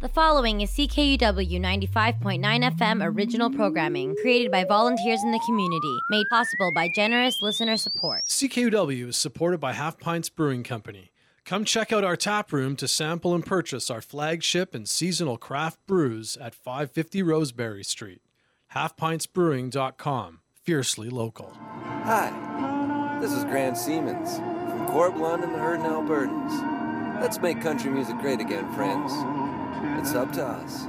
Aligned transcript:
The 0.00 0.08
following 0.08 0.62
is 0.62 0.70
CKUW 0.70 1.60
95.9 1.60 2.40
FM 2.40 3.04
original 3.04 3.50
programming 3.50 4.16
created 4.22 4.50
by 4.50 4.64
volunteers 4.64 5.22
in 5.22 5.30
the 5.30 5.42
community, 5.44 5.98
made 6.08 6.24
possible 6.30 6.72
by 6.74 6.88
generous 6.96 7.36
listener 7.42 7.76
support. 7.76 8.24
CKUW 8.24 9.08
is 9.08 9.18
supported 9.18 9.60
by 9.60 9.74
Half 9.74 10.00
Pints 10.00 10.30
Brewing 10.30 10.62
Company. 10.62 11.12
Come 11.44 11.66
check 11.66 11.92
out 11.92 12.02
our 12.02 12.16
tap 12.16 12.50
room 12.50 12.76
to 12.76 12.88
sample 12.88 13.34
and 13.34 13.44
purchase 13.44 13.90
our 13.90 14.00
flagship 14.00 14.74
and 14.74 14.88
seasonal 14.88 15.36
craft 15.36 15.78
brews 15.86 16.38
at 16.38 16.54
550 16.54 17.22
Roseberry 17.22 17.84
Street. 17.84 18.22
HalfPintsBrewing.com. 18.74 20.40
Fiercely 20.62 21.10
local. 21.10 21.52
Hi, 22.04 23.18
this 23.20 23.32
is 23.32 23.44
Grant 23.44 23.76
Siemens 23.76 24.38
from 24.38 24.86
Corb 24.86 25.18
Lund 25.18 25.44
and 25.44 25.54
the 25.54 25.58
Hurtin' 25.58 25.84
Albertans. 25.84 27.20
Let's 27.20 27.38
make 27.38 27.60
country 27.60 27.90
music 27.90 28.16
great 28.16 28.40
again, 28.40 28.72
friends. 28.72 29.12
It's 29.82 30.14
up 30.14 30.30
to 30.32 30.46
us. 30.46 30.86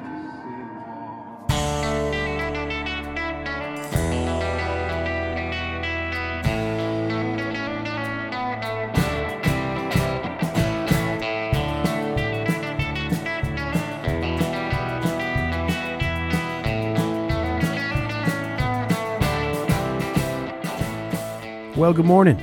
Well, 21.78 21.94
good 21.94 22.06
morning, 22.06 22.38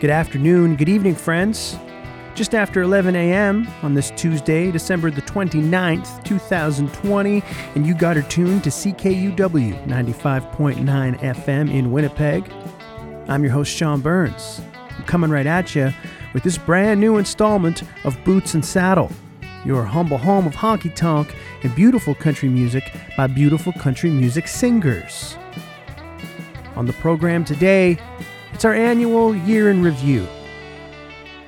good 0.00 0.10
afternoon, 0.10 0.74
good 0.76 0.88
evening, 0.88 1.14
friends. 1.14 1.76
Just 2.34 2.54
after 2.54 2.80
11 2.80 3.14
a.m. 3.14 3.68
on 3.82 3.92
this 3.92 4.10
Tuesday, 4.16 4.70
December 4.70 5.10
the 5.10 5.20
29th, 5.20 6.24
2020, 6.24 7.42
and 7.74 7.86
you 7.86 7.94
got 7.94 8.16
her 8.16 8.22
tuned 8.22 8.64
to 8.64 8.70
CKUW 8.70 9.86
95.9 9.86 11.18
FM 11.18 11.70
in 11.70 11.92
Winnipeg. 11.92 12.50
I'm 13.28 13.42
your 13.42 13.52
host, 13.52 13.70
Sean 13.70 14.00
Burns. 14.00 14.62
I'm 14.96 15.04
coming 15.04 15.30
right 15.30 15.44
at 15.44 15.74
you 15.74 15.92
with 16.32 16.42
this 16.42 16.56
brand 16.56 17.00
new 17.00 17.18
installment 17.18 17.82
of 18.04 18.16
Boots 18.24 18.54
and 18.54 18.64
Saddle, 18.64 19.12
your 19.66 19.84
humble 19.84 20.16
home 20.16 20.46
of 20.46 20.54
honky 20.54 20.94
tonk 20.94 21.34
and 21.62 21.74
beautiful 21.74 22.14
country 22.14 22.48
music 22.48 22.94
by 23.14 23.26
beautiful 23.26 23.74
country 23.74 24.08
music 24.08 24.48
singers. 24.48 25.36
On 26.76 26.86
the 26.86 26.94
program 26.94 27.44
today, 27.44 27.98
it's 28.54 28.64
our 28.64 28.72
annual 28.72 29.36
year 29.36 29.70
in 29.70 29.82
review 29.82 30.26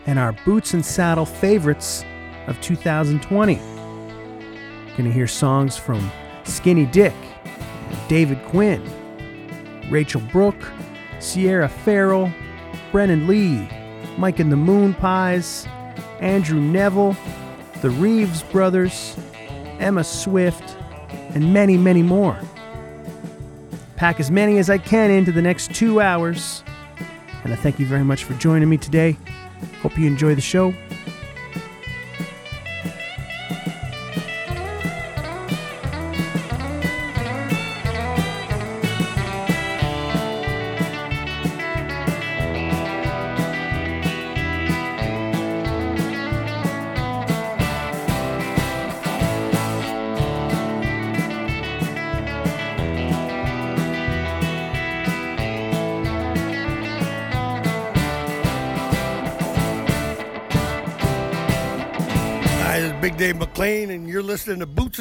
and 0.06 0.18
our 0.18 0.32
boots 0.44 0.74
and 0.74 0.84
saddle 0.84 1.26
favorites 1.26 2.04
of 2.46 2.60
2020. 2.60 3.56
Gonna 4.96 5.10
hear 5.10 5.26
songs 5.26 5.76
from 5.76 6.10
Skinny 6.44 6.86
Dyck, 6.86 7.14
David 8.08 8.42
Quinn, 8.46 8.82
Rachel 9.90 10.20
Brooke, 10.32 10.72
Sierra 11.18 11.68
Farrell, 11.68 12.32
Brennen 12.92 13.26
Leigh, 13.26 13.68
Mike 14.18 14.38
and 14.38 14.52
the 14.52 14.56
Moonpies, 14.56 15.66
Andrew 16.20 16.60
Neville, 16.60 17.16
the 17.82 17.90
Reeves 17.90 18.42
Brothers, 18.42 19.16
Emma 19.78 20.04
Swift, 20.04 20.76
and 21.34 21.52
many, 21.52 21.76
many 21.76 22.02
more. 22.02 22.38
Pack 23.96 24.20
as 24.20 24.30
many 24.30 24.58
as 24.58 24.70
I 24.70 24.78
can 24.78 25.10
into 25.10 25.32
the 25.32 25.42
next 25.42 25.74
two 25.74 26.00
hours 26.00 26.62
and 27.44 27.52
I 27.52 27.56
thank 27.56 27.78
you 27.78 27.86
very 27.86 28.04
much 28.04 28.24
for 28.24 28.32
joining 28.34 28.68
me 28.68 28.78
today. 28.78 29.16
Hope 29.82 29.98
you 29.98 30.06
enjoy 30.06 30.34
the 30.34 30.40
show. 30.40 30.74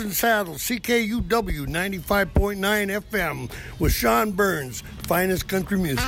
Boots 0.04 0.22
and 0.22 0.32
Saddles, 0.32 0.62
CKUW 0.64 1.66
95.9 1.66 3.02
FM 3.02 3.50
with 3.80 3.94
Sean 3.94 4.32
Burns, 4.32 4.84
finest 5.04 5.48
country 5.48 5.78
music. 5.78 6.04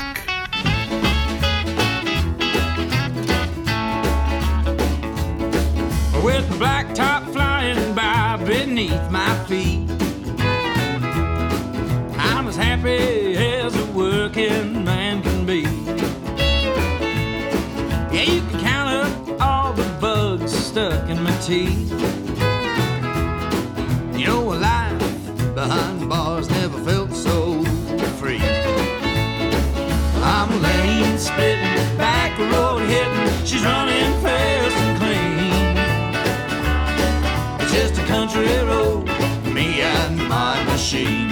with 6.22 6.50
the 6.50 6.56
black 6.58 6.94
top 6.94 7.24
flying 7.30 7.96
by 7.96 8.36
beneath 8.46 9.12
my 9.12 9.46
feet. 9.46 9.90
I'm 12.20 12.48
as 12.48 12.58
happy 12.58 13.38
as 13.38 13.78
a 13.78 13.86
working 13.94 14.84
man 14.84 15.22
can 15.22 15.46
be. 15.46 15.62
Yeah, 18.14 18.24
you 18.24 18.42
can 18.42 18.60
count 18.60 18.90
up 18.90 19.42
all 19.42 19.72
the 19.72 19.88
bugs 20.02 20.52
stuck 20.52 21.10
in 21.10 21.24
my 21.24 21.38
teeth. 21.38 22.25
She's 33.56 33.64
running 33.64 34.22
fast 34.22 34.76
and 34.86 34.98
clean. 35.00 35.78
It's 37.62 37.72
just 37.74 38.02
a 38.02 38.06
country 38.06 38.48
road, 38.66 39.06
me 39.54 39.82
and 39.82 40.18
my 40.28 40.64
machine. 40.66 41.30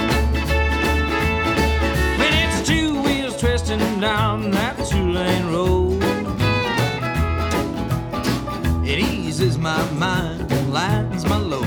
When 2.19 2.33
it's 2.43 2.67
two 2.67 3.01
wheels 3.01 3.35
twisting 3.37 3.99
down 3.99 4.51
that 4.51 4.77
two 4.89 5.11
lane 5.11 5.47
road, 5.47 6.01
it 8.87 8.99
eases 8.99 9.57
my 9.57 9.83
mind, 9.91 10.51
and 10.51 10.73
lightens 10.73 11.25
my 11.25 11.37
load. 11.37 11.65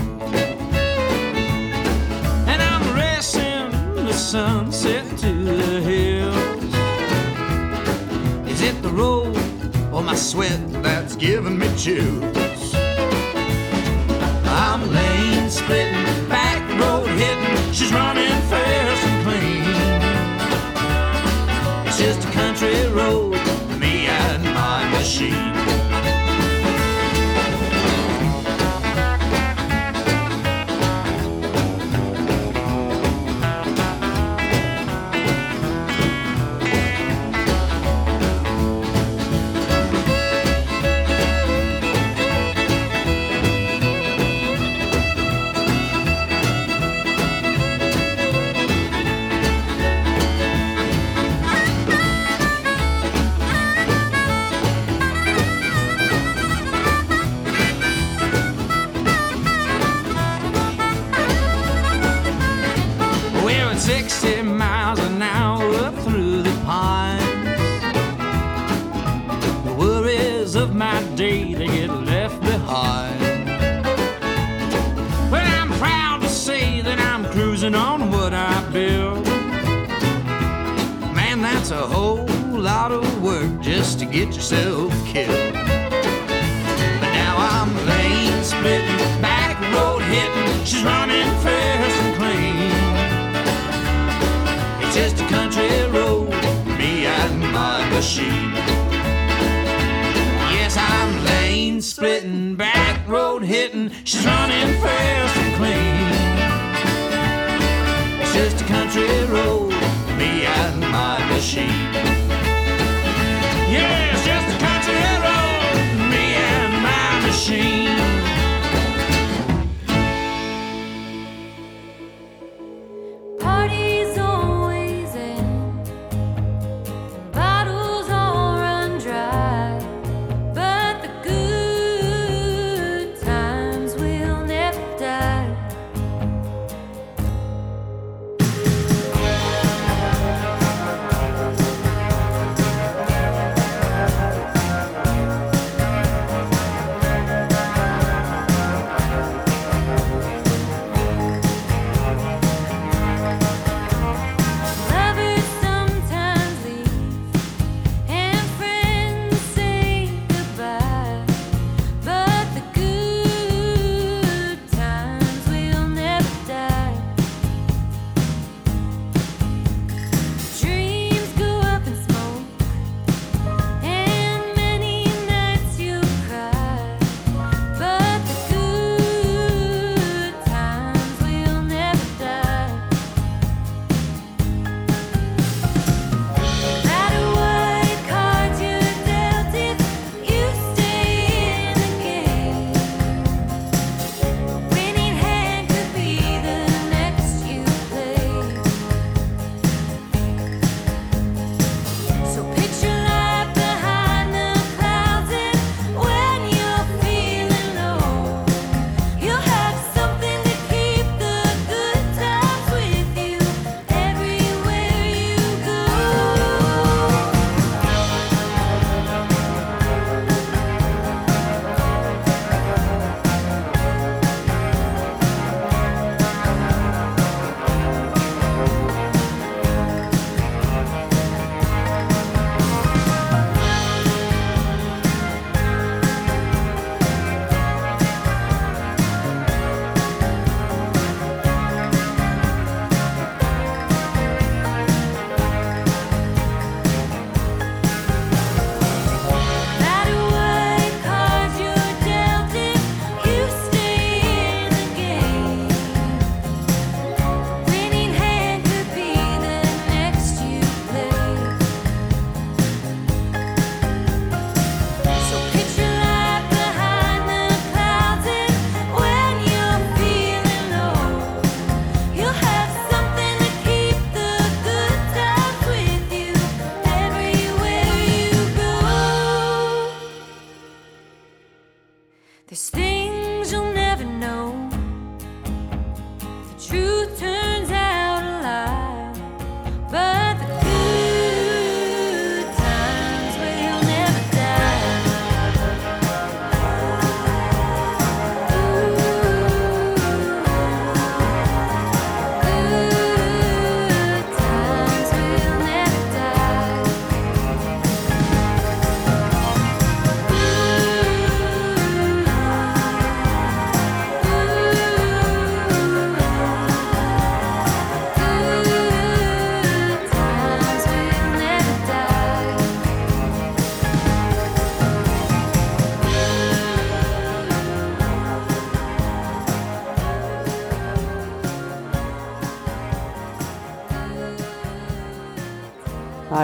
And 2.50 2.62
I'm 2.62 2.94
racing 2.94 3.70
the 3.94 4.12
sunset 4.12 5.04
to 5.18 5.32
the 5.32 5.80
hills. 5.82 6.55
My 10.06 10.14
sweat 10.14 10.60
that's 10.84 11.16
giving 11.16 11.58
me 11.58 11.66
chills? 11.76 12.55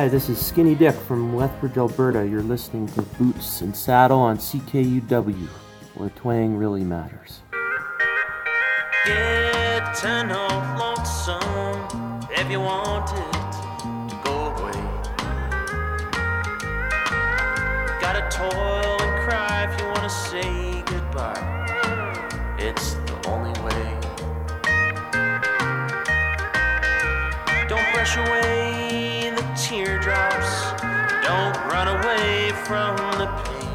Hi, 0.03 0.09
this 0.09 0.29
is 0.29 0.45
Skinny 0.45 0.75
Dyck 0.75 0.97
from 0.97 1.37
Lethbridge, 1.37 1.79
Alberta. 1.79 2.27
You're 2.27 2.43
listening 2.43 2.89
to 2.89 3.03
Boots 3.03 3.61
and 3.61 3.73
Saddle 3.77 4.19
on 4.19 4.37
CKUW, 4.37 5.47
where 5.95 6.11
twang 6.11 6.57
really 6.57 6.83
matters. 6.83 7.43
Getting 9.07 10.33
lonesome 10.77 11.39
if 12.33 12.51
you 12.51 12.59
to 13.07 14.21
go 14.25 14.47
away. 14.57 14.73
Gotta 18.01 18.27
toil 18.29 19.01
and 19.03 19.23
cry 19.23 19.69
if 19.71 19.81
you 19.81 19.87
wanna 19.87 20.11
say 20.11 20.83
goodbye. 20.83 22.57
It's 22.59 22.97
from 32.67 32.97
the 33.19 33.27
pain. 33.43 33.71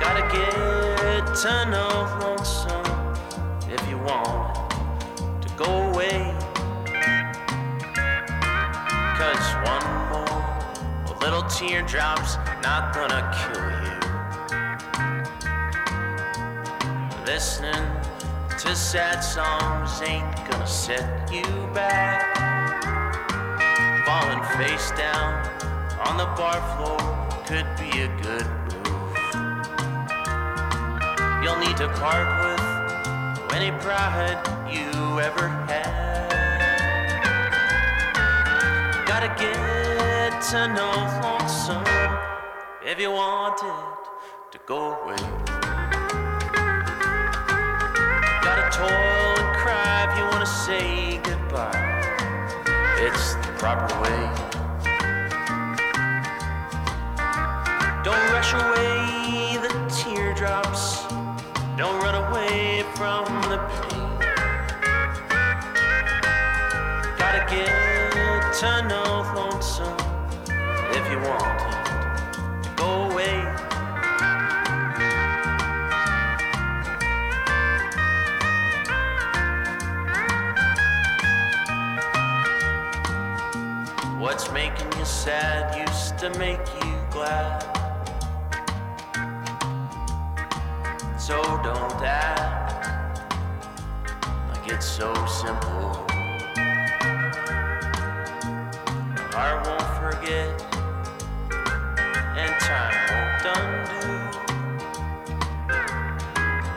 Gotta 0.00 0.24
get 0.32 1.22
to 1.42 1.52
know 1.70 1.94
lonesome 2.20 2.88
if 3.70 3.80
you 3.88 3.98
want 3.98 4.70
to 5.42 5.48
go 5.56 5.70
away. 5.90 6.34
Cause 9.18 9.46
one 9.72 9.86
more 10.10 11.16
little 11.20 11.44
teardrop's 11.44 12.36
not 12.62 12.92
gonna 12.92 13.22
kill 13.38 13.70
you. 13.84 13.98
Listening 17.24 17.86
to 18.58 18.74
sad 18.74 19.20
songs 19.20 20.02
ain't 20.02 20.50
gonna 20.50 20.66
set 20.66 21.32
you 21.32 21.44
back 21.72 22.38
falling 24.04 24.42
face 24.56 24.90
down 24.92 25.67
on 26.08 26.16
the 26.16 26.24
bar 26.40 26.58
floor 26.74 26.98
could 27.44 27.66
be 27.76 28.00
a 28.00 28.08
good 28.22 28.46
move. 28.68 29.16
You'll 31.42 31.58
need 31.58 31.76
to 31.76 31.88
part 32.00 32.28
with 32.40 33.52
any 33.52 33.70
pride 33.82 34.40
you 34.72 35.20
ever 35.20 35.48
had. 35.68 36.30
Gotta 39.06 39.28
get 39.38 40.40
to 40.50 40.68
know 40.76 40.96
lonesome 41.22 41.84
if 42.82 42.98
you 42.98 43.10
want 43.10 43.60
it 43.62 44.52
to 44.52 44.58
go 44.64 44.94
away. 45.02 45.22
Gotta 48.46 48.66
toil 48.78 49.34
and 49.44 49.56
cry 49.58 50.06
if 50.08 50.18
you 50.18 50.24
wanna 50.32 50.46
say 50.46 51.18
goodbye. 51.22 51.84
It's 52.96 53.34
the 53.34 53.52
proper 53.58 54.00
way. 54.00 54.47
Sad 85.28 85.76
used 85.76 86.16
to 86.16 86.30
make 86.38 86.66
you 86.82 86.94
glad. 87.10 87.60
So 91.18 91.36
don't 91.62 92.00
act 92.02 93.20
like 94.48 94.72
it's 94.72 94.86
so 94.86 95.12
simple. 95.26 95.90
Your 99.16 99.28
heart 99.36 99.66
won't 99.66 99.90
forget, 100.00 100.48
and 102.42 102.52
time 102.70 102.96
won't 103.10 103.44
undo. 103.58 104.08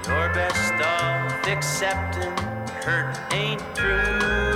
You're 0.10 0.32
best 0.34 0.76
off 0.84 1.48
accepting 1.48 2.36
hurt 2.84 3.16
ain't 3.32 3.64
true. 3.74 4.51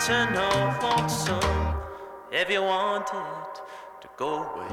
Get 0.00 0.06
to 0.06 0.32
know 0.32 0.78
lonesome 0.82 1.74
if 2.32 2.50
you 2.50 2.62
want 2.62 3.08
it 3.08 3.60
to 4.00 4.08
go 4.16 4.44
away. 4.44 4.68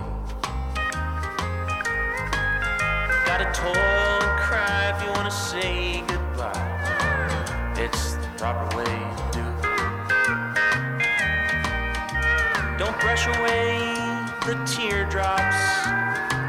Gotta 3.26 3.52
toil 3.54 3.76
and 3.76 4.40
cry 4.40 4.94
if 4.96 5.04
you 5.04 5.12
wanna 5.12 5.32
say 5.32 6.04
goodbye. 6.08 7.74
It's 7.78 8.14
the 8.14 8.28
proper 8.38 8.78
way 8.78 8.86
to 8.86 9.24
do. 9.34 9.46
Don't 12.78 12.98
brush 13.02 13.28
away 13.28 13.80
the 14.46 14.56
teardrops. 14.66 15.62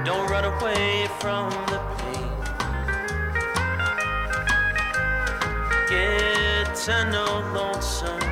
Don't 0.05 0.31
run 0.31 0.45
away 0.45 1.09
from 1.21 1.51
the 1.73 1.81
pain. 1.99 2.31
Get 5.89 6.75
to 6.85 7.11
know 7.11 7.33
lonesome 7.55 8.28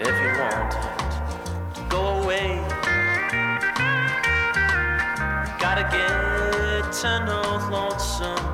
if 0.00 0.06
you 0.06 0.40
want 0.40 0.72
it 0.72 1.74
to 1.74 1.82
go 1.90 2.22
away. 2.22 2.56
Gotta 5.58 5.84
get 5.92 6.92
to 7.00 7.24
know 7.26 7.68
lonesome 7.70 8.44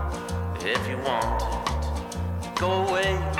if 0.60 0.88
you 0.88 0.98
want 0.98 1.42
it 1.42 2.42
to 2.42 2.60
go 2.60 2.72
away. 2.88 3.35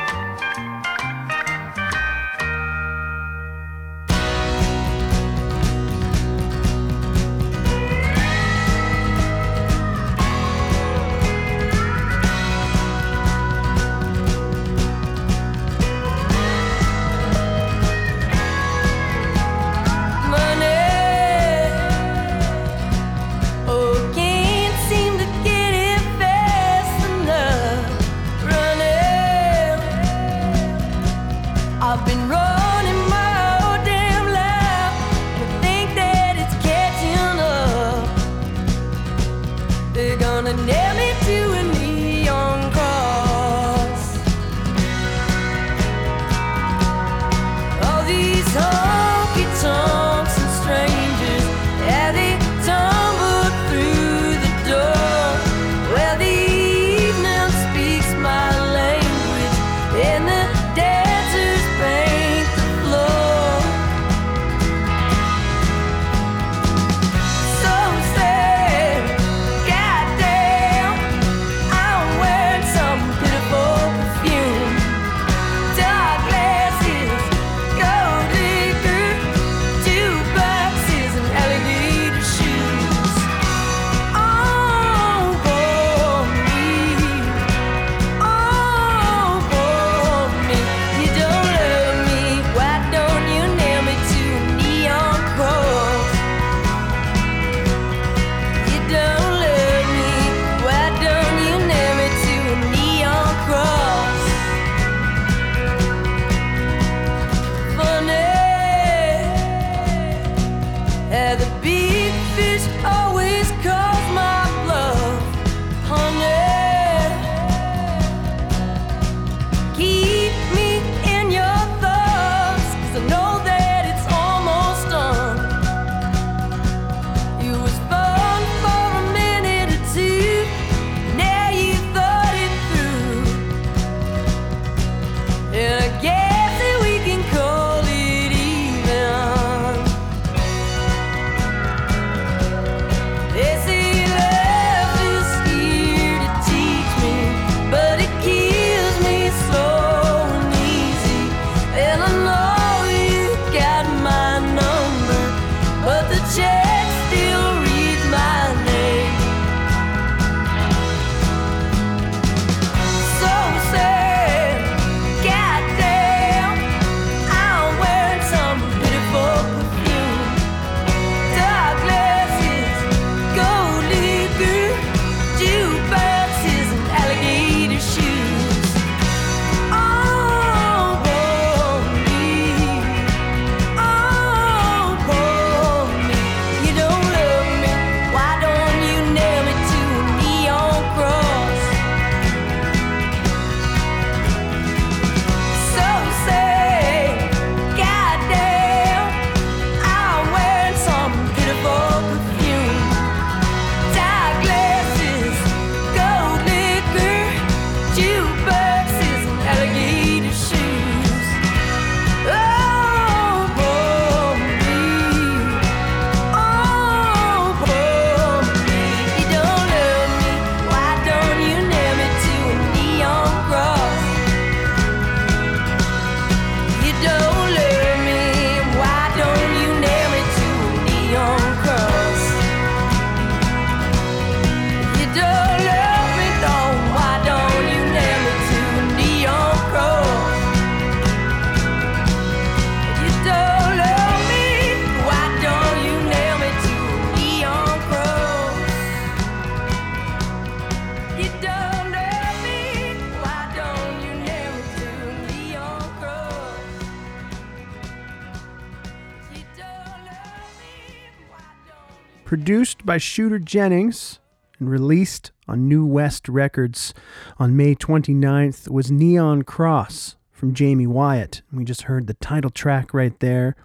By 262.87 262.99
Shooter 262.99 263.41
Jennings 263.41 264.21
and 264.61 264.71
released 264.71 265.33
on 265.49 265.67
New 265.67 265.85
West 265.85 266.29
Records 266.29 266.95
on 267.37 267.57
May 267.57 267.75
29th, 267.75 268.69
was 268.69 268.93
Neon 268.93 269.43
Cross 269.43 270.15
from 270.31 270.55
Jaime 270.55 270.87
Wyatt. 270.87 271.43
We 271.53 271.65
just 271.65 271.83
heard 271.83 272.07
the 272.07 272.15
title 272.15 272.49
track 272.49 272.95
right 272.95 273.19
there. 273.19 273.57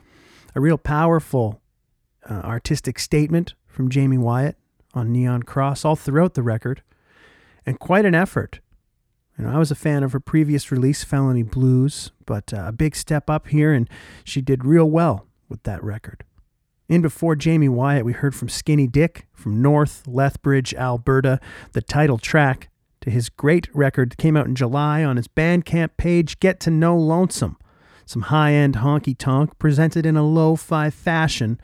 A 0.55 0.59
real 0.59 0.79
powerful 0.79 1.61
uh, 2.27 2.33
artistic 2.33 2.97
statement 2.97 3.53
from 3.67 3.91
Jaime 3.91 4.17
Wyatt 4.17 4.57
on 4.95 5.11
Neon 5.11 5.43
Cross 5.43 5.85
all 5.85 5.95
throughout 5.95 6.33
the 6.33 6.41
record, 6.41 6.81
and 7.63 7.77
quite 7.77 8.05
an 8.05 8.15
effort. 8.15 8.59
You 9.37 9.45
know, 9.45 9.51
I 9.51 9.59
was 9.59 9.69
a 9.69 9.75
fan 9.75 10.01
of 10.01 10.13
her 10.13 10.19
previous 10.19 10.71
release, 10.71 11.03
Felony 11.03 11.43
Blues, 11.43 12.11
but 12.25 12.51
uh, 12.55 12.63
a 12.65 12.71
big 12.71 12.95
step 12.95 13.29
up 13.29 13.49
here, 13.49 13.71
and 13.71 13.87
she 14.23 14.41
did 14.41 14.65
real 14.65 14.89
well 14.89 15.27
with 15.47 15.61
that 15.61 15.83
record. 15.83 16.23
In 16.91 17.01
before 17.01 17.37
Jaime 17.41 17.69
Wyatt, 17.69 18.03
we 18.03 18.11
heard 18.11 18.35
from 18.35 18.49
Skinny 18.49 18.85
Dyck 18.85 19.25
from 19.31 19.61
North 19.61 20.03
Lethbridge, 20.05 20.73
Alberta, 20.73 21.39
the 21.71 21.81
title 21.81 22.17
track 22.17 22.69
to 22.99 23.09
his 23.09 23.29
great 23.29 23.73
record 23.73 24.11
that 24.11 24.17
came 24.17 24.35
out 24.35 24.45
in 24.45 24.55
July 24.55 25.01
on 25.01 25.15
his 25.15 25.29
Bandcamp 25.29 25.91
page, 25.95 26.37
Get 26.41 26.59
to 26.59 26.69
Know 26.69 26.97
Lonesome. 26.97 27.55
Some 28.05 28.23
high 28.23 28.51
end 28.51 28.75
honky 28.75 29.17
tonk 29.17 29.57
presented 29.57 30.05
in 30.05 30.17
a 30.17 30.27
lo 30.27 30.57
fi 30.57 30.89
fashion. 30.89 31.61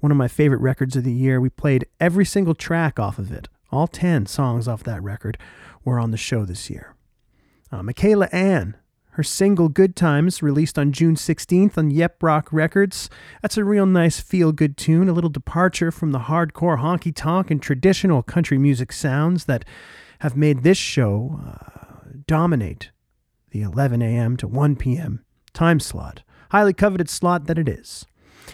One 0.00 0.10
of 0.10 0.18
my 0.18 0.26
favorite 0.26 0.60
records 0.60 0.96
of 0.96 1.04
the 1.04 1.12
year. 1.12 1.40
We 1.40 1.50
played 1.50 1.86
every 2.00 2.24
single 2.24 2.56
track 2.56 2.98
off 2.98 3.16
of 3.16 3.30
it. 3.30 3.48
All 3.70 3.86
10 3.86 4.26
songs 4.26 4.66
off 4.66 4.82
that 4.82 5.00
record 5.04 5.38
were 5.84 6.00
on 6.00 6.10
the 6.10 6.16
show 6.16 6.44
this 6.44 6.68
year. 6.68 6.96
Uh, 7.70 7.84
Michaela 7.84 8.28
Anne, 8.32 8.76
her 9.14 9.22
single 9.22 9.68
Good 9.68 9.94
Times, 9.94 10.42
released 10.42 10.76
on 10.76 10.90
June 10.90 11.14
16th 11.14 11.78
on 11.78 11.90
Yep 11.90 12.20
Roc 12.20 12.52
Records. 12.52 13.08
That's 13.42 13.56
a 13.56 13.64
real 13.64 13.86
nice 13.86 14.18
feel 14.18 14.50
good 14.50 14.76
tune, 14.76 15.08
a 15.08 15.12
little 15.12 15.30
departure 15.30 15.92
from 15.92 16.10
the 16.10 16.20
hardcore 16.20 16.80
honky 16.80 17.14
tonk 17.14 17.48
and 17.50 17.62
traditional 17.62 18.24
country 18.24 18.58
music 18.58 18.92
sounds 18.92 19.44
that 19.44 19.64
have 20.18 20.36
made 20.36 20.64
this 20.64 20.78
show 20.78 21.40
uh, 21.46 22.08
dominate 22.26 22.90
the 23.50 23.62
11 23.62 24.02
a.m. 24.02 24.36
to 24.36 24.48
1 24.48 24.74
p.m. 24.74 25.24
time 25.52 25.78
slot. 25.78 26.24
Highly 26.50 26.72
coveted 26.72 27.08
slot 27.08 27.46
that 27.46 27.58
it 27.58 27.68
is. 27.68 28.06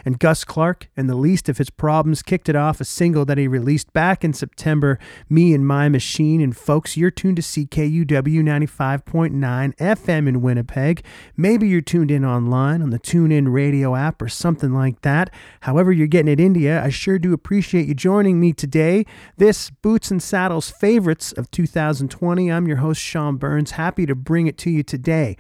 And 0.04 0.18
Gus 0.18 0.44
Clark 0.44 0.88
and 0.96 1.08
the 1.08 1.16
least 1.16 1.48
of 1.48 1.58
his 1.58 1.70
problems 1.70 2.22
kicked 2.22 2.48
it 2.48 2.56
off 2.56 2.80
a 2.80 2.84
single 2.84 3.24
that 3.24 3.38
he 3.38 3.48
released 3.48 3.92
back 3.92 4.24
in 4.24 4.32
September, 4.32 4.98
Me 5.28 5.54
and 5.54 5.66
My 5.66 5.88
Machine. 5.88 6.40
And 6.40 6.56
folks, 6.56 6.96
you're 6.96 7.10
tuned 7.10 7.36
to 7.36 7.42
CKUW 7.42 8.06
95.9 8.06 9.76
FM 9.76 10.28
in 10.28 10.42
Winnipeg. 10.42 11.04
Maybe 11.36 11.68
you're 11.68 11.80
tuned 11.80 12.10
in 12.10 12.24
online 12.24 12.82
on 12.82 12.90
the 12.90 12.98
TuneIn 12.98 13.52
radio 13.52 13.94
app 13.94 14.20
or 14.20 14.28
something 14.28 14.72
like 14.72 15.02
that. 15.02 15.30
However, 15.60 15.92
you're 15.92 16.06
getting 16.06 16.32
it 16.32 16.40
India, 16.40 16.82
I 16.82 16.88
sure 16.88 17.18
do 17.18 17.32
appreciate 17.32 17.86
you 17.86 17.94
joining 17.94 18.40
me 18.40 18.52
today. 18.52 19.04
This 19.36 19.70
Boots 19.70 20.10
and 20.10 20.22
Saddles 20.22 20.70
favorites 20.70 21.32
of 21.32 21.50
2020. 21.50 22.50
I'm 22.50 22.66
your 22.66 22.78
host, 22.78 23.00
Sean 23.00 23.36
Burns. 23.36 23.72
Happy 23.72 24.06
to 24.06 24.14
bring 24.14 24.46
it 24.46 24.58
to 24.58 24.70
you 24.70 24.82
today 24.82 25.36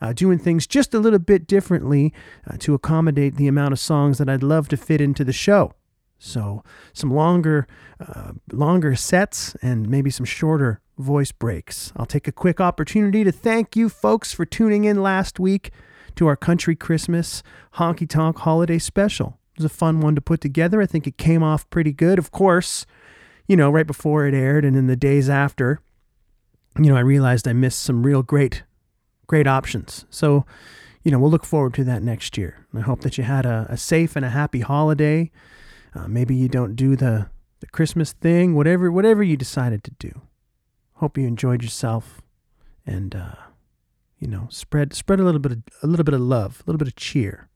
uh, 0.00 0.12
doing 0.12 0.38
things 0.38 0.66
just 0.66 0.94
a 0.94 0.98
little 0.98 1.18
bit 1.18 1.46
differently 1.46 2.12
uh, 2.50 2.56
to 2.58 2.74
accommodate 2.74 3.36
the 3.36 3.48
amount 3.48 3.72
of 3.72 3.78
songs 3.78 4.18
that 4.18 4.28
I'd 4.28 4.42
love 4.42 4.68
to 4.68 4.76
fit 4.76 5.00
into 5.00 5.24
the 5.24 5.32
show. 5.32 5.72
So 6.18 6.62
some 6.92 7.10
longer, 7.12 7.66
uh, 8.00 8.32
longer 8.52 8.96
sets 8.96 9.54
and 9.60 9.88
maybe 9.88 10.10
some 10.10 10.24
shorter 10.24 10.80
voice 10.98 11.32
breaks. 11.32 11.92
I'll 11.96 12.06
take 12.06 12.28
a 12.28 12.32
quick 12.32 12.60
opportunity 12.60 13.24
to 13.24 13.32
thank 13.32 13.76
you 13.76 13.88
folks 13.88 14.32
for 14.32 14.44
tuning 14.44 14.84
in 14.84 15.02
last 15.02 15.38
week 15.38 15.70
to 16.16 16.26
our 16.26 16.36
Country 16.36 16.76
Christmas 16.76 17.42
Honky 17.74 18.08
Tonk 18.08 18.38
Holiday 18.38 18.78
Special. 18.78 19.38
It 19.54 19.58
was 19.62 19.66
a 19.66 19.74
fun 19.74 20.00
one 20.00 20.14
to 20.14 20.20
put 20.20 20.40
together. 20.40 20.80
I 20.80 20.86
think 20.86 21.06
it 21.06 21.18
came 21.18 21.42
off 21.42 21.68
pretty 21.70 21.92
good. 21.92 22.18
Of 22.18 22.30
course, 22.30 22.86
you 23.46 23.56
know, 23.56 23.70
right 23.70 23.86
before 23.86 24.26
it 24.26 24.34
aired 24.34 24.64
and 24.64 24.76
in 24.76 24.86
the 24.86 24.96
days 24.96 25.28
after, 25.28 25.80
you 26.78 26.86
know, 26.86 26.96
I 26.96 27.00
realized 27.00 27.46
I 27.46 27.52
missed 27.52 27.80
some 27.80 28.04
real 28.04 28.22
great 28.22 28.62
great 29.26 29.46
options. 29.46 30.04
So, 30.10 30.44
you 31.02 31.10
know, 31.10 31.18
we'll 31.18 31.30
look 31.30 31.44
forward 31.44 31.74
to 31.74 31.84
that 31.84 32.02
next 32.02 32.38
year. 32.38 32.66
I 32.74 32.80
hope 32.80 33.02
that 33.02 33.18
you 33.18 33.24
had 33.24 33.46
a, 33.46 33.66
a 33.68 33.76
safe 33.76 34.16
and 34.16 34.24
a 34.24 34.30
happy 34.30 34.60
holiday. 34.60 35.30
Uh, 35.94 36.08
maybe 36.08 36.34
you 36.34 36.48
don't 36.48 36.74
do 36.74 36.96
the, 36.96 37.28
the 37.60 37.66
Christmas 37.66 38.12
thing, 38.12 38.54
whatever 38.54 38.90
whatever 38.90 39.22
you 39.22 39.36
decided 39.36 39.84
to 39.84 39.90
do. 39.92 40.22
Hope 40.94 41.18
you 41.18 41.26
enjoyed 41.26 41.62
yourself, 41.62 42.22
and 42.86 43.14
uh, 43.14 43.34
you 44.18 44.26
know, 44.26 44.48
spread 44.50 44.94
spread 44.94 45.20
a 45.20 45.24
little 45.24 45.40
bit 45.40 45.52
of, 45.52 45.62
a 45.82 45.86
little 45.86 46.04
bit 46.04 46.14
of 46.14 46.20
love, 46.20 46.62
a 46.64 46.70
little 46.70 46.78
bit 46.78 46.88
of 46.88 46.96
cheer. 46.96 47.48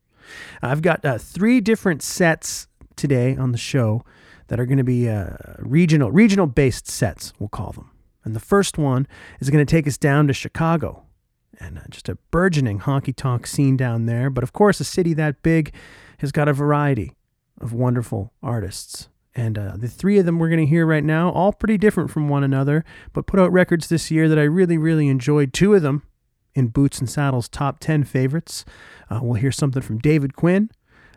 I've 0.61 0.83
got 0.83 1.05
uh, 1.05 1.19
three 1.19 1.61
different 1.61 2.03
sets 2.03 2.69
today 2.97 3.37
on 3.37 3.53
the 3.53 3.59
show 3.59 4.05
that 4.49 4.61
are 4.61 4.67
going 4.67 4.79
to 4.79 4.85
be 4.85 5.09
uh, 5.09 5.37
regional 5.59 6.11
regional 6.11 6.47
based 6.47 6.87
sets. 6.87 7.33
We'll 7.39 7.49
call 7.49 7.73
them. 7.73 7.91
And 8.25 8.37
the 8.37 8.41
first 8.41 8.77
one 8.77 9.07
is 9.41 9.49
going 9.49 9.65
to 9.65 9.71
take 9.71 9.87
us 9.87 9.97
down 9.97 10.27
to 10.27 10.35
Chicago 10.35 11.05
and 11.59 11.79
uh, 11.79 11.83
just 11.91 12.09
a 12.09 12.17
burgeoning 12.31 12.81
honky 12.81 13.15
tonk 13.15 13.47
scene 13.47 13.77
down 13.77 14.07
there. 14.07 14.31
But 14.31 14.45
of 14.45 14.53
course, 14.53 14.81
a 14.81 14.85
city 14.85 15.15
that 15.15 15.43
big 15.43 15.75
has 16.19 16.33
got 16.33 16.49
a 16.49 16.53
variety 16.53 17.13
of 17.61 17.73
wonderful 17.73 18.33
artists. 18.43 19.09
And 19.35 19.59
uh, 19.59 19.77
the 19.77 19.89
three 19.89 20.19
of 20.19 20.27
them 20.27 20.39
we're 20.39 20.49
going 20.49 20.61
to 20.61 20.67
hear 20.67 20.87
right 20.87 21.05
now, 21.05 21.31
all 21.31 21.53
pretty 21.53 21.79
different 21.79 22.11
from 22.11 22.29
one 22.29 22.43
another, 22.43 22.85
but 23.13 23.27
put 23.27 23.39
out 23.39 23.53
records 23.53 23.89
this 23.89 24.11
year 24.11 24.29
that 24.29 24.39
I 24.39 24.43
really, 24.43 24.79
really 24.79 25.09
enjoyed. 25.09 25.53
Two 25.53 25.75
of 25.75 25.83
them 25.83 26.03
in 26.55 26.69
Boots 26.69 26.99
and 26.99 27.09
Saddles 27.09 27.49
top 27.49 27.79
10 27.79 28.05
favorites. 28.05 28.65
Uh, 29.09 29.21
we'll 29.23 29.35
hear 29.35 29.53
something 29.53 29.83
from 29.83 29.99
David 29.99 30.35
Quinn, 30.35 30.71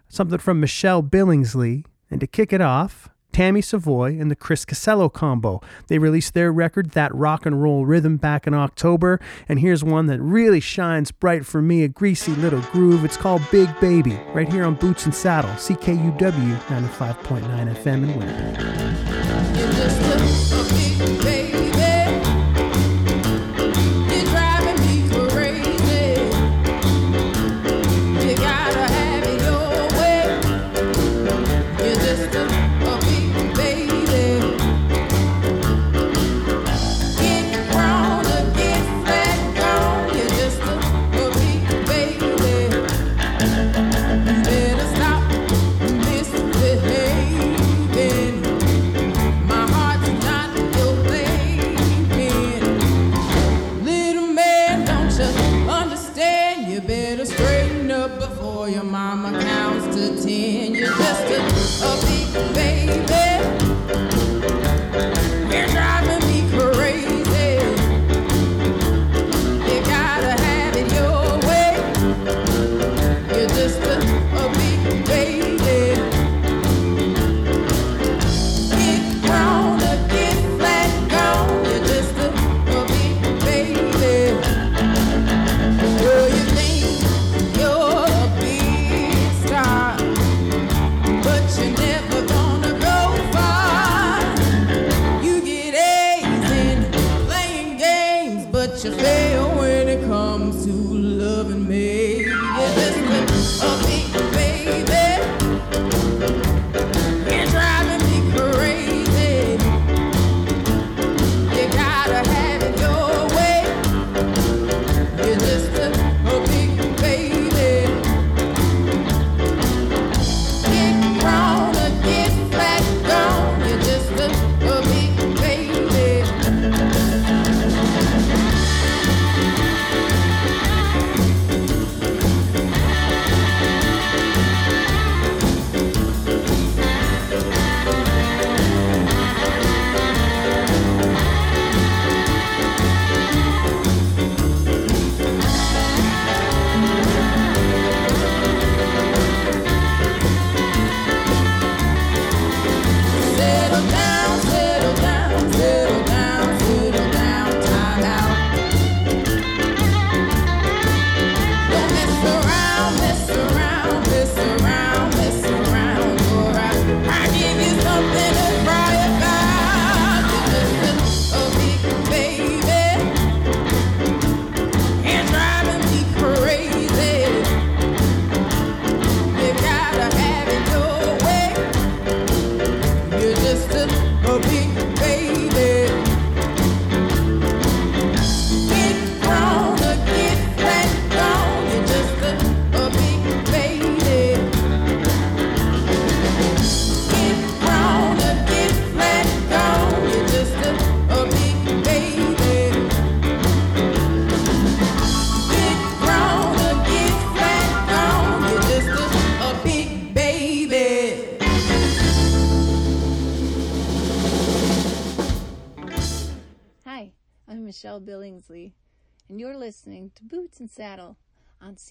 something 0.08 0.38
from 0.38 0.60
Michelle 0.60 1.02
Billingsley, 1.02 1.84
and 2.12 2.20
to 2.20 2.28
kick 2.28 2.54
it 2.54 2.62
off, 2.62 3.10
Tammi 3.32 3.62
Savoy 3.62 4.20
and 4.20 4.30
the 4.30 4.36
Chris 4.36 4.66
Casello 4.66 5.12
combo. 5.12 5.62
They 5.88 6.00
released 6.00 6.34
their 6.34 6.52
record, 6.52 6.92
That 6.92 7.14
Rock 7.14 7.46
and 7.46 7.62
Roll 7.62 7.86
Rhythm, 7.86 8.18
back 8.18 8.48
in 8.48 8.54
October. 8.54 9.20
And 9.48 9.60
here's 9.60 9.84
one 9.84 10.08
that 10.08 10.20
really 10.20 10.60
shines 10.60 11.12
bright 11.12 11.46
for 11.46 11.62
me 11.62 11.84
a 11.84 11.88
greasy 11.88 12.34
little 12.34 12.62
groove. 12.62 13.06
It's 13.06 13.18
called 13.18 13.42
Big 13.52 13.70
Baby, 13.80 14.20
right 14.34 14.52
here 14.52 14.66
on 14.66 14.76
Boots 14.76 15.06
and 15.06 15.16
Saddle, 15.16 15.52
CKUW 15.52 16.18
95.9 16.18 17.76
FM 17.76 18.04
in 18.04 18.20
Winnipeg. 18.20 18.62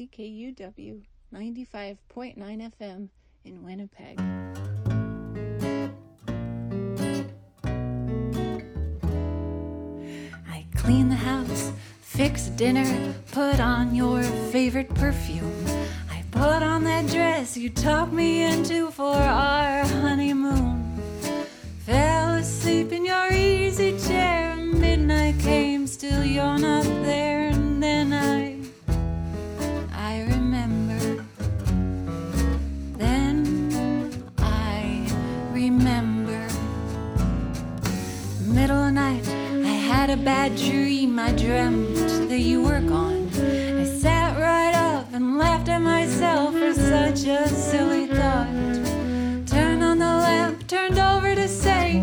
CKUW 0.01 1.03
95.9 1.35 2.73
FM 2.79 3.09
in 3.45 3.63
Winnipeg. 3.63 4.19
I 10.49 10.65
clean 10.75 11.11
the 11.11 11.15
house, 11.15 11.73
fix 12.01 12.47
dinner, 12.49 13.13
put 13.33 13.61
on 13.61 13.95
your 13.95 14.23
favorite 14.23 14.89
perfume. 14.95 15.67
I 16.11 16.25
put 16.31 16.63
on 16.63 16.85
that 16.85 17.07
dress 17.09 17.59
you 17.59 17.69
talked 17.69 18.15
me 18.15 18.45
into 18.45 18.91
for 18.91 19.15
our 19.15 19.85
honeymoon. 19.85 20.99
Fell 21.81 22.37
asleep 22.37 22.93
in 22.93 23.05
your 23.05 23.31
easy 23.31 23.99
chair. 23.99 24.57
Midnight 24.57 25.39
came, 25.41 25.87
still 25.87 26.25
you're 26.25 26.59
not 26.59 26.85
there. 27.05 27.49
And 27.51 27.83
then 27.83 28.15
I, 28.15 28.20
had 40.01 40.09
a 40.09 40.17
bad 40.17 40.57
dream. 40.57 41.19
I 41.19 41.31
dreamt 41.33 41.95
that 42.31 42.39
you 42.39 42.63
were 42.63 42.81
gone. 42.81 43.29
I 43.79 43.85
sat 43.85 44.41
right 44.41 44.75
up 44.75 45.13
and 45.13 45.37
laughed 45.37 45.69
at 45.69 45.83
myself 45.83 46.55
for 46.55 46.73
such 46.73 47.27
a 47.27 47.47
silly 47.47 48.07
thought. 48.07 48.49
Turned 49.47 49.83
on 49.85 49.99
the 49.99 50.15
lamp, 50.27 50.67
turned 50.67 50.99
over 50.99 51.35
to 51.35 51.47
say, 51.47 52.01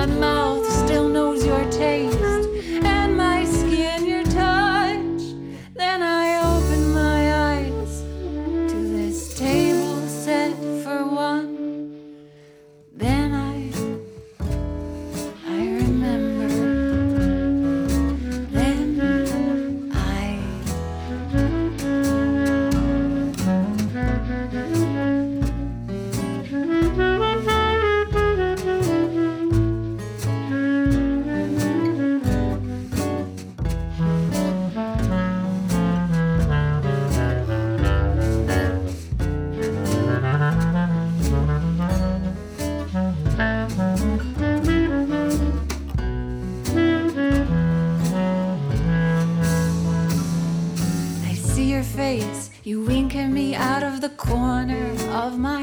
my 0.00 0.06
mouth 0.06 0.59
corner 54.16 54.90
of 55.12 55.38
my 55.38 55.59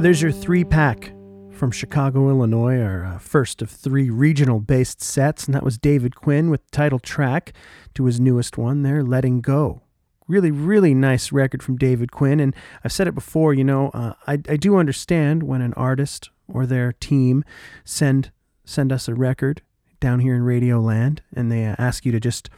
Well, 0.00 0.04
there's 0.04 0.22
your 0.22 0.32
three 0.32 0.64
pack 0.64 1.12
from 1.50 1.70
Chicago, 1.70 2.30
Illinois, 2.30 2.80
our 2.80 3.04
uh, 3.04 3.18
first 3.18 3.60
of 3.60 3.68
three 3.68 4.08
regional 4.08 4.58
based 4.58 5.02
sets, 5.02 5.44
and 5.44 5.54
that 5.54 5.62
was 5.62 5.76
David 5.76 6.16
Quinn 6.16 6.48
with 6.48 6.70
title 6.70 6.98
track 6.98 7.52
to 7.92 8.06
his 8.06 8.18
newest 8.18 8.56
one 8.56 8.82
there, 8.82 9.02
Letting 9.02 9.42
Go. 9.42 9.82
Really, 10.26 10.50
really 10.50 10.94
nice 10.94 11.32
record 11.32 11.62
from 11.62 11.76
David 11.76 12.12
Quinn, 12.12 12.40
and 12.40 12.56
I've 12.82 12.92
said 12.92 13.08
it 13.08 13.14
before, 13.14 13.52
you 13.52 13.62
know, 13.62 13.90
uh, 13.90 14.14
I, 14.26 14.40
I 14.48 14.56
do 14.56 14.78
understand 14.78 15.42
when 15.42 15.60
an 15.60 15.74
artist 15.74 16.30
or 16.48 16.64
their 16.64 16.94
team 16.94 17.44
send 17.84 18.30
send 18.64 18.92
us 18.92 19.06
a 19.06 19.14
record 19.14 19.60
down 20.00 20.20
here 20.20 20.34
in 20.34 20.44
Radio 20.44 20.80
Land, 20.80 21.20
and 21.36 21.52
they 21.52 21.66
uh, 21.66 21.76
ask 21.78 22.06
you 22.06 22.12
to 22.12 22.20
just, 22.20 22.48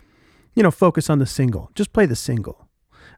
you 0.54 0.62
know, 0.62 0.70
focus 0.70 1.10
on 1.10 1.18
the 1.18 1.26
single, 1.26 1.72
just 1.74 1.92
play 1.92 2.06
the 2.06 2.14
single. 2.14 2.68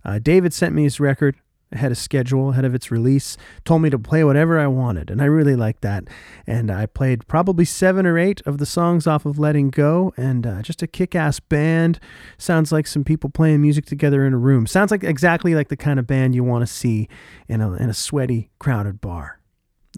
Uh, 0.02 0.18
David 0.18 0.54
sent 0.54 0.74
me 0.74 0.84
his 0.84 0.98
record 0.98 1.36
ahead 1.72 1.90
of 1.90 1.98
schedule, 1.98 2.50
ahead 2.50 2.64
of 2.64 2.74
its 2.74 2.90
release, 2.90 3.36
told 3.64 3.82
me 3.82 3.90
to 3.90 3.98
play 3.98 4.24
whatever 4.24 4.58
I 4.58 4.66
wanted, 4.66 5.10
and 5.10 5.20
I 5.20 5.26
really 5.26 5.56
liked 5.56 5.82
that. 5.82 6.04
And 6.46 6.70
I 6.70 6.86
played 6.86 7.26
probably 7.26 7.64
seven 7.64 8.06
or 8.06 8.18
eight 8.18 8.40
of 8.46 8.58
the 8.58 8.66
songs 8.66 9.06
off 9.06 9.26
of 9.26 9.38
Letting 9.38 9.70
Go, 9.70 10.12
and 10.16 10.46
uh, 10.46 10.62
just 10.62 10.82
a 10.82 10.86
kick 10.86 11.14
ass 11.14 11.40
band. 11.40 11.98
Sounds 12.38 12.72
like 12.72 12.86
some 12.86 13.04
people 13.04 13.30
playing 13.30 13.62
music 13.62 13.86
together 13.86 14.24
in 14.24 14.34
a 14.34 14.38
room. 14.38 14.66
Sounds 14.66 14.90
like 14.90 15.04
exactly 15.04 15.54
like 15.54 15.68
the 15.68 15.76
kind 15.76 15.98
of 15.98 16.06
band 16.06 16.34
you 16.34 16.44
want 16.44 16.66
to 16.66 16.72
see 16.72 17.08
in 17.48 17.60
a, 17.60 17.72
in 17.74 17.88
a 17.88 17.94
sweaty, 17.94 18.50
crowded 18.58 19.00
bar. 19.00 19.40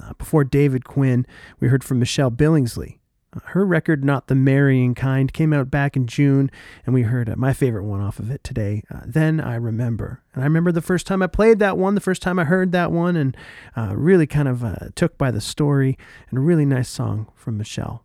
Uh, 0.02 0.12
before 0.18 0.44
David 0.44 0.84
Quinn, 0.84 1.26
we 1.58 1.68
heard 1.68 1.84
from 1.84 1.98
Michelle 1.98 2.30
Billingsley. 2.30 2.98
Her 3.44 3.64
record, 3.64 4.04
Not 4.04 4.28
the 4.28 4.34
Marrying 4.34 4.94
Kind, 4.94 5.32
came 5.32 5.52
out 5.52 5.70
back 5.70 5.96
in 5.96 6.06
June, 6.06 6.50
and 6.84 6.94
we 6.94 7.02
heard 7.02 7.28
uh, 7.28 7.34
my 7.36 7.52
favorite 7.52 7.84
one 7.84 8.00
off 8.00 8.18
of 8.18 8.30
it 8.30 8.42
today, 8.42 8.82
uh, 8.92 9.00
Then 9.06 9.40
I 9.40 9.56
Remember. 9.56 10.22
And 10.34 10.42
I 10.42 10.46
remember 10.46 10.72
the 10.72 10.82
first 10.82 11.06
time 11.06 11.22
I 11.22 11.26
played 11.26 11.58
that 11.58 11.78
one, 11.78 11.94
the 11.94 12.00
first 12.00 12.22
time 12.22 12.38
I 12.38 12.44
heard 12.44 12.72
that 12.72 12.92
one, 12.92 13.16
and 13.16 13.36
uh, 13.76 13.94
really 13.96 14.26
kind 14.26 14.48
of 14.48 14.64
uh, 14.64 14.76
took 14.94 15.18
by 15.18 15.30
the 15.30 15.40
story, 15.40 15.98
and 16.30 16.38
a 16.38 16.42
really 16.42 16.66
nice 16.66 16.88
song 16.88 17.30
from 17.34 17.58
Michelle. 17.58 18.04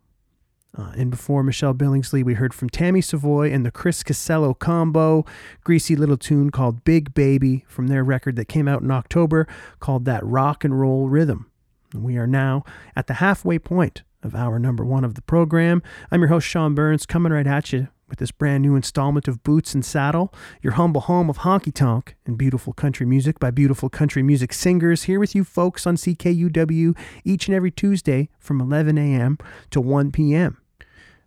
Uh, 0.77 0.93
and 0.95 1.11
before 1.11 1.43
Michelle 1.43 1.73
Billingsley, 1.73 2.23
we 2.23 2.35
heard 2.35 2.53
from 2.53 2.69
Tammi 2.69 3.01
Savoy 3.01 3.51
and 3.51 3.65
the 3.65 3.71
Chris 3.71 4.03
Casello 4.03 4.57
combo, 4.57 5.25
greasy 5.63 5.97
little 5.97 6.17
tune 6.17 6.49
called 6.49 6.85
Big 6.85 7.13
Baby 7.13 7.65
from 7.67 7.87
their 7.87 8.03
record 8.03 8.37
that 8.37 8.47
came 8.47 8.69
out 8.69 8.81
in 8.81 8.89
October 8.89 9.47
called 9.79 10.05
That 10.05 10.25
Rock 10.25 10.63
and 10.63 10.79
Roll 10.79 11.09
Rhythm. 11.09 11.51
We 11.93 12.17
are 12.17 12.27
now 12.27 12.63
at 12.95 13.07
the 13.07 13.15
halfway 13.15 13.59
point 13.59 14.03
of 14.23 14.35
hour 14.35 14.59
number 14.59 14.85
one 14.85 15.03
of 15.03 15.15
the 15.15 15.21
program. 15.21 15.81
I'm 16.11 16.21
your 16.21 16.29
host, 16.29 16.47
Sean 16.47 16.75
Burns, 16.75 17.05
coming 17.05 17.31
right 17.31 17.47
at 17.47 17.73
you 17.73 17.87
with 18.11 18.19
this 18.19 18.31
brand 18.31 18.61
new 18.61 18.75
installment 18.75 19.27
of 19.27 19.41
Boots 19.41 19.73
and 19.73 19.83
Saddle, 19.83 20.33
your 20.61 20.73
humble 20.73 21.01
home 21.01 21.29
of 21.29 21.39
honky 21.39 21.73
tonk 21.73 22.15
and 22.25 22.37
beautiful 22.37 22.73
country 22.73 23.05
music 23.05 23.39
by 23.39 23.51
beautiful 23.51 23.89
country 23.89 24.21
music 24.21 24.53
singers. 24.53 25.03
Here 25.03 25.19
with 25.19 25.33
you 25.33 25.43
folks 25.43 25.87
on 25.87 25.95
CKUW 25.95 26.95
each 27.23 27.47
and 27.47 27.55
every 27.55 27.71
Tuesday 27.71 28.29
from 28.37 28.59
11 28.59 28.97
a.m. 28.97 29.37
to 29.71 29.79
1 29.81 30.11
p.m. 30.11 30.61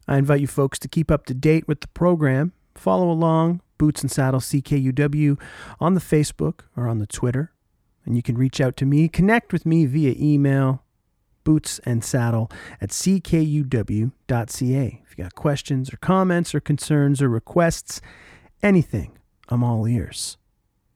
I 0.06 0.18
invite 0.18 0.42
you 0.42 0.46
folks 0.46 0.78
to 0.80 0.88
keep 0.88 1.10
up 1.10 1.24
to 1.26 1.34
date 1.34 1.66
with 1.66 1.80
the 1.80 1.88
program. 1.88 2.52
Follow 2.74 3.10
along, 3.10 3.62
Boots 3.78 4.02
and 4.02 4.10
Saddle 4.10 4.40
CKUW, 4.40 5.40
on 5.80 5.94
the 5.94 6.00
Facebook 6.00 6.60
or 6.76 6.86
on 6.86 6.98
the 6.98 7.06
Twitter. 7.06 7.50
And 8.04 8.14
you 8.14 8.22
can 8.22 8.36
reach 8.36 8.60
out 8.60 8.76
to 8.76 8.84
me, 8.84 9.08
connect 9.08 9.52
with 9.52 9.64
me 9.64 9.86
via 9.86 10.14
email, 10.18 10.83
boots 11.44 11.78
and 11.84 12.02
saddle 12.02 12.50
at 12.80 12.90
ckuw.ca. 12.90 14.10
If 15.04 15.18
you 15.18 15.24
got 15.24 15.34
questions 15.34 15.92
or 15.92 15.96
comments 15.98 16.54
or 16.54 16.60
concerns 16.60 17.22
or 17.22 17.28
requests, 17.28 18.00
anything, 18.62 19.18
I'm 19.48 19.62
all 19.62 19.86
ears. 19.86 20.38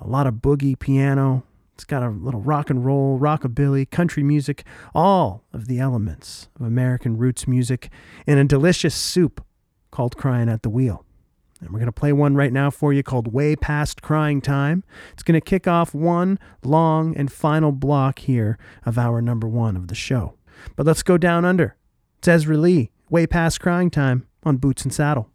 a 0.00 0.08
lot 0.08 0.26
of 0.26 0.42
boogie 0.42 0.76
piano, 0.76 1.44
it's 1.72 1.84
got 1.84 2.02
a 2.02 2.08
little 2.08 2.40
rock 2.40 2.68
and 2.68 2.84
roll, 2.84 3.20
rockabilly, 3.20 3.88
country 3.88 4.24
music, 4.24 4.64
all 4.92 5.44
of 5.52 5.68
the 5.68 5.78
elements 5.78 6.48
of 6.58 6.66
American 6.66 7.16
roots 7.16 7.46
music 7.46 7.90
in 8.26 8.38
a 8.38 8.44
delicious 8.44 8.96
soup 8.96 9.40
called 9.94 10.16
Crying 10.16 10.48
at 10.48 10.62
the 10.62 10.68
Wheel. 10.68 11.04
And 11.60 11.70
we're 11.70 11.78
going 11.78 11.86
to 11.86 11.92
play 11.92 12.12
one 12.12 12.34
right 12.34 12.52
now 12.52 12.68
for 12.68 12.92
you 12.92 13.04
called 13.04 13.32
Way 13.32 13.54
Past 13.54 14.02
Crying 14.02 14.40
Time. 14.40 14.82
It's 15.12 15.22
going 15.22 15.40
to 15.40 15.40
kick 15.40 15.68
off 15.68 15.94
one 15.94 16.40
long 16.64 17.16
and 17.16 17.30
final 17.30 17.70
block 17.70 18.18
here 18.18 18.58
of 18.84 18.98
our 18.98 19.22
number 19.22 19.46
one 19.46 19.76
of 19.76 19.86
the 19.86 19.94
show. 19.94 20.34
But 20.74 20.84
let's 20.84 21.04
go 21.04 21.16
down 21.16 21.44
under. 21.44 21.76
It's 22.18 22.26
Ezra 22.26 22.56
Lee, 22.56 22.90
Way 23.08 23.28
Past 23.28 23.60
Crying 23.60 23.88
Time 23.88 24.26
on 24.42 24.56
Boots 24.56 24.82
and 24.82 24.92
Saddle. 24.92 25.30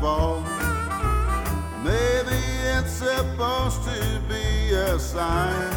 Fall. 0.00 0.40
Maybe 1.82 2.38
it's 2.74 2.92
supposed 2.92 3.82
to 3.84 4.20
be 4.28 4.74
a 4.74 4.98
sign. 4.98 5.72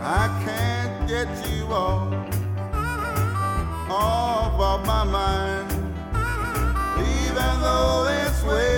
I 0.00 0.24
can't 0.44 1.08
get 1.08 1.28
you 1.50 1.64
off, 1.66 2.12
off 3.90 4.60
of 4.60 4.86
my 4.86 5.04
mind, 5.04 5.70
even 6.98 7.52
though 7.60 8.06
it's 8.08 8.42
way 8.42 8.77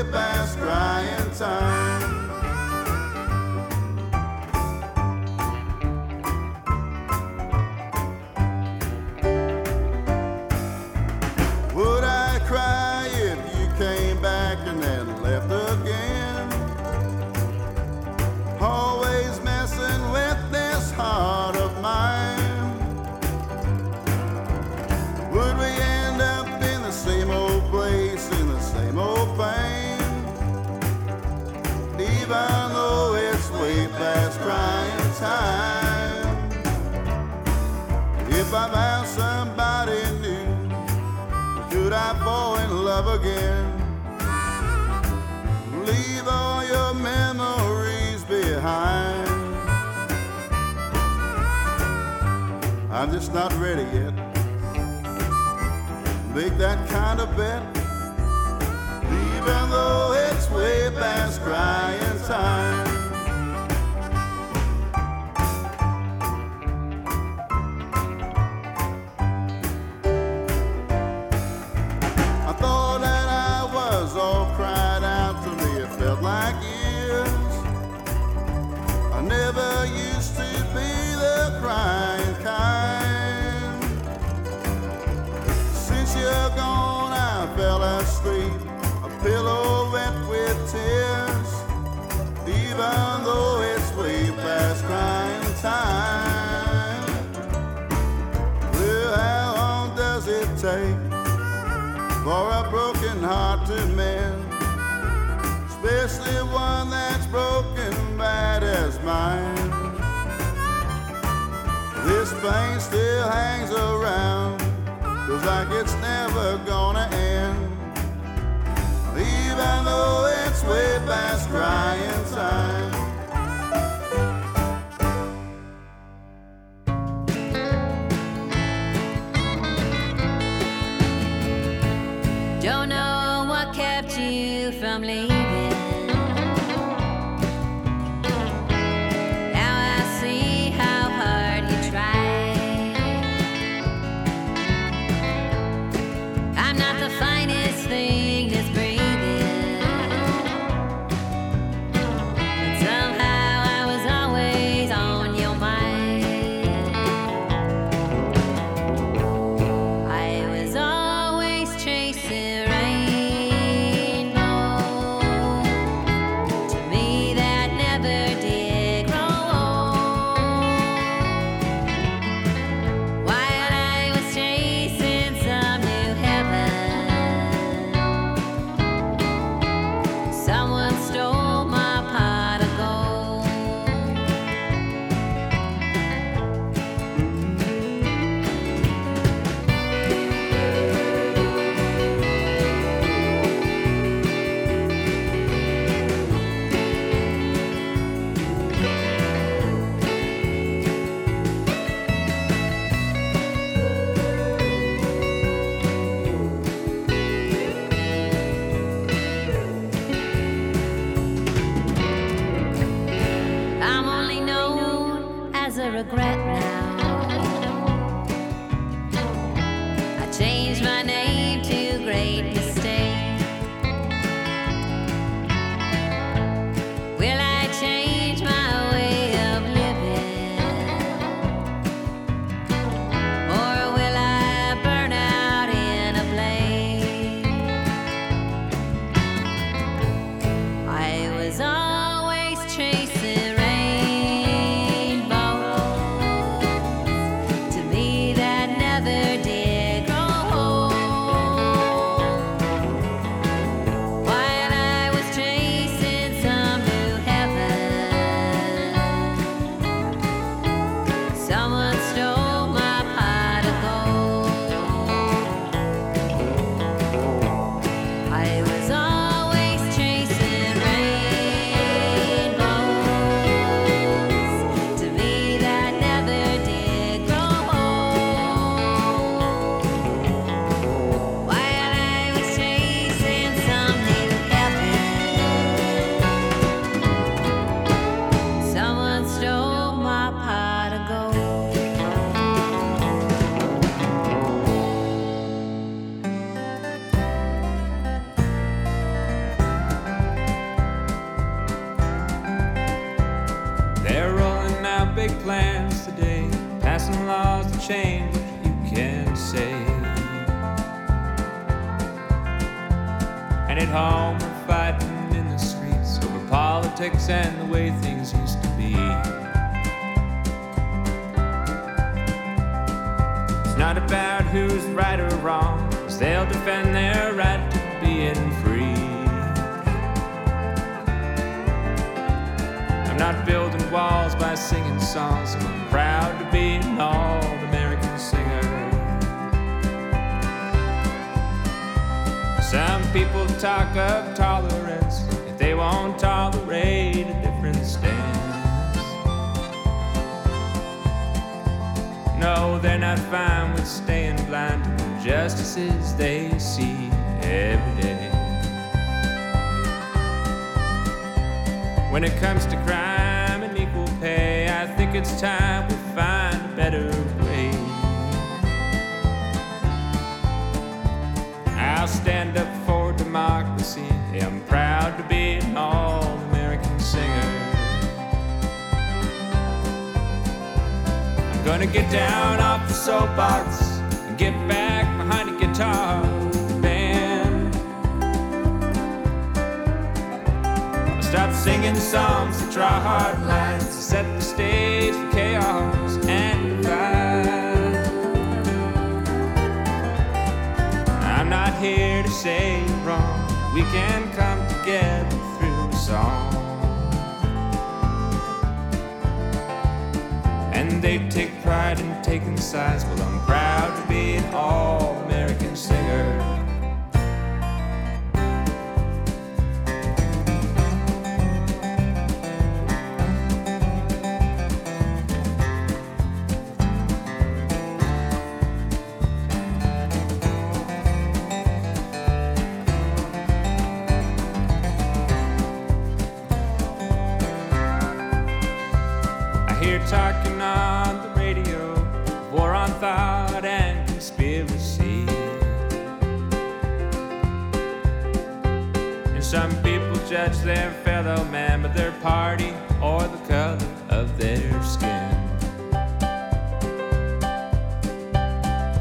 people 450.00 450.28
judge 450.28 450.58
their 450.58 450.90
fellow 451.04 451.44
man 451.46 451.82
by 451.82 451.88
their 451.88 452.12
party 452.22 452.72
or 453.02 453.20
the 453.20 453.38
color 453.48 453.78
of 454.08 454.36
their 454.38 454.82
skin. 454.82 455.36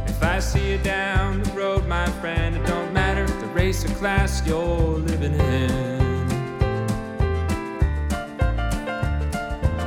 If 0.07 0.21
I 0.23 0.39
see 0.39 0.71
you 0.71 0.77
down 0.79 1.43
the 1.43 1.51
road, 1.51 1.87
my 1.87 2.07
friend, 2.21 2.55
it 2.55 2.65
don't 2.65 2.91
matter 2.93 3.25
the 3.25 3.47
race 3.47 3.85
or 3.85 3.93
class 3.95 4.45
you're 4.45 4.99
living 5.09 5.33
in. 5.33 6.27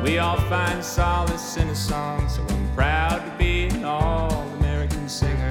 We 0.02 0.18
all 0.18 0.40
find 0.48 0.82
solace 0.82 1.56
in 1.56 1.68
a 1.68 1.74
song, 1.74 2.28
so 2.28 2.42
I'm 2.48 2.74
proud 2.74 3.24
to 3.24 3.30
be 3.38 3.66
an 3.66 3.84
all 3.84 4.32
American 4.58 5.08
singer. 5.08 5.50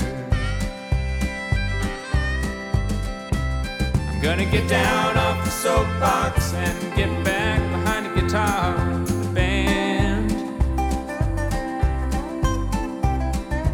I'm 4.10 4.22
gonna 4.22 4.46
get 4.46 4.68
down 4.68 5.21
soapbox 5.62 6.56
and 6.56 6.96
get 6.96 7.24
back 7.24 7.60
behind 7.70 8.08
the 8.08 8.20
guitar 8.20 8.74
band. 9.32 10.32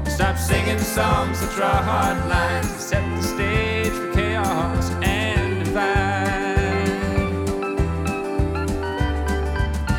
Stop 0.05 0.37
singing 0.37 0.79
songs 0.79 1.39
that 1.39 1.55
draw 1.55 1.81
hard 1.81 2.17
lines 2.27 2.69
to 2.73 2.79
set 2.79 3.15
the 3.15 3.23
stage 3.23 3.93
for 3.93 4.11
chaos 4.13 4.91
and 5.01 5.63
divide. 5.63 6.57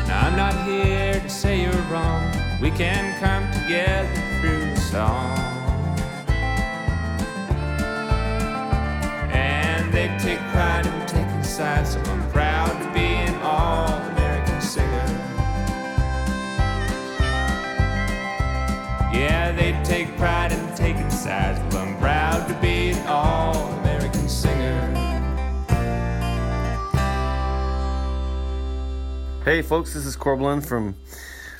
Now, 0.07 0.27
I'm 0.27 0.37
not 0.37 0.53
here 0.67 1.19
to 1.19 1.29
say 1.29 1.63
you're 1.63 1.85
wrong. 1.89 2.31
We 2.61 2.69
can 2.69 3.19
come 3.19 3.49
together 3.63 4.21
through 4.39 4.75
song. 4.75 5.39
And 9.31 9.91
they 9.91 10.15
take 10.19 10.37
pride 10.51 10.88
sides, 11.59 11.91
so 11.91 11.99
I'm 11.99 12.31
proud 12.31 12.71
to 12.81 12.93
be 12.93 13.01
an 13.01 13.35
all 13.41 13.89
American 14.13 14.61
singer. 14.61 15.05
Yeah, 19.11 19.51
they 19.51 19.77
take 19.83 20.15
pride 20.15 20.53
in 20.53 20.75
taking 20.75 21.09
sides, 21.09 21.59
but 21.69 21.81
I'm 21.85 21.97
proud 21.97 22.47
to 22.47 22.53
be 22.61 22.91
an 22.91 23.05
all 23.07 23.57
American 23.81 24.29
singer. 24.29 24.79
Hey 29.43 29.61
folks, 29.61 29.93
this 29.93 30.05
is 30.05 30.15
Corb 30.15 30.39
Lund 30.39 30.65
from 30.65 30.95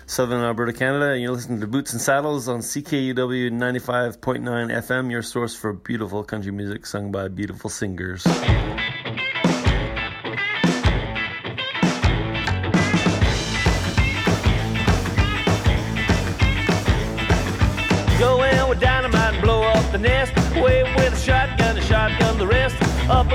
Southern 0.06 0.42
Alberta, 0.42 0.72
Canada, 0.72 1.12
and 1.12 1.22
you're 1.22 1.34
listening 1.34 1.60
to 1.60 1.68
Boots 1.68 1.92
and 1.92 2.02
Saddles 2.02 2.48
on 2.48 2.62
CKUW 2.62 3.52
95.9 3.52 4.44
FM, 4.48 5.12
your 5.12 5.24
source 5.24 5.54
for 5.54 5.74
beautiful 5.74 6.24
country 6.24 6.54
music 6.54 6.86
sung 6.86 7.12
by 7.12 7.28
beautiful 7.28 7.70
singers. 7.70 8.26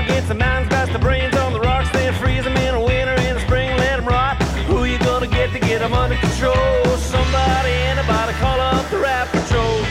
Against 0.05 0.27
the 0.27 0.35
mountains, 0.35 0.69
blast 0.69 0.93
the 0.93 0.99
brains 0.99 1.35
on 1.35 1.51
the 1.51 1.59
rocks. 1.59 1.89
Then 1.91 2.13
freeze 2.13 2.43
them 2.43 2.55
in 2.57 2.75
the 2.75 2.79
winter, 2.79 3.15
in 3.25 3.33
the 3.33 3.41
spring, 3.41 3.75
let 3.77 3.97
them 3.97 4.05
rot. 4.07 4.37
Who 4.69 4.83
you 4.85 4.99
gonna 4.99 5.25
get 5.25 5.51
to 5.53 5.59
get 5.59 5.79
them 5.79 5.93
under 5.93 6.15
control? 6.15 6.85
Somebody, 6.97 7.71
anybody, 7.89 8.33
call 8.37 8.59
up 8.59 8.87
the 8.91 8.99
rat 8.99 9.27
patrol. 9.33 9.81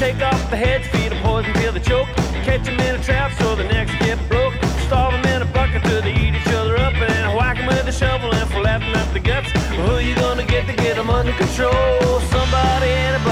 Take 0.00 0.22
off 0.22 0.40
the 0.48 0.56
heads, 0.56 0.88
feed 0.88 1.12
them 1.12 1.22
poison 1.22 1.52
till 1.60 1.72
they 1.72 1.80
choke. 1.80 2.08
Catch 2.42 2.64
them 2.64 2.80
in 2.80 2.96
a 2.96 3.02
trap 3.02 3.32
so 3.38 3.54
the 3.54 3.64
necks 3.64 3.92
get 4.00 4.18
broke. 4.30 4.54
Starve 4.86 5.12
them 5.12 5.26
in 5.36 5.42
a 5.42 5.52
bucket 5.52 5.82
till 5.84 6.00
they 6.00 6.14
eat 6.14 6.34
each 6.34 6.52
other 6.54 6.78
up. 6.78 6.94
And 6.94 7.12
then 7.12 7.36
whack 7.36 7.58
them 7.58 7.66
with 7.66 7.86
a 7.86 7.92
shovel 7.92 8.32
and 8.32 8.48
laughing 8.64 8.96
at 8.96 9.12
the 9.12 9.20
guts. 9.20 9.50
Who 9.76 9.98
you 9.98 10.14
gonna 10.14 10.46
get 10.46 10.66
to 10.68 10.72
get 10.72 10.96
them 10.96 11.10
under 11.10 11.32
control? 11.32 12.20
Somebody, 12.32 12.88
anybody, 12.88 13.29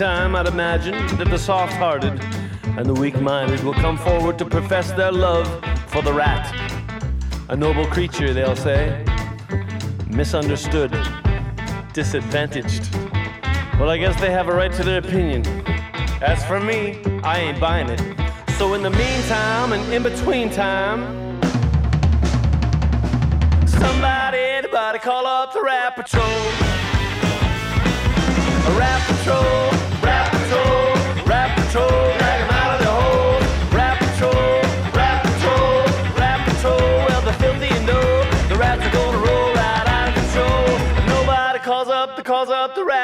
time, 0.00 0.34
I'd 0.34 0.46
imagine 0.46 0.94
that 1.18 1.28
the 1.28 1.36
soft 1.36 1.74
hearted 1.74 2.18
and 2.78 2.86
the 2.86 2.94
weak 2.94 3.20
minded 3.20 3.62
will 3.62 3.74
come 3.74 3.98
forward 3.98 4.38
to 4.38 4.46
profess 4.46 4.92
their 4.92 5.12
love 5.12 5.46
for 5.88 6.00
the 6.00 6.10
rat. 6.10 6.50
A 7.50 7.56
noble 7.56 7.84
creature, 7.84 8.32
they'll 8.32 8.56
say, 8.56 9.04
misunderstood, 10.06 10.90
disadvantaged. 11.92 12.96
Well, 13.78 13.90
I 13.90 13.98
guess 13.98 14.18
they 14.18 14.30
have 14.30 14.48
a 14.48 14.54
right 14.54 14.72
to 14.72 14.82
their 14.82 15.00
opinion. 15.00 15.44
As 16.22 16.42
for 16.46 16.60
me, 16.60 17.02
I 17.22 17.38
ain't 17.38 17.60
buying 17.60 17.90
it. 17.90 18.00
So, 18.56 18.72
in 18.72 18.82
the 18.82 18.88
meantime 18.88 19.74
and 19.74 19.92
in 19.92 20.02
between 20.02 20.48
time, 20.48 21.02
somebody, 23.66 24.38
anybody, 24.38 24.98
call 24.98 25.26
up 25.26 25.52
the 25.52 25.60
rat 25.60 25.94
patrol. 25.94 26.24
A 28.62 28.78
rap 28.78 28.99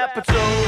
episode. 0.06 0.66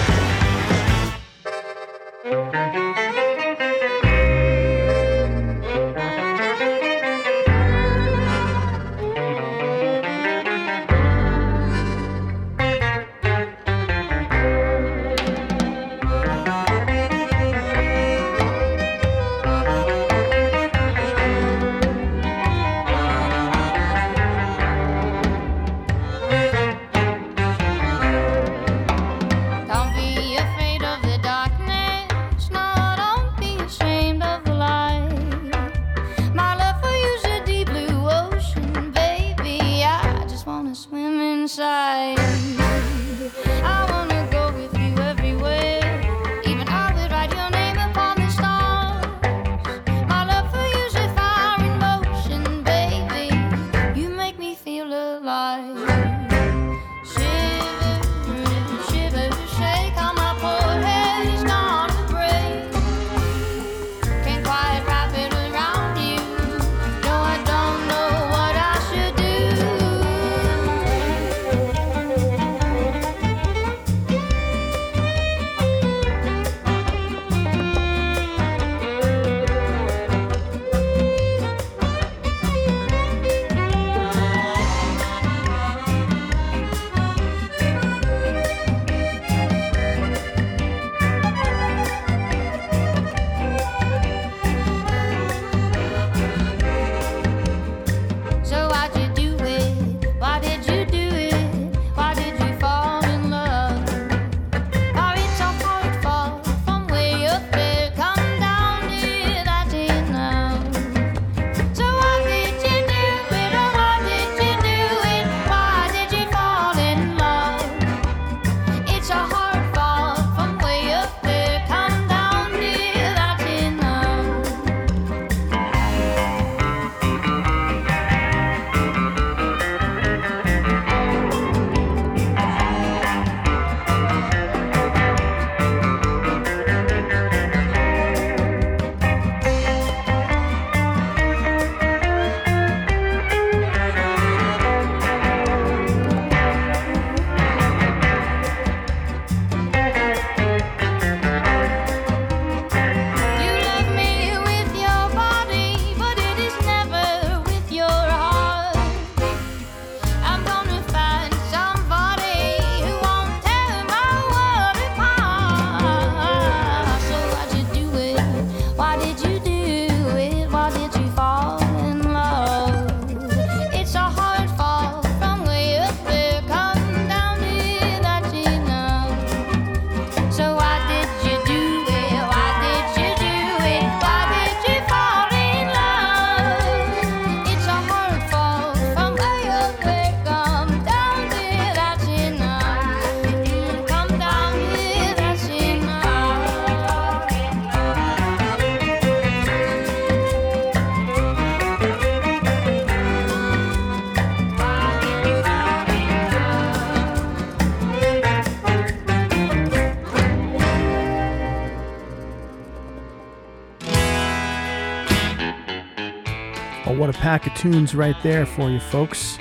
pack 217.28 217.46
of 217.46 217.52
tunes 217.52 217.94
right 217.94 218.16
there 218.22 218.46
for 218.46 218.70
you 218.70 218.80
folks. 218.80 219.38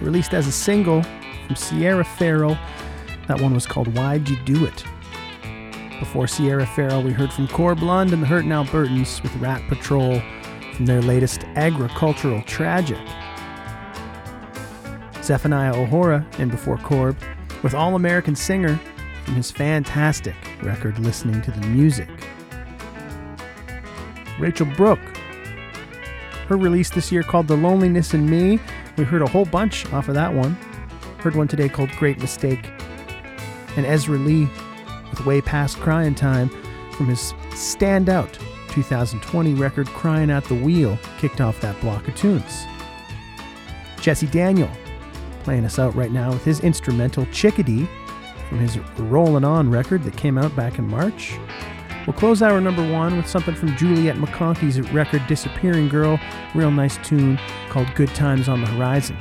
Released 0.00 0.32
as 0.32 0.46
a 0.46 0.52
single 0.52 1.02
from 1.46 1.54
Sierra 1.54 2.02
Farrell. 2.02 2.56
That 3.28 3.42
one 3.42 3.52
was 3.52 3.66
called 3.66 3.94
Why'd 3.94 4.26
You 4.26 4.36
Do 4.46 4.64
It? 4.64 4.82
Before 6.00 6.26
Sierra 6.26 6.64
Farrell, 6.64 7.02
we 7.02 7.12
heard 7.12 7.30
from 7.30 7.46
Corb 7.48 7.82
Lund 7.82 8.14
and 8.14 8.22
the 8.22 8.26
Hurtin' 8.26 8.48
Albertans 8.48 9.22
with 9.22 9.36
Rat 9.36 9.60
Patrol 9.68 10.22
from 10.76 10.86
their 10.86 11.02
latest 11.02 11.44
agricultural 11.56 12.40
tragic. 12.44 13.06
Zephaniah 15.22 15.76
O'Hora, 15.78 16.26
and 16.38 16.50
before 16.50 16.78
Corb, 16.78 17.18
with 17.62 17.74
All 17.74 17.96
American 17.96 18.34
Singer 18.34 18.80
from 19.26 19.34
his 19.34 19.50
fantastic 19.50 20.36
record 20.62 20.98
Listening 20.98 21.42
to 21.42 21.50
the 21.50 21.66
Music. 21.66 22.08
Rachel 24.38 24.66
Brooke 24.74 25.13
her 26.48 26.56
release 26.56 26.90
this 26.90 27.10
year 27.10 27.22
called 27.22 27.48
The 27.48 27.56
Loneliness 27.56 28.14
in 28.14 28.28
Me. 28.28 28.58
We 28.96 29.04
heard 29.04 29.22
a 29.22 29.28
whole 29.28 29.44
bunch 29.44 29.90
off 29.92 30.08
of 30.08 30.14
that 30.14 30.32
one. 30.32 30.52
Heard 31.18 31.36
one 31.36 31.48
today 31.48 31.68
called 31.68 31.90
Great 31.92 32.18
Mistake. 32.20 32.70
And 33.76 33.86
Ezra 33.86 34.18
Lee 34.18 34.48
with 35.10 35.24
Way 35.24 35.40
Past 35.40 35.78
Crying 35.78 36.14
Time 36.14 36.50
from 36.92 37.06
his 37.06 37.32
standout 37.50 38.38
2020 38.70 39.54
record 39.54 39.86
Crying 39.88 40.30
at 40.30 40.44
the 40.44 40.54
Wheel 40.54 40.98
kicked 41.18 41.40
off 41.40 41.60
that 41.60 41.80
block 41.80 42.06
of 42.08 42.14
tunes. 42.16 42.64
Jesse 44.00 44.26
Daniel 44.26 44.70
playing 45.44 45.64
us 45.64 45.78
out 45.78 45.94
right 45.94 46.10
now 46.10 46.30
with 46.30 46.44
his 46.44 46.60
instrumental 46.60 47.26
Chickadee 47.26 47.88
from 48.48 48.58
his 48.58 48.78
Rollin' 48.98 49.44
On 49.44 49.70
record 49.70 50.02
that 50.04 50.16
came 50.16 50.36
out 50.36 50.54
back 50.54 50.78
in 50.78 50.86
March. 50.86 51.38
We'll 52.06 52.14
close 52.14 52.42
hour 52.42 52.60
number 52.60 52.86
one 52.92 53.16
with 53.16 53.26
something 53.26 53.54
from 53.54 53.74
Juliet 53.76 54.16
McConkey's 54.16 54.78
record 54.92 55.26
Disappearing 55.26 55.88
Girl, 55.88 56.20
real 56.54 56.70
nice 56.70 56.98
tune 56.98 57.38
called 57.70 57.88
Good 57.94 58.14
Times 58.14 58.46
on 58.46 58.60
the 58.60 58.66
Horizon. 58.66 59.16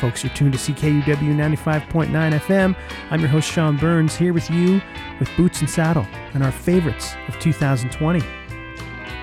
Folks, 0.00 0.24
you're 0.24 0.32
tuned 0.32 0.54
to 0.54 0.58
CKUW 0.58 1.04
95.9 1.04 2.08
FM. 2.10 2.74
I'm 3.10 3.20
your 3.20 3.28
host, 3.28 3.50
Sean 3.52 3.76
Burns, 3.76 4.16
here 4.16 4.32
with 4.32 4.50
you 4.50 4.80
with 5.20 5.28
Boots 5.36 5.60
and 5.60 5.68
Saddle 5.68 6.06
and 6.32 6.42
our 6.42 6.52
favorites 6.52 7.14
of 7.28 7.38
2020. 7.38 8.22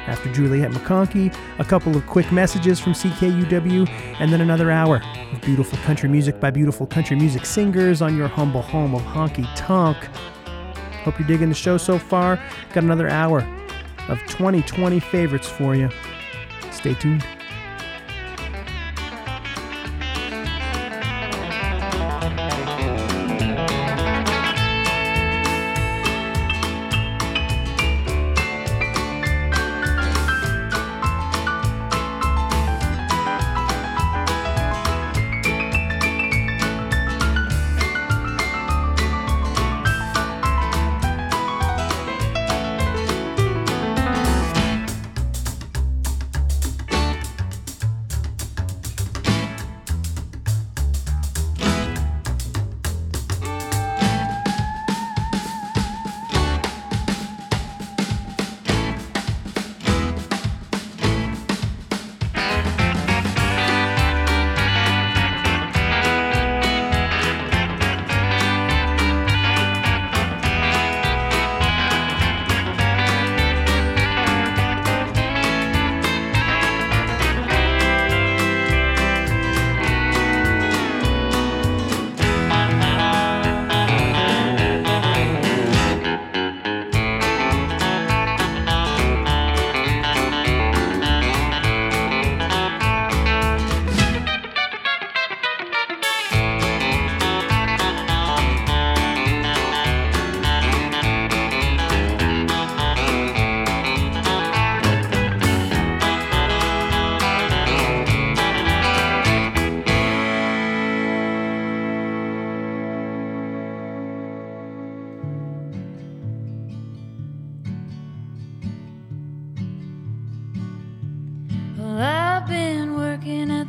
After 0.05 0.31
Juliet 0.31 0.71
McConkey, 0.71 1.35
a 1.57 1.63
couple 1.63 1.95
of 1.95 2.05
quick 2.05 2.31
messages 2.31 2.79
from 2.79 2.93
CKUW, 2.93 3.89
and 4.19 4.31
then 4.31 4.41
another 4.41 4.69
hour 4.69 5.01
of 5.31 5.41
beautiful 5.41 5.79
country 5.79 6.09
music 6.09 6.39
by 6.39 6.51
beautiful 6.51 6.85
country 6.85 7.15
music 7.15 7.45
singers 7.47 8.03
on 8.03 8.15
your 8.15 8.27
humble 8.27 8.61
home 8.61 8.93
of 8.93 9.01
honky 9.01 9.47
tonk. 9.55 9.97
Hope 11.03 11.19
you're 11.19 11.27
digging 11.27 11.49
the 11.49 11.55
show 11.55 11.77
so 11.77 11.99
far. 11.99 12.39
Got 12.73 12.83
another 12.83 13.09
hour 13.09 13.39
of 14.07 14.19
2020 14.27 14.99
favorites 14.99 15.47
for 15.47 15.75
you. 15.75 15.89
Stay 16.71 16.93
tuned. 16.93 17.25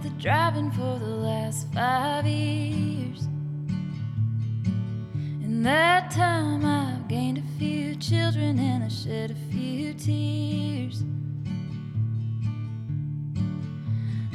The 0.05 0.11
driving 0.21 0.71
for 0.71 0.99
the 0.99 1.07
last 1.07 1.67
five 1.73 2.27
years. 2.27 3.23
In 5.43 5.63
that 5.63 6.11
time, 6.11 6.63
I've 6.63 7.09
gained 7.09 7.39
a 7.39 7.59
few 7.59 7.97
children 7.97 8.59
and 8.59 8.85
I 8.85 8.89
shed 8.89 9.31
a 9.31 9.35
few 9.51 9.95
tears. 9.95 11.05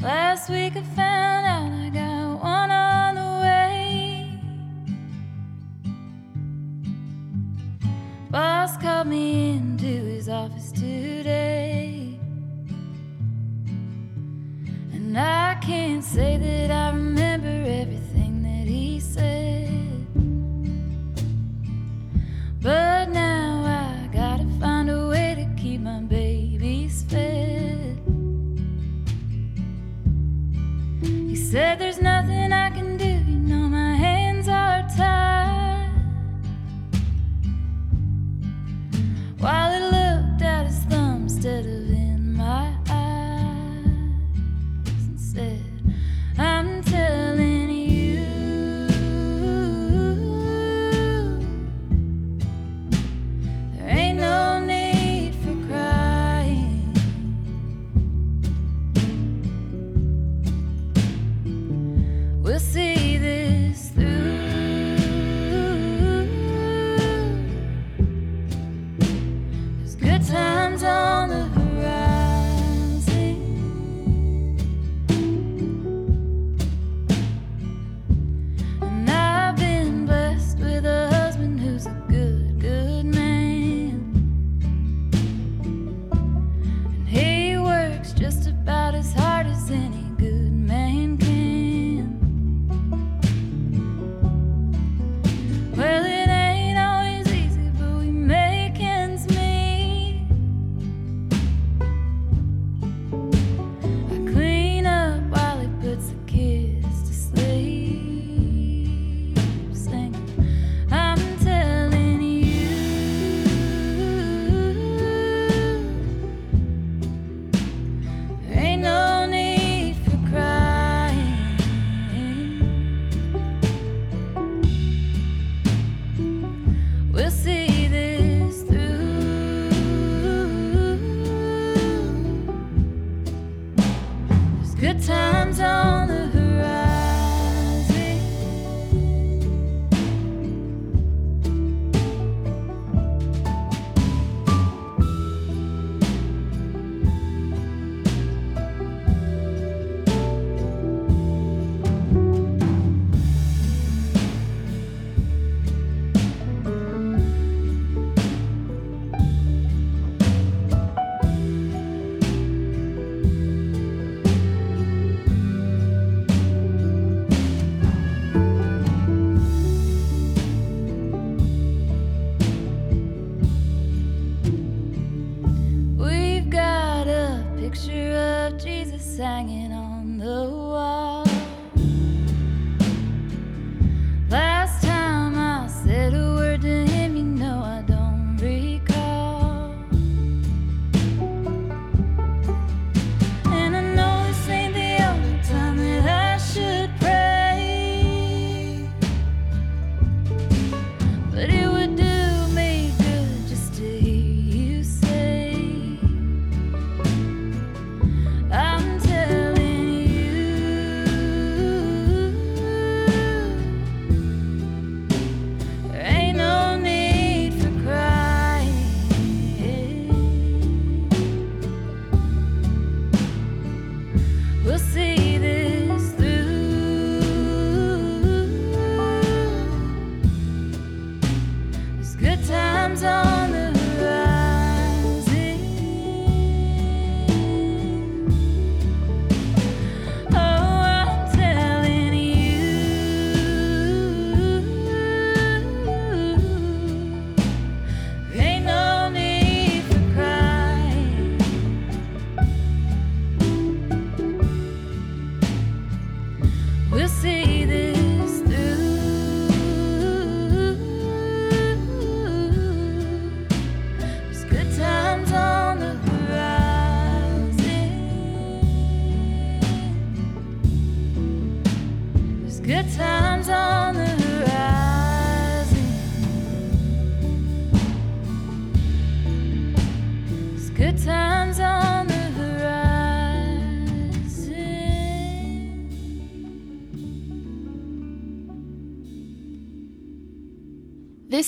Last 0.01 0.49
week, 0.49 0.75
I 0.75 0.81
found 0.81 1.45
out 1.45 1.71
I 1.71 1.89
got 1.89 2.43
one 2.43 2.71
on 2.71 3.15
the 3.15 3.31
way. 3.43 4.41
Boss 8.31 8.75
called 8.77 9.05
me 9.07 9.51
into 9.51 9.85
his 9.85 10.29
office 10.29 10.71
today. 10.71 11.68
I 15.19 15.55
can't 15.55 16.01
say 16.01 16.37
that 16.37 16.71
I 16.71 16.87
remember 16.91 17.08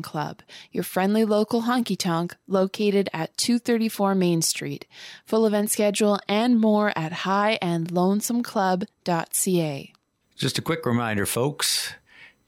Club, 0.00 0.40
your 0.72 0.84
friendly 0.84 1.24
local 1.24 1.62
honky 1.62 1.96
tonk 1.96 2.36
located 2.46 3.08
at 3.12 3.36
234 3.36 4.14
Main 4.14 4.42
Street. 4.42 4.86
Full 5.24 5.46
event 5.46 5.70
schedule 5.70 6.18
and 6.28 6.60
more 6.60 6.92
at 6.96 7.12
highandlonesomeclub.ca. 7.12 9.92
Just 10.36 10.58
a 10.58 10.62
quick 10.62 10.86
reminder, 10.86 11.26
folks 11.26 11.94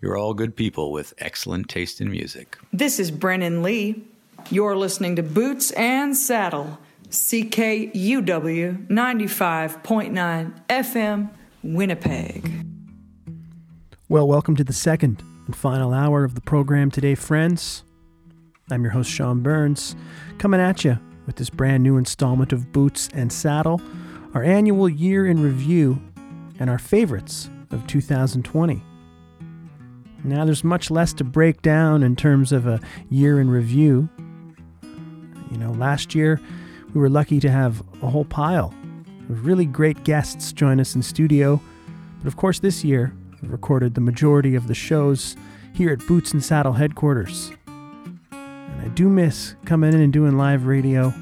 you're 0.01 0.16
all 0.16 0.32
good 0.32 0.57
people 0.57 0.92
with 0.92 1.12
excellent 1.18 1.68
taste 1.68 2.01
in 2.01 2.11
music. 2.11 2.57
This 2.72 2.98
is 2.98 3.11
Brennen 3.11 3.62
Leigh. 3.62 4.03
You're 4.51 4.76
listening 4.76 5.16
to 5.16 5.22
Boots 5.22 5.70
and 5.72 6.16
Saddle, 6.16 6.78
CKUW 7.11 8.88
95.9 8.88 10.66
FM, 10.68 11.30
Winnipeg. 11.62 12.66
Well, 14.09 14.26
welcome 14.26 14.57
to 14.57 14.64
the 14.64 14.72
second 14.72 15.22
and 15.51 15.57
final 15.57 15.92
hour 15.92 16.22
of 16.22 16.36
the 16.36 16.40
program 16.40 16.92
today, 16.92 17.16
friends. 17.16 17.82
I'm 18.70 18.84
your 18.84 18.92
host, 18.92 19.11
Sean 19.11 19.40
Burns, 19.42 19.96
coming 20.38 20.61
at 20.61 20.84
you 20.84 20.96
with 21.26 21.34
this 21.34 21.51
brand 21.51 21.82
new 21.82 21.96
installment 21.96 22.53
of 22.53 22.70
Boots 22.70 23.09
and 23.14 23.32
Saddle, 23.32 23.82
our 24.32 24.44
annual 24.44 24.88
year 24.88 25.26
in 25.26 25.42
review, 25.42 26.01
and 26.61 26.70
our 26.70 26.78
favorites 26.78 27.51
of 27.72 27.84
2020. 27.88 28.80
Now, 30.22 30.44
there's 30.44 30.62
much 30.62 30.88
less 30.88 31.12
to 31.14 31.24
break 31.24 31.62
down 31.62 32.05
in 32.05 32.14
terms 32.14 32.53
of 32.53 32.68
a 32.68 32.78
year 33.09 33.40
in 33.40 33.51
review, 33.51 34.09
You 35.51 35.59
know, 35.59 35.72
last 35.72 36.14
year 36.14 36.40
we 36.94 37.01
were 37.01 37.11
lucky 37.11 37.40
to 37.40 37.51
have 37.51 37.82
a 38.03 38.07
whole 38.09 38.24
pile 38.24 38.72
of 39.28 39.44
really 39.44 39.66
great 39.66 40.05
guests 40.05 40.53
join 40.53 40.78
us 40.78 40.94
in 40.94 41.03
studio. 41.03 41.61
But 42.18 42.28
of 42.28 42.36
course, 42.36 42.61
this 42.61 42.84
year 42.84 43.12
recorded 43.43 43.95
the 43.95 44.01
majority 44.01 44.55
of 44.55 44.66
the 44.68 44.74
shows 44.74 45.36
here 45.72 45.91
at 45.91 46.07
Boots 46.07 46.32
and 46.32 46.45
Saddle 46.45 46.74
headquarters. 46.74 47.53
And 48.32 48.82
I 48.82 48.88
do 48.88 49.09
miss 49.09 49.55
coming 49.64 49.93
in 49.93 50.01
and 50.01 50.12
doing 50.12 50.36
live 50.36 50.66
radio, 50.66 51.14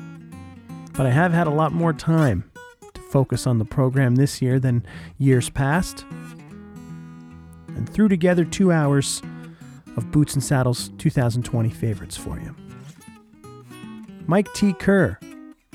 but 0.95 1.07
I 1.07 1.11
have 1.11 1.33
had 1.33 1.47
a 1.47 1.51
lot 1.51 1.73
more 1.73 1.93
time 1.93 2.51
to 2.95 3.01
focus 3.01 3.47
on 3.47 3.59
the 3.59 3.65
program 3.65 4.17
this 4.17 4.43
year 4.43 4.59
than 4.59 4.85
years 5.19 5.51
past. 5.51 6.05
And 7.69 7.89
threw 7.89 8.09
together 8.09 8.45
two 8.45 8.73
hours 8.73 9.23
of 9.97 10.11
Boots 10.11 10.35
and 10.35 10.43
Saddles 10.43 10.91
2020 10.99 11.71
favorites 11.71 12.17
for 12.17 12.39
you. 12.41 12.55
Mike 14.27 14.53
T. 14.53 14.73
Kerr 14.73 15.19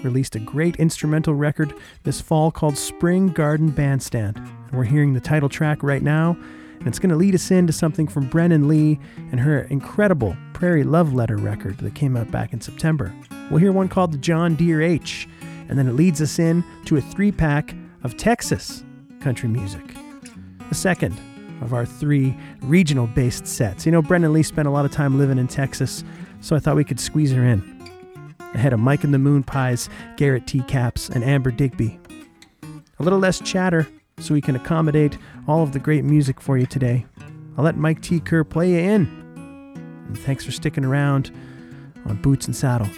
released 0.04 0.36
a 0.36 0.39
great 0.39 0.76
instrumental 0.78 1.34
record 1.34 1.74
this 2.04 2.22
fall 2.22 2.51
called 2.51 2.78
Spring 2.78 3.30
Garden 3.30 3.70
Bandstand. 3.70 4.38
And 4.38 4.72
we're 4.72 4.84
hearing 4.84 5.14
the 5.14 5.20
title 5.20 5.49
track 5.49 5.84
right 5.84 6.01
now, 6.01 6.38
and 6.80 6.88
it's 6.88 6.99
going 6.99 7.10
to 7.10 7.16
lead 7.16 7.36
us 7.36 7.51
into 7.51 7.74
something 7.74 8.08
from 8.08 8.28
Brennen 8.28 8.68
Leigh 8.68 8.99
and 9.32 9.39
her 9.39 9.62
incredible 9.64 10.36
Prairie 10.54 10.84
Love 10.84 11.14
Letter 11.14 11.38
record 11.38 11.78
that 11.80 11.95
came 11.95 12.18
out 12.18 12.32
back 12.32 12.54
in 12.54 12.62
September. 12.62 13.14
We'll 13.49 13.60
hear 13.60 13.72
one 13.72 13.89
called 13.89 14.12
the 14.12 14.18
John 14.18 14.56
Deere 14.56 14.82
H, 14.82 15.28
and 15.70 15.78
then 15.78 15.88
it 15.88 15.93
leads 15.93 16.22
us 16.22 16.39
in 16.39 16.64
to 16.86 16.97
a 16.97 17.01
three 17.01 17.32
pack 17.32 17.76
of 18.04 18.18
Texas 18.18 18.84
country 19.22 19.49
music. 19.49 19.95
The 20.70 20.76
second 20.76 21.20
of 21.62 21.74
our 21.74 21.86
three 21.86 22.36
regional 22.62 23.08
based 23.08 23.47
sets. 23.47 23.86
You 23.86 23.91
know, 23.91 24.01
Brennen 24.01 24.34
Leigh 24.34 24.43
spent 24.43 24.68
a 24.68 24.72
lot 24.72 24.86
of 24.86 24.91
time 24.91 25.18
living 25.18 25.38
in 25.38 25.47
Texas, 25.47 26.04
so 26.41 26.56
I 26.56 26.60
thought 26.60 26.76
we 26.76 26.84
could 26.84 26.99
squeeze 26.99 27.32
her 27.32 27.43
in. 27.43 27.72
Ahead 28.54 28.74
of 28.74 28.80
Mike 28.80 29.04
and 29.04 29.14
the 29.14 29.18
Moonpies, 29.18 29.89
Garrett 30.18 30.47
T. 30.47 30.62
Capps, 30.62 31.10
and 31.10 31.24
Amber 31.24 31.51
Digby. 31.51 31.99
A 32.99 33.04
little 33.04 33.20
less 33.20 33.39
chatter 33.39 33.88
so 34.20 34.34
we 34.34 34.41
can 34.41 34.56
accommodate 34.56 35.18
all 35.47 35.64
of 35.64 35.74
the 35.74 35.80
great 35.80 36.04
music 36.04 36.39
for 36.39 36.58
you 36.58 36.66
today. 36.66 37.06
I'll 37.58 37.64
let 37.64 37.78
Mike 37.78 38.01
T. 38.01 38.20
Kerr 38.20 38.43
play 38.43 38.72
you 38.72 38.80
in. 38.80 39.06
And 40.08 40.20
thanks 40.20 40.45
for 40.45 40.51
sticking 40.51 40.86
around 40.86 41.32
on 42.06 42.22
Boots 42.22 42.45
and 42.45 42.56
Saddle. 42.56 42.89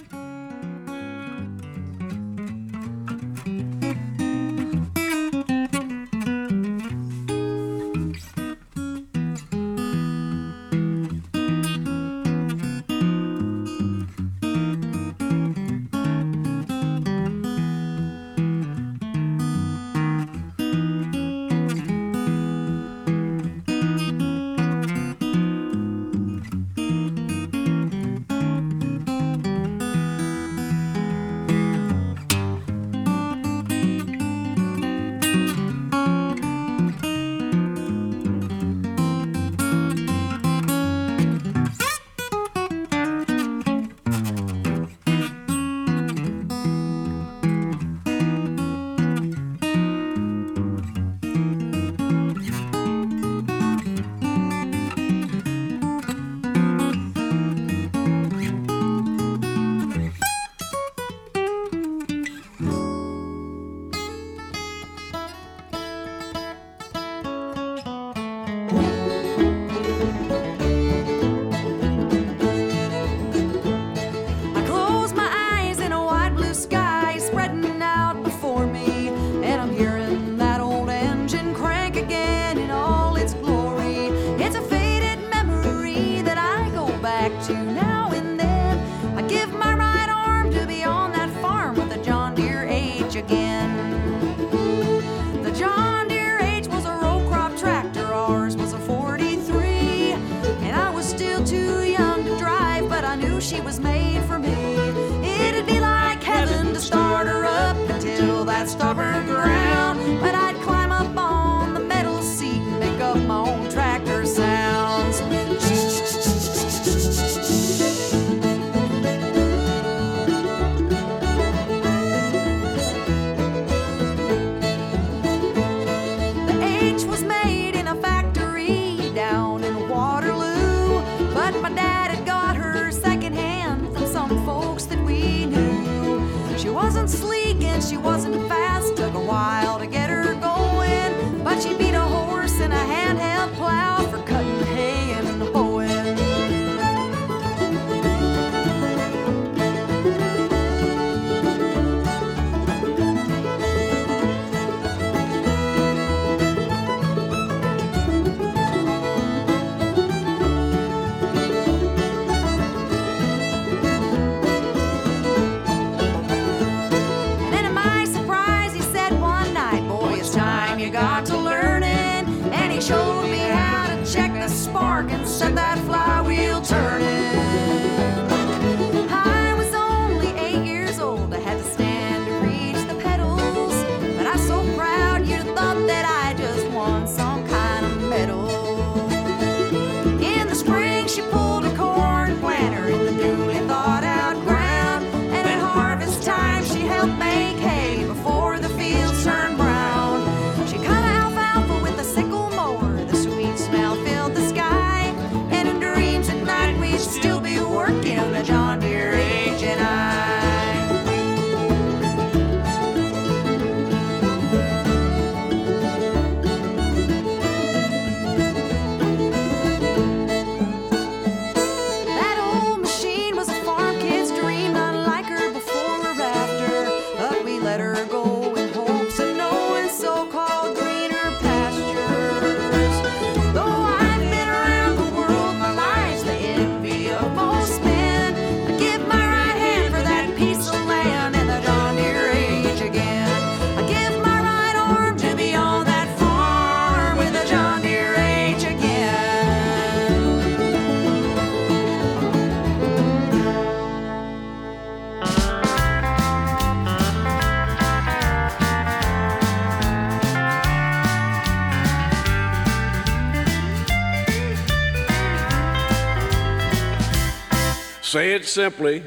Say 268.15 268.31
it 268.31 268.45
simply, 268.45 269.03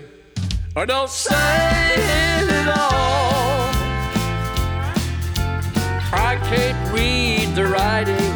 or 0.77 0.85
don't 0.85 1.09
say 1.09 1.33
it 1.33 2.51
at 2.61 2.69
all. 2.77 3.71
I 6.13 6.37
can't 6.51 6.93
read 6.93 7.55
the 7.55 7.69
writing 7.69 8.33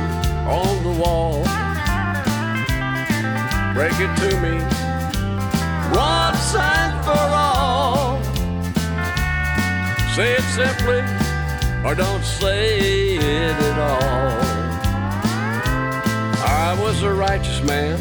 on 0.49 0.83
the 0.83 0.93
wall. 0.99 1.45
Break 3.75 3.93
it 4.01 4.16
to 4.23 4.31
me 4.41 4.55
once 5.95 6.55
and 6.55 7.05
for 7.05 7.27
all. 7.37 8.23
Say 10.14 10.33
it 10.33 10.47
simply, 10.57 11.03
or 11.85 11.95
don't 11.95 12.25
say 12.25 13.16
it 13.16 13.57
at 13.70 13.79
all. 13.79 14.41
I 16.49 16.79
was 16.83 17.03
a 17.03 17.12
righteous 17.12 17.62
man 17.62 17.99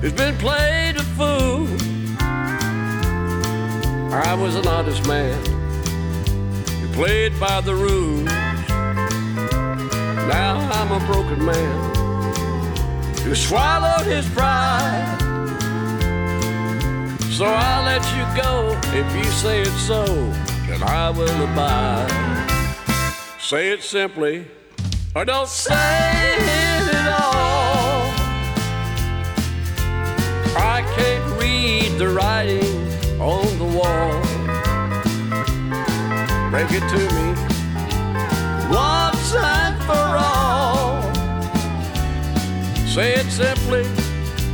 who's 0.00 0.14
been 0.14 0.38
played 0.38 0.79
was 4.40 4.56
an 4.56 4.66
honest 4.66 5.06
man 5.06 5.38
who 6.80 6.88
played 6.94 7.38
by 7.38 7.60
the 7.60 7.74
rules. 7.74 8.24
Now 10.34 10.56
I'm 10.72 10.90
a 10.92 11.06
broken 11.06 11.44
man 11.44 11.94
who 13.18 13.34
swallowed 13.34 14.06
his 14.06 14.26
pride. 14.30 15.18
So 17.30 17.44
I'll 17.44 17.84
let 17.84 18.02
you 18.16 18.42
go 18.42 18.78
if 18.98 19.14
you 19.14 19.30
say 19.30 19.60
it 19.60 19.76
so, 19.86 20.04
and 20.72 20.82
I 20.84 21.10
will 21.10 21.42
abide. 21.44 22.08
Say 23.38 23.72
it 23.72 23.82
simply, 23.82 24.46
or 25.14 25.26
don't 25.26 25.48
say 25.48 26.09
Break 36.60 36.72
it 36.72 36.88
to 36.90 36.98
me 37.14 37.28
once 38.70 39.34
and 39.34 39.82
for 39.84 40.10
all. 40.28 41.00
Say 42.86 43.14
it 43.14 43.24
simply, 43.30 43.86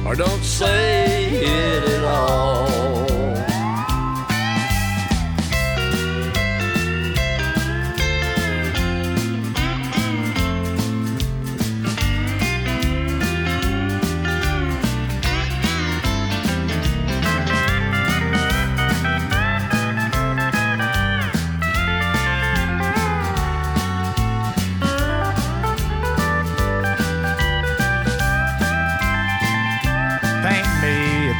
or 0.06 0.14
don't 0.14 0.44
say 0.44 1.24
it 1.42 1.82
at 1.82 2.04
all. 2.04 3.05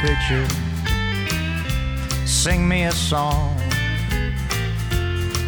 Picture, 0.01 0.47
sing 2.25 2.67
me 2.67 2.83
a 2.85 2.91
song, 2.91 3.57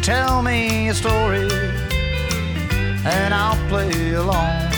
tell 0.02 0.42
me 0.42 0.88
a 0.88 0.94
story, 0.94 1.48
and 3.04 3.32
I'll 3.32 3.68
play 3.68 4.12
along. 4.14 4.70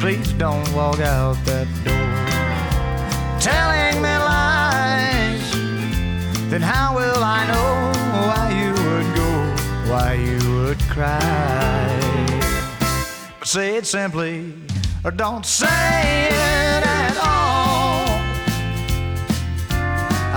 Please 0.00 0.32
don't 0.34 0.72
walk 0.74 1.00
out 1.00 1.36
that 1.44 1.66
door 1.84 2.08
telling 3.40 4.02
me 4.02 4.14
lies. 4.32 5.52
Then 6.50 6.62
how 6.62 6.94
will 6.94 7.22
I 7.22 7.46
know 7.46 7.92
why 8.28 8.44
you 8.60 8.70
would 8.82 9.08
go, 9.16 9.30
why 9.90 10.14
you 10.14 10.38
would 10.54 10.80
cry? 10.88 11.98
But 13.38 13.48
say 13.48 13.76
it 13.76 13.86
simply, 13.86 14.54
or 15.04 15.10
don't 15.10 15.44
say 15.44 15.66
it 15.66 16.86
at 16.86 17.16
all. 17.26 17.37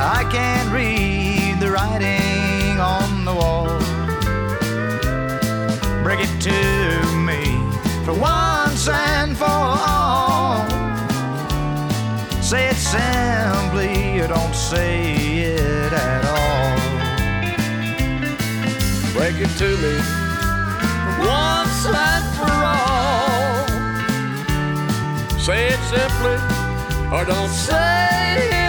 I 0.03 0.23
can't 0.31 0.71
read 0.71 1.59
the 1.59 1.69
writing 1.69 2.79
on 2.79 3.23
the 3.23 3.35
wall. 3.35 3.67
Break 6.03 6.21
it 6.21 6.41
to 6.41 6.51
me 7.17 7.43
for 8.03 8.13
once 8.13 8.87
and 8.87 9.37
for 9.37 9.45
all. 9.45 10.67
Say 12.41 12.69
it 12.69 12.77
simply, 12.77 14.21
or 14.21 14.27
don't 14.27 14.55
say 14.55 15.13
it 15.53 15.93
at 15.93 16.25
all. 16.25 16.79
Break 19.13 19.35
it 19.37 19.55
to 19.59 19.77
me 19.83 19.95
once 21.19 21.85
and 21.85 22.25
for 22.37 22.57
all. 22.73 23.67
Say 25.39 25.67
it 25.67 25.79
simply, 25.93 26.37
or 27.15 27.23
don't 27.23 27.49
say 27.49 28.49
it 28.51 28.60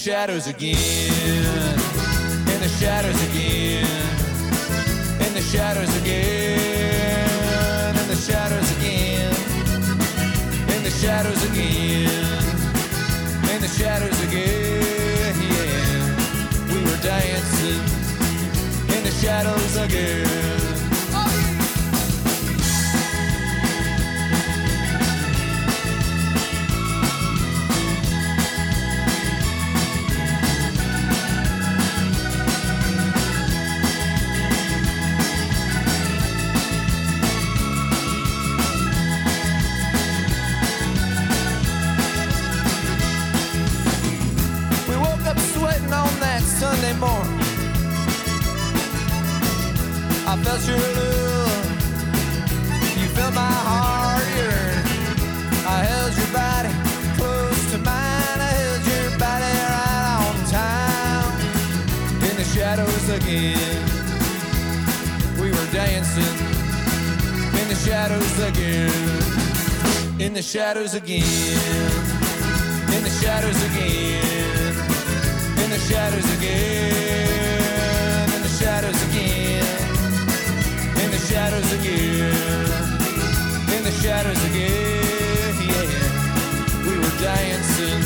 shadows 0.00 0.46
again, 0.46 1.09
shadows 70.70 70.94
again. 70.94 71.24
In 72.94 73.02
the 73.02 73.10
shadows 73.20 73.60
again. 73.70 74.74
In 75.64 75.68
the 75.68 75.78
shadows 75.88 76.28
again. 76.36 78.28
In 78.34 78.40
the 78.40 78.52
shadows 78.60 79.02
again. 79.08 79.64
In 81.02 81.10
the 81.10 81.18
shadows 81.28 81.72
again. 81.72 82.34
In 83.74 83.82
the 83.82 83.94
shadows 84.00 84.42
again. 84.48 85.54
Yeah. 85.70 86.86
We 86.86 86.94
were 87.02 87.16
dancing 87.18 88.02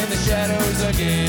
in 0.00 0.06
the 0.10 0.18
shadows 0.26 0.82
again. 0.90 1.21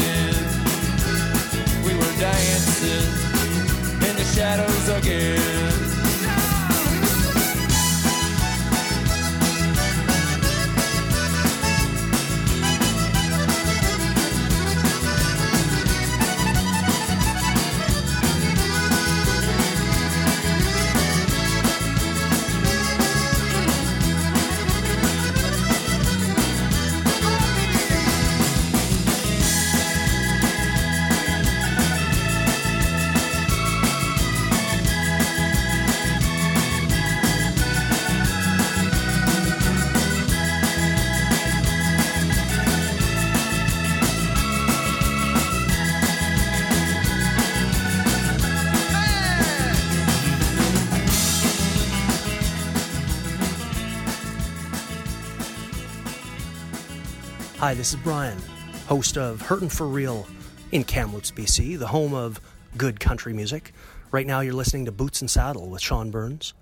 Hi, 57.74 57.78
this 57.78 57.92
is 57.92 58.00
Brian, 58.02 58.38
host 58.86 59.18
of 59.18 59.42
Hurtin' 59.42 59.68
for 59.68 59.88
Real 59.88 60.28
in 60.72 60.84
Kamloops, 60.84 61.32
BC, 61.32 61.80
the 61.80 61.88
home 61.88 62.14
of 62.14 62.40
good 62.78 63.00
country 63.00 63.34
music. 63.34 63.74
Right 64.12 64.28
now, 64.28 64.42
you're 64.42 64.54
listening 64.54 64.86
to 64.86 64.92
Boots 64.92 65.22
and 65.22 65.30
Saddle 65.30 65.72
with 65.72 65.82
Sean 65.82 66.12
Burns 66.12 66.54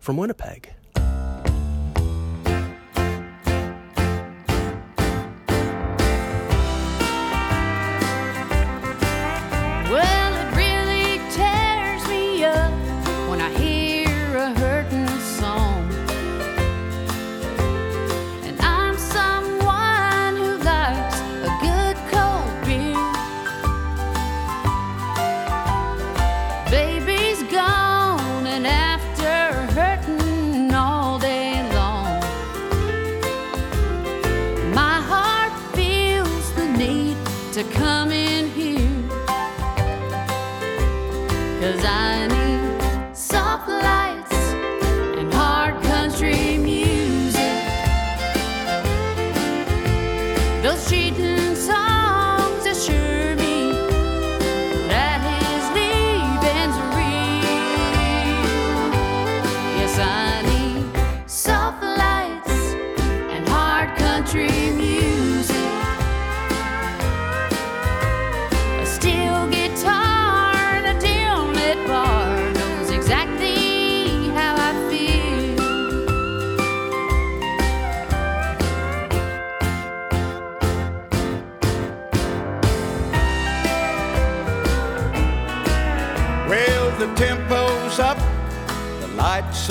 from 0.00 0.16
Winnipeg. 0.16 0.72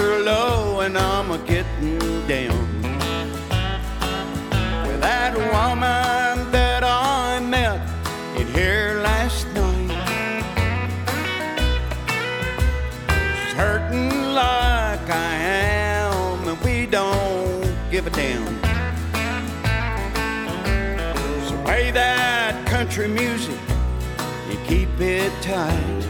Low, 0.02 0.82
and 0.82 0.98
I'm 0.98 1.32
a 1.32 1.38
getting 1.40 2.00
down. 2.28 2.68
With 4.88 5.02
that 5.02 5.34
woman 5.36 6.52
that 6.52 6.84
I 6.84 7.40
met 7.40 7.82
in 8.40 8.48
here 8.48 9.00
last 9.04 9.48
night, 9.54 9.92
she's 13.44 13.54
hurting 13.54 14.34
like 14.34 15.10
I 15.10 15.34
am, 15.36 16.48
and 16.48 16.60
we 16.62 16.86
don't 16.86 17.76
give 17.92 18.08
a 18.08 18.10
damn. 18.10 18.60
So 21.48 21.54
play 21.64 21.92
that 21.92 22.66
country 22.68 23.08
music, 23.08 23.60
you 24.50 24.58
keep 24.66 24.90
it 25.00 25.32
tight. 25.42 26.01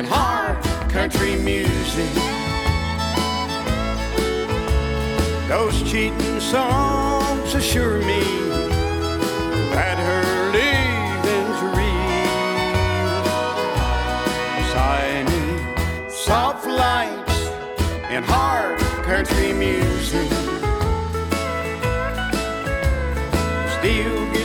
And 0.00 0.08
hard 0.08 0.56
country 0.88 1.36
music. 1.36 2.08
Those 5.46 5.82
cheating 5.82 6.40
songs 6.40 7.54
assure 7.54 7.98
me 7.98 8.22
that 9.74 9.98
her 10.08 10.24
leaving's 10.56 11.60
real. 11.76 11.90
Need 15.28 16.10
soft 16.10 16.66
lights 16.66 17.38
and 18.08 18.24
hard 18.24 18.78
country 19.04 19.52
music. 19.52 20.30
Steel 23.76 24.39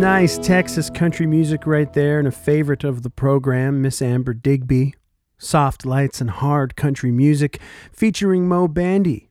nice 0.00 0.36
Texas 0.36 0.90
country 0.90 1.26
music 1.26 1.66
right 1.66 1.90
there, 1.94 2.18
and 2.18 2.28
a 2.28 2.32
favorite 2.32 2.84
of 2.84 3.02
the 3.02 3.08
program, 3.08 3.80
Miss 3.80 4.02
Amber 4.02 4.34
Digby. 4.34 4.94
Soft 5.38 5.86
lights 5.86 6.20
and 6.20 6.28
hard 6.28 6.76
country 6.76 7.10
music 7.10 7.58
featuring 7.92 8.46
Moe 8.46 8.68
Bandy. 8.68 9.30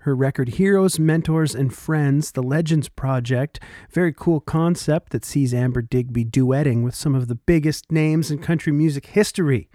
Her 0.00 0.14
record 0.14 0.50
Heroes, 0.50 0.98
Mentors, 0.98 1.54
and 1.54 1.74
Friends, 1.74 2.32
the 2.32 2.42
Legends 2.42 2.88
Project. 2.88 3.60
Very 3.90 4.12
cool 4.12 4.40
concept 4.40 5.12
that 5.12 5.24
sees 5.24 5.52
Amber 5.52 5.82
Digby 5.82 6.24
duetting 6.24 6.82
with 6.82 6.94
some 6.94 7.14
of 7.14 7.28
the 7.28 7.34
biggest 7.34 7.92
names 7.92 8.30
in 8.30 8.38
country 8.38 8.72
music 8.72 9.06
history. 9.06 9.68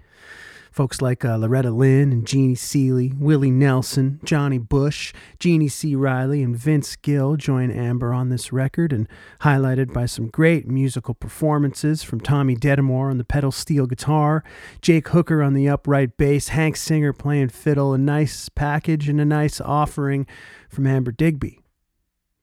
Folks 0.72 1.02
like 1.02 1.22
uh, 1.22 1.36
Loretta 1.36 1.70
Lynn 1.70 2.12
and 2.12 2.26
Jeannie 2.26 2.54
Seely, 2.54 3.12
Willie 3.18 3.50
Nelson, 3.50 4.18
Johnny 4.24 4.56
Bush, 4.56 5.12
Jeannie 5.38 5.68
C. 5.68 5.94
Riley, 5.94 6.42
and 6.42 6.56
Vince 6.56 6.96
Gill 6.96 7.36
join 7.36 7.70
Amber 7.70 8.14
on 8.14 8.30
this 8.30 8.54
record, 8.54 8.90
and 8.90 9.06
highlighted 9.42 9.92
by 9.92 10.06
some 10.06 10.28
great 10.28 10.66
musical 10.66 11.12
performances 11.12 12.02
from 12.02 12.22
Tommy 12.22 12.56
Detamore 12.56 13.10
on 13.10 13.18
the 13.18 13.24
pedal 13.24 13.52
steel 13.52 13.86
guitar, 13.86 14.42
Jake 14.80 15.08
Hooker 15.08 15.42
on 15.42 15.52
the 15.52 15.68
upright 15.68 16.16
bass, 16.16 16.48
Hank 16.48 16.76
Singer 16.76 17.12
playing 17.12 17.50
fiddle, 17.50 17.92
a 17.92 17.98
nice 17.98 18.48
package 18.48 19.10
and 19.10 19.20
a 19.20 19.26
nice 19.26 19.60
offering 19.60 20.26
from 20.70 20.86
Amber 20.86 21.12
Digby. 21.12 21.60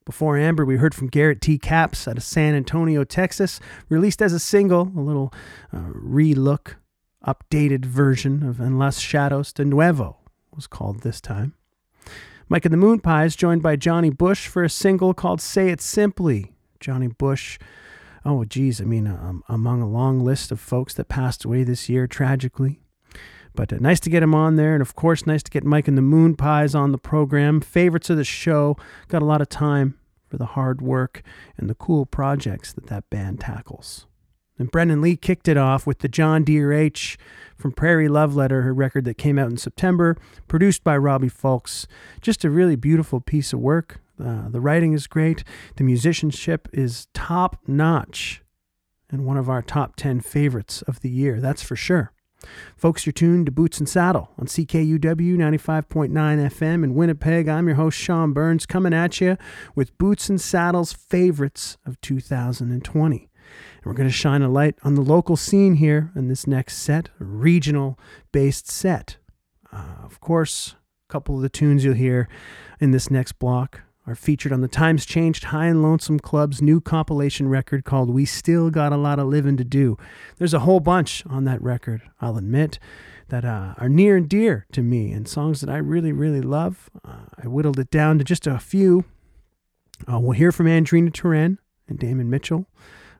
Before 0.06 0.38
Amber, 0.38 0.66
we 0.66 0.78
heard 0.78 0.94
from 0.94 1.08
Garrett 1.08 1.42
T. 1.42 1.58
Capps 1.58 2.08
out 2.08 2.18
of 2.18 2.24
San 2.24 2.54
Antonio, 2.54 3.04
Texas, 3.04 3.60
released 3.90 4.22
as 4.22 4.34
a 4.34 4.40
single, 4.40 4.92
a 4.96 5.02
little 5.02 5.34
uh, 5.74 5.80
re-look, 5.94 6.78
updated 7.26 7.86
version 7.86 8.44
of 8.44 8.60
En 8.60 8.78
Las 8.78 9.00
Shadows 9.00 9.54
de 9.54 9.66
Nuevo 9.66 10.18
was 10.56 10.68
called 10.68 11.02
this 11.02 11.22
time. 11.22 11.54
Mike 12.48 12.66
and 12.66 12.74
the 12.74 12.78
Moonpies 12.78 13.38
joined 13.38 13.62
by 13.62 13.76
Johnny 13.76 14.10
Bush 14.10 14.48
for 14.48 14.64
a 14.64 14.70
single 14.70 15.14
called 15.14 15.42
Say 15.42 15.70
It 15.70 15.82
Simply. 15.82 16.54
Johnny 16.80 17.08
Bush, 17.08 17.60
oh 18.26 18.44
geez, 18.46 18.82
I 18.82 18.86
mean, 18.86 19.06
um, 19.06 19.44
among 19.48 19.82
a 19.82 19.88
long 19.88 20.20
list 20.22 20.52
of 20.52 20.60
folks 20.60 20.94
that 20.96 21.10
passed 21.10 21.46
away 21.46 21.64
this 21.64 21.90
year 21.90 22.08
tragically. 22.08 22.80
But 23.54 23.74
uh, 23.74 23.78
nice 23.80 24.00
to 24.02 24.10
get 24.10 24.24
him 24.24 24.34
on 24.34 24.56
there, 24.56 24.74
and 24.74 24.82
of 24.82 24.96
course, 24.96 25.28
nice 25.28 25.44
to 25.44 25.52
get 25.52 25.64
Mike 25.64 25.88
and 25.88 25.98
the 25.98 26.02
Moonpies 26.02 26.74
on 26.74 26.92
the 26.92 26.98
program. 26.98 27.62
Favorites 27.62 28.10
of 28.10 28.18
the 28.18 28.24
show. 28.24 28.78
Got 29.08 29.22
a 29.22 29.26
lot 29.26 29.42
of 29.42 29.50
time 29.50 30.00
for 30.28 30.38
the 30.38 30.46
hard 30.46 30.82
work 30.82 31.22
and 31.58 31.70
the 31.70 31.76
cool 31.76 32.06
projects 32.06 32.72
that 32.74 32.88
that 32.88 33.10
band 33.10 33.42
tackles. 33.42 34.06
And 34.60 34.72
Brennen 34.72 35.02
Leigh 35.02 35.16
kicked 35.16 35.48
it 35.48 35.58
off 35.58 35.88
with 35.88 36.00
the 36.00 36.10
John 36.10 36.44
Deere 36.44 36.74
H 36.74 37.18
from 37.58 37.72
Prairie 37.72 38.10
Love 38.10 38.36
Letter, 38.36 38.62
her 38.62 38.74
record 38.74 39.06
that 39.06 39.18
came 39.18 39.40
out 39.40 39.50
in 39.50 39.58
September, 39.58 40.18
produced 40.48 40.84
by 40.84 40.98
Robbie 40.98 41.30
Fulks. 41.30 41.88
Just 42.22 42.44
a 42.44 42.50
really 42.50 42.76
beautiful 42.76 43.22
piece 43.22 43.54
of 43.54 43.60
work. 43.60 44.02
Uh, 44.24 44.50
the 44.50 44.60
writing 44.60 44.92
is 44.92 45.08
great, 45.08 45.46
the 45.78 45.84
musicianship 45.84 46.68
is 46.74 47.08
top 47.14 47.58
notch, 47.66 48.44
and 49.10 49.26
one 49.26 49.38
of 49.38 49.50
our 49.50 49.62
top 49.62 49.96
10 49.96 50.20
favorites 50.20 50.82
of 50.82 51.00
the 51.00 51.10
year, 51.10 51.40
that's 51.40 51.64
for 51.64 51.78
sure. 51.78 52.12
Folks, 52.76 53.06
you're 53.06 53.14
tuned 53.14 53.46
to 53.46 53.52
Boots 53.52 53.80
and 53.80 53.88
Saddle 53.88 54.30
on 54.38 54.48
CKUW 54.48 55.00
95.9 55.00 56.10
FM 56.10 56.84
in 56.84 56.96
Winnipeg. 56.96 57.48
I'm 57.48 57.68
your 57.68 57.76
host, 57.76 57.98
Sean 57.98 58.34
Burns, 58.34 58.66
coming 58.66 58.94
at 58.94 59.20
you 59.20 59.38
with 59.76 59.98
Boots 59.98 60.30
and 60.30 60.40
Saddle's 60.40 60.94
favorites 60.94 61.78
of 61.86 62.00
2020. 62.02 63.29
We're 63.90 63.96
going 63.96 64.08
to 64.08 64.14
shine 64.14 64.44
a 64.44 64.50
light 64.50 64.76
on 64.84 64.94
the 64.94 65.02
local 65.02 65.36
scene 65.36 65.74
here 65.74 66.12
in 66.16 66.28
this 66.28 66.46
next 66.46 66.78
set, 66.78 67.10
a 67.20 67.24
regional 67.24 67.98
based 68.32 68.70
set. 68.70 69.18
Uh, 69.74 69.96
of 70.04 70.20
course, 70.20 70.76
a 71.10 71.12
couple 71.12 71.38
of 71.38 71.42
the 71.42 71.50
tunes 71.50 71.84
you'll 71.84 71.96
hear 71.96 72.30
in 72.80 72.92
this 72.92 73.10
next 73.10 73.40
block 73.40 73.82
are 74.06 74.14
featured 74.14 74.54
on 74.54 74.62
the 74.62 74.68
Times 74.68 75.08
Changed 75.08 75.46
High 75.46 75.66
and 75.66 75.82
Lonesome 75.82 76.20
Club's 76.20 76.62
new 76.62 76.80
compilation 76.80 77.50
record 77.50 77.84
called 77.84 78.12
We 78.12 78.26
Still 78.26 78.70
Got 78.70 78.94
a 78.94 78.96
Lot 78.96 79.18
of 79.18 79.26
Living 79.26 79.58
to 79.58 79.64
Do. 79.64 79.98
There's 80.38 80.54
a 80.54 80.60
whole 80.60 80.80
bunch 80.80 81.26
on 81.26 81.46
that 81.46 81.60
record, 81.60 82.04
I'll 82.22 82.38
admit, 82.38 82.78
that 83.30 83.44
uh, 83.44 83.74
are 83.80 83.90
near 83.90 84.18
and 84.18 84.30
dear 84.30 84.68
to 84.72 84.84
me 84.84 85.12
and 85.12 85.28
songs 85.28 85.62
that 85.62 85.70
I 85.72 85.78
really, 85.78 86.12
really 86.12 86.42
love. 86.42 86.92
Uh, 87.04 87.26
I 87.44 87.48
whittled 87.48 87.80
it 87.80 87.90
down 87.90 88.20
to 88.20 88.24
just 88.24 88.46
a 88.46 88.60
few. 88.60 89.06
Uh, 90.08 90.20
we'll 90.20 90.34
hear 90.34 90.52
from 90.52 90.68
Andrina 90.68 91.12
Turenne 91.12 91.58
and 91.88 91.98
Damon 91.98 92.30
Mitchell. 92.30 92.68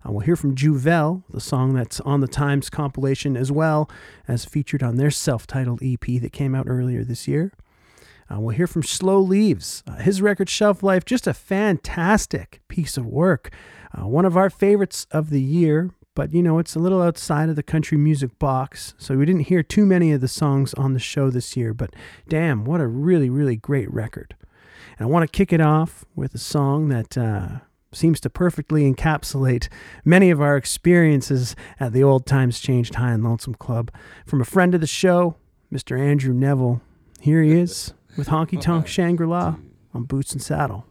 Uh, 0.06 0.12
we'll 0.12 0.22
hear 0.22 0.36
from 0.36 0.56
Juvel, 0.56 1.24
the 1.30 1.42
song 1.42 1.74
that's 1.74 2.00
on 2.02 2.22
the 2.22 2.28
Times 2.28 2.70
compilation, 2.70 3.36
as 3.36 3.52
well 3.52 3.90
as 4.28 4.46
featured 4.46 4.82
on 4.82 4.96
their 4.96 5.12
self 5.12 5.46
titled 5.46 5.82
EP 5.84 6.22
that 6.22 6.32
came 6.32 6.56
out 6.56 6.68
earlier 6.68 7.04
this 7.04 7.28
year. 7.28 7.52
Uh, 8.32 8.40
we'll 8.40 8.56
hear 8.56 8.68
from 8.68 8.84
Slow 8.84 9.20
Leaves. 9.20 9.84
Uh, 9.88 9.96
his 9.98 10.22
record 10.22 10.50
Shelf 10.50 10.84
Life, 10.84 11.04
just 11.04 11.28
a 11.28 11.34
fantastic 11.34 12.62
piece 12.68 12.96
of 12.96 13.06
work. 13.06 13.52
Uh, 13.92 14.08
one 14.08 14.26
of 14.26 14.38
our 14.38 14.50
favorites 14.50 15.08
of 15.12 15.32
the 15.32 15.42
year, 15.42 15.92
but 16.14 16.32
you 16.34 16.44
know, 16.44 16.60
it's 16.60 16.76
a 16.76 16.80
little 16.80 17.02
outside 17.02 17.50
of 17.50 17.56
the 17.56 17.64
country 17.64 17.98
music 17.98 18.38
box, 18.38 18.94
so 18.98 19.18
we 19.18 19.26
didn't 19.26 19.46
hear 19.48 19.64
too 19.64 19.86
many 19.86 20.12
of 20.12 20.22
the 20.22 20.28
songs 20.28 20.74
on 20.76 20.94
the 20.94 21.00
show 21.00 21.30
this 21.30 21.58
year, 21.58 21.74
but 21.74 21.96
damn, 22.28 22.66
what 22.66 22.82
a 22.82 22.88
really, 22.88 23.30
really 23.30 23.56
great 23.56 23.92
record. 23.92 24.36
And 24.98 25.08
I 25.08 25.10
want 25.10 25.30
to 25.30 25.38
kick 25.38 25.52
it 25.52 25.62
off 25.62 26.06
with 26.16 26.36
a 26.36 26.40
song 26.40 26.90
that 26.90 27.18
uh, 27.18 27.60
seems 27.92 28.20
to 28.22 28.30
perfectly 28.30 28.92
encapsulate 28.92 29.68
many 30.06 30.30
of 30.30 30.42
our 30.42 30.56
experiences 30.58 31.56
at 31.80 31.94
the 31.94 32.04
Old 32.04 32.26
Times 32.26 32.60
Changed 32.60 32.96
High 32.96 33.12
and 33.12 33.24
Lonesome 33.24 33.56
Club. 33.56 33.92
From 34.26 34.42
a 34.42 34.46
friend 34.46 34.76
of 34.76 34.82
the 34.82 34.88
show, 34.88 35.36
Mr. 35.72 36.00
Andrew 36.00 36.34
Neville. 36.34 36.82
Here 37.20 37.44
he 37.44 37.52
is 37.52 37.94
with 38.18 38.30
Honky 38.30 38.60
Tonk 38.60 38.88
Shangri 38.88 39.28
La 39.28 39.56
on 39.94 40.04
Boots 40.04 40.34
and 40.34 40.42
Saddle. 40.42 40.86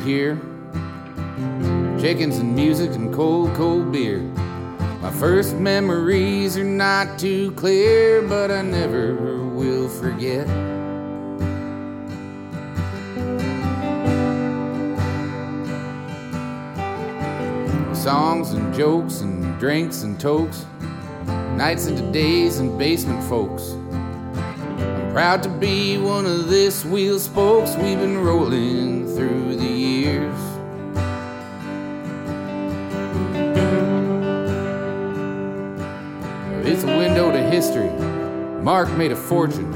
Here. 0.00 0.36
Chickens 2.00 2.38
and 2.38 2.54
music 2.54 2.92
and 2.92 3.12
cold, 3.12 3.54
cold 3.54 3.92
beer. 3.92 4.20
My 5.00 5.10
first 5.10 5.56
memories 5.56 6.56
are 6.56 6.64
not 6.64 7.18
too 7.18 7.52
clear, 7.52 8.22
but 8.22 8.50
I 8.50 8.62
never 8.62 9.14
will 9.44 9.88
forget. 9.88 10.46
Songs 17.96 18.52
and 18.52 18.74
jokes 18.74 19.20
and 19.20 19.58
drinks 19.58 20.02
and 20.02 20.18
tokes, 20.18 20.64
nights 21.56 21.86
into 21.86 22.10
days 22.12 22.58
and 22.58 22.78
basement 22.78 23.22
folks. 23.24 23.72
I'm 23.72 25.12
proud 25.12 25.42
to 25.42 25.48
be 25.48 25.98
one 25.98 26.24
of 26.24 26.48
this 26.48 26.84
wheel 26.84 27.18
spokes 27.18 27.74
we've 27.76 27.98
been 27.98 28.18
rolling 28.18 29.06
through 29.14 29.56
the 29.56 29.79
history. 37.50 37.90
Mark 38.62 38.90
made 38.92 39.10
a 39.10 39.16
fortune. 39.16 39.70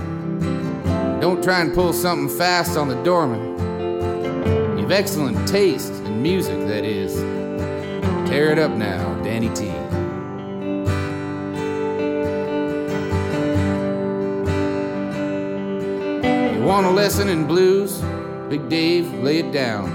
Don't 1.21 1.43
try 1.43 1.61
and 1.61 1.75
pull 1.75 1.93
something 1.93 2.35
fast 2.39 2.77
on 2.77 2.89
the 2.89 3.03
doorman. 3.03 4.79
You've 4.79 4.93
excellent 4.93 5.49
taste 5.49 5.93
in 5.93 6.23
music, 6.23 6.67
that 6.69 6.85
is. 6.85 7.17
Tear 8.29 8.53
it 8.53 8.59
up 8.59 8.71
now, 8.71 9.15
Danny 9.23 9.49
T. 9.55 9.67
You 16.57 16.65
want 16.65 16.87
a 16.87 16.91
lesson 16.91 17.29
in 17.29 17.47
blues? 17.47 18.01
Big 18.49 18.69
Dave, 18.69 19.13
lay 19.15 19.39
it 19.39 19.53
down. 19.53 19.91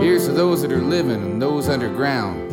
Here's 0.00 0.26
to 0.26 0.32
those 0.32 0.62
that 0.62 0.72
are 0.72 0.80
living 0.80 1.22
and 1.22 1.42
those 1.42 1.68
underground. 1.68 2.50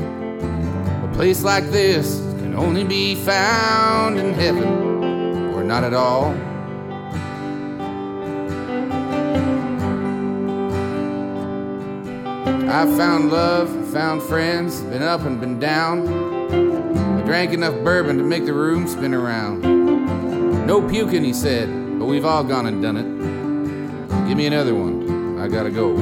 A 1.06 1.16
place 1.16 1.44
like 1.44 1.66
this 1.72 2.27
only 2.58 2.84
be 2.84 3.16
found 3.16 4.18
in 4.18 4.34
heaven, 4.34 5.54
or 5.54 5.64
not 5.64 5.84
at 5.84 5.94
all. 5.94 6.36
I've 12.70 12.96
found 12.98 13.32
love, 13.32 13.70
found 13.92 14.22
friends, 14.24 14.82
been 14.82 15.02
up 15.02 15.22
and 15.22 15.40
been 15.40 15.60
down. 15.60 16.08
I 17.20 17.22
drank 17.24 17.54
enough 17.54 17.76
bourbon 17.84 18.18
to 18.18 18.24
make 18.24 18.46
the 18.46 18.54
room 18.54 18.88
spin 18.88 19.14
around. 19.14 19.62
No 20.66 20.82
puking, 20.88 21.24
he 21.24 21.34
said, 21.34 21.70
but 21.98 22.06
we've 22.06 22.26
all 22.26 22.44
gone 22.44 22.66
and 22.66 22.82
done 22.82 22.98
it. 22.98 24.28
Give 24.28 24.38
me 24.38 24.48
another 24.48 24.76
one, 24.76 25.40
I 25.40 25.48
gotta 25.48 25.70
go. 25.70 25.96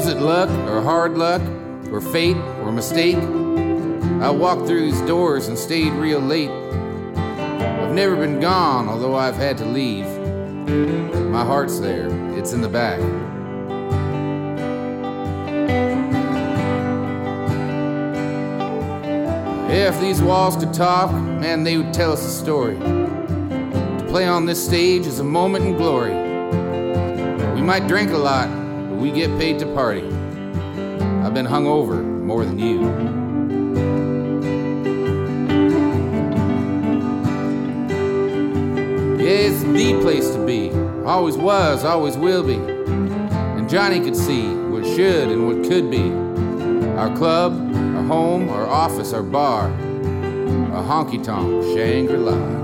Was 0.00 0.08
it 0.08 0.18
luck 0.18 0.48
or 0.66 0.80
hard 0.80 1.18
luck 1.18 1.42
or 1.92 2.00
fate 2.00 2.38
or 2.62 2.72
mistake? 2.72 3.18
I 3.18 4.30
walked 4.30 4.66
through 4.66 4.90
these 4.90 5.02
doors 5.02 5.48
and 5.48 5.58
stayed 5.58 5.92
real 5.92 6.20
late. 6.20 6.48
I've 6.48 7.92
never 7.92 8.16
been 8.16 8.40
gone, 8.40 8.88
although 8.88 9.14
I've 9.14 9.36
had 9.36 9.58
to 9.58 9.66
leave. 9.66 10.06
My 11.30 11.44
heart's 11.44 11.80
there, 11.80 12.08
it's 12.38 12.54
in 12.54 12.62
the 12.62 12.68
back. 12.70 12.98
If 19.70 20.00
these 20.00 20.22
walls 20.22 20.56
could 20.56 20.72
talk, 20.72 21.12
man, 21.12 21.62
they 21.62 21.76
would 21.76 21.92
tell 21.92 22.10
us 22.10 22.24
a 22.24 22.30
story. 22.30 22.78
To 22.78 24.06
play 24.08 24.26
on 24.26 24.46
this 24.46 24.64
stage 24.64 25.06
is 25.06 25.18
a 25.18 25.24
moment 25.24 25.66
in 25.66 25.76
glory. 25.76 26.14
We 27.54 27.60
might 27.60 27.86
drink 27.86 28.12
a 28.12 28.16
lot, 28.16 28.48
we 29.00 29.10
get 29.10 29.30
paid 29.38 29.58
to 29.58 29.66
party. 29.74 30.04
I've 31.24 31.32
been 31.32 31.46
hung 31.46 31.66
over 31.66 32.02
more 32.02 32.44
than 32.44 32.58
you. 32.58 32.82
Yeah, 39.16 39.48
it's 39.48 39.62
the 39.62 39.98
place 40.02 40.30
to 40.32 40.44
be. 40.44 40.70
Always 41.06 41.38
was, 41.38 41.82
always 41.82 42.18
will 42.18 42.42
be. 42.42 42.56
And 42.56 43.70
Johnny 43.70 44.00
could 44.00 44.16
see 44.16 44.46
what 44.54 44.84
should 44.84 45.30
and 45.30 45.46
what 45.46 45.66
could 45.66 45.90
be. 45.90 46.10
Our 46.98 47.16
club, 47.16 47.52
our 47.74 48.02
home, 48.02 48.50
our 48.50 48.66
office, 48.66 49.14
our 49.14 49.22
bar. 49.22 49.68
A 49.70 50.82
honky 50.82 51.22
tonk 51.24 51.62
Shangri 51.74 52.18
La. 52.18 52.59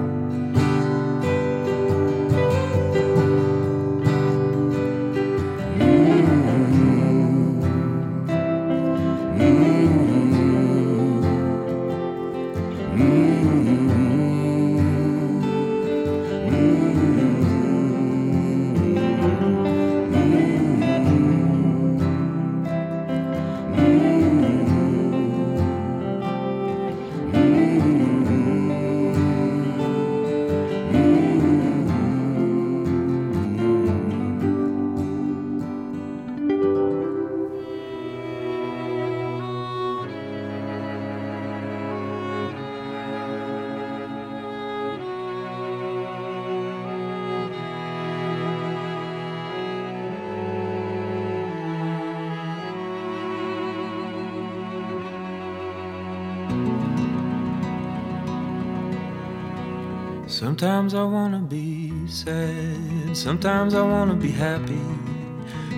Sometimes 60.58 60.94
I 60.94 61.02
wanna 61.02 61.40
be 61.40 61.92
sad, 62.06 63.14
sometimes 63.14 63.74
I 63.74 63.82
wanna 63.82 64.14
be 64.14 64.30
happy. 64.30 64.80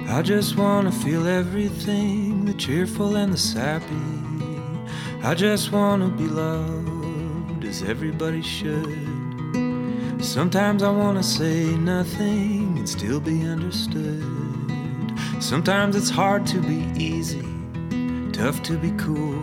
I 0.06 0.22
just 0.22 0.56
wanna 0.56 0.92
feel 0.92 1.26
everything 1.26 2.44
the 2.44 2.52
cheerful 2.54 3.16
and 3.16 3.32
the 3.32 3.36
sappy. 3.36 3.96
I 5.24 5.34
just 5.34 5.72
wanna 5.72 6.06
be 6.10 6.28
loved 6.28 7.64
as 7.64 7.82
everybody 7.82 8.40
should. 8.40 8.96
Sometimes 10.20 10.84
I 10.84 10.90
wanna 10.90 11.24
say 11.24 11.76
nothing 11.76 12.78
and 12.78 12.88
still 12.88 13.18
be 13.18 13.44
understood. 13.48 14.22
Sometimes 15.40 15.96
it's 15.96 16.08
hard 16.08 16.46
to 16.46 16.60
be 16.60 16.86
easy, 16.96 17.48
tough 18.32 18.62
to 18.62 18.78
be 18.78 18.92
cool. 18.92 19.42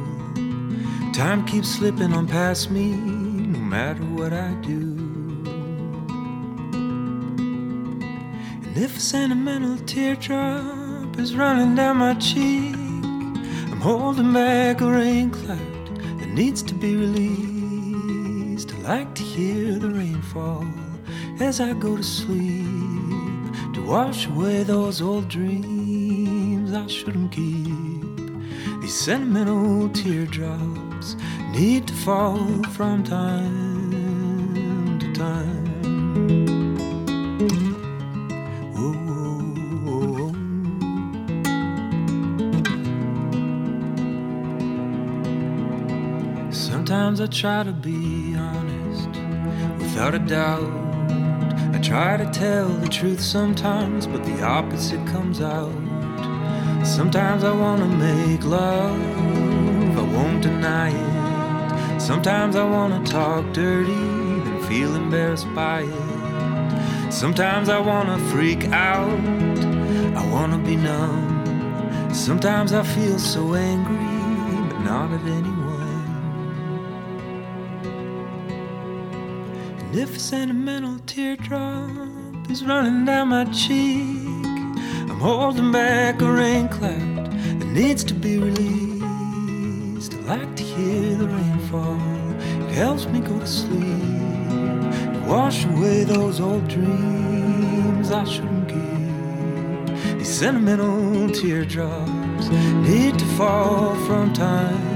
Time 1.11 1.45
keeps 1.45 1.67
slipping 1.67 2.13
on 2.13 2.25
past 2.25 2.71
me 2.71 2.93
no 2.93 3.59
matter 3.59 4.03
what 4.05 4.31
I 4.31 4.53
do. 4.61 4.94
If 8.77 8.97
a 8.97 8.99
sentimental 8.99 9.77
teardrop 9.85 11.17
is 11.17 11.33
running 11.33 11.75
down 11.75 11.95
my 11.95 12.13
cheek, 12.15 12.75
I'm 12.75 13.79
holding 13.79 14.33
back 14.33 14.81
a 14.81 14.91
rain 14.91 15.31
cloud 15.31 16.19
that 16.19 16.27
needs 16.27 16.61
to 16.63 16.73
be 16.73 16.97
released. 16.97 18.73
I 18.73 18.97
like 18.97 19.15
to 19.15 19.23
hear 19.23 19.79
the 19.79 19.91
rain 19.91 20.21
fall 20.21 20.67
as 21.39 21.61
I 21.61 21.71
go 21.71 21.95
to 21.95 22.03
sleep 22.03 22.65
to 23.75 23.85
wash 23.87 24.27
away 24.27 24.63
those 24.63 25.01
old 25.01 25.29
dreams 25.29 26.73
I 26.73 26.85
shouldn't 26.87 27.31
keep. 27.31 28.81
These 28.81 28.93
sentimental 28.93 29.87
teardrops 29.87 31.15
need 31.53 31.87
to 31.87 31.93
fall 31.93 32.61
from 32.73 33.05
time 33.05 33.64
I 47.25 47.27
try 47.27 47.63
to 47.63 47.71
be 47.71 48.35
honest 48.37 49.07
without 49.79 50.13
a 50.13 50.19
doubt. 50.19 50.61
I 51.73 51.79
try 51.81 52.17
to 52.17 52.29
tell 52.29 52.67
the 52.67 52.87
truth 52.87 53.19
sometimes, 53.19 54.05
but 54.05 54.23
the 54.23 54.43
opposite 54.43 55.03
comes 55.07 55.41
out. 55.41 55.73
Sometimes 56.85 57.43
I 57.43 57.51
wanna 57.51 57.87
make 57.87 58.45
love, 58.45 59.01
I 59.97 60.03
won't 60.03 60.43
deny 60.43 60.91
it. 60.91 61.99
Sometimes 61.99 62.55
I 62.55 62.63
wanna 62.63 63.03
talk 63.03 63.51
dirty, 63.53 63.91
and 63.91 64.63
feel 64.65 64.95
embarrassed 64.95 65.51
by 65.55 65.81
it. 65.81 67.11
Sometimes 67.11 67.69
I 67.69 67.79
wanna 67.79 68.19
freak 68.29 68.65
out, 68.65 69.19
I 70.15 70.23
wanna 70.31 70.59
be 70.59 70.75
numb. 70.75 72.13
Sometimes 72.13 72.71
I 72.71 72.83
feel 72.83 73.17
so 73.17 73.55
angry, 73.55 74.67
but 74.69 74.79
not 74.81 75.11
at 75.11 75.21
anyone. 75.21 75.54
And 79.95 80.03
if 80.03 80.17
a 80.17 80.19
sentimental 80.19 80.99
teardrop 81.05 82.51
is 82.51 82.65
running 82.65 83.05
down 83.05 83.29
my 83.29 83.45
cheek, 83.45 84.45
I'm 85.07 85.19
holding 85.21 85.71
back 85.71 86.21
a 86.21 86.29
rain 86.29 86.67
cloud 86.67 87.31
that 87.31 87.67
needs 87.67 88.03
to 88.03 88.13
be 88.13 88.37
released. 88.37 90.13
I 90.13 90.35
like 90.35 90.53
to 90.57 90.63
hear 90.63 91.15
the 91.15 91.29
rain 91.29 91.59
fall, 91.69 91.97
it 92.67 92.73
helps 92.73 93.05
me 93.05 93.21
go 93.21 93.39
to 93.39 93.47
sleep, 93.47 94.01
to 95.13 95.23
wash 95.29 95.63
away 95.63 96.03
those 96.03 96.41
old 96.41 96.67
dreams 96.67 98.11
I 98.11 98.25
shouldn't 98.25 98.67
keep. 98.67 100.17
These 100.17 100.27
sentimental 100.27 101.29
teardrops 101.29 102.49
need 102.49 103.17
to 103.17 103.25
fall 103.37 103.95
from 104.07 104.33
time 104.33 104.94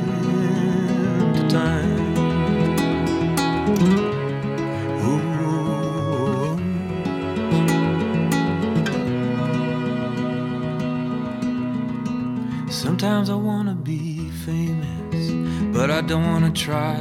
don't 16.10 16.26
wanna 16.26 16.50
try. 16.50 17.00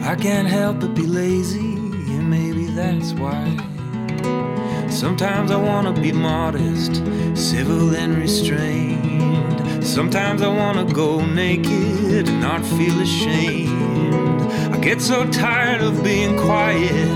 I 0.00 0.14
can't 0.14 0.48
help 0.48 0.80
but 0.80 0.94
be 0.94 1.02
lazy, 1.02 1.74
and 2.14 2.30
maybe 2.30 2.64
that's 2.64 3.12
why. 3.12 3.44
Sometimes 4.88 5.50
I 5.50 5.56
wanna 5.56 5.92
be 5.92 6.12
modest, 6.12 7.02
civil 7.34 7.94
and 7.94 8.16
restrained. 8.16 9.84
Sometimes 9.84 10.40
I 10.40 10.48
wanna 10.48 10.90
go 10.90 11.26
naked 11.26 12.26
and 12.26 12.40
not 12.40 12.64
feel 12.64 12.98
ashamed. 13.02 14.50
I 14.72 14.78
get 14.78 15.02
so 15.02 15.26
tired 15.26 15.82
of 15.82 16.02
being 16.02 16.38
quiet, 16.38 17.10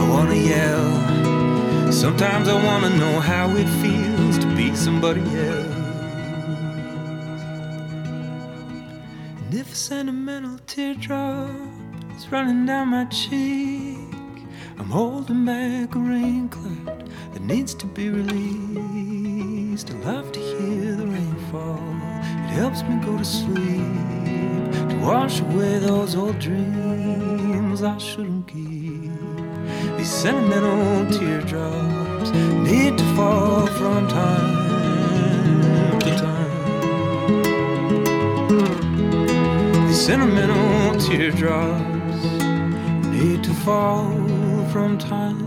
I 0.00 0.08
wanna 0.08 0.34
yell. 0.34 1.92
Sometimes 1.92 2.48
I 2.48 2.56
wanna 2.66 2.90
know 2.96 3.20
how 3.20 3.50
it 3.50 3.68
feels 3.80 4.38
to 4.38 4.48
be 4.56 4.74
somebody 4.74 5.22
else. 5.36 5.73
Sentimental 9.88 10.58
teardrop 10.66 11.50
is 12.16 12.32
running 12.32 12.64
down 12.64 12.88
my 12.88 13.04
cheek, 13.04 13.98
I'm 14.78 14.88
holding 14.88 15.44
back 15.44 15.94
a 15.94 15.98
rain 15.98 16.48
cloud 16.48 17.10
that 17.34 17.42
needs 17.42 17.74
to 17.74 17.86
be 17.88 18.08
released. 18.08 19.90
I 19.90 19.94
love 20.10 20.32
to 20.32 20.40
hear 20.40 20.94
the 20.94 21.06
rain 21.06 21.36
fall, 21.50 21.76
it 21.76 22.54
helps 22.60 22.82
me 22.84 22.96
go 23.04 23.18
to 23.18 23.24
sleep, 23.26 24.88
to 24.88 25.00
wash 25.02 25.40
away 25.42 25.76
those 25.80 26.16
old 26.16 26.38
dreams 26.38 27.82
I 27.82 27.98
shouldn't 27.98 28.48
keep. 28.48 29.98
These 29.98 30.10
sentimental 30.10 31.12
teardrops 31.12 32.30
need 32.30 32.96
to 32.96 33.04
fall 33.16 33.66
from 33.66 34.08
time 34.08 34.63
sentimental 40.04 41.00
teardrops 41.00 42.24
need 43.06 43.42
to 43.42 43.54
fall 43.64 44.12
from 44.70 44.98
time 44.98 45.43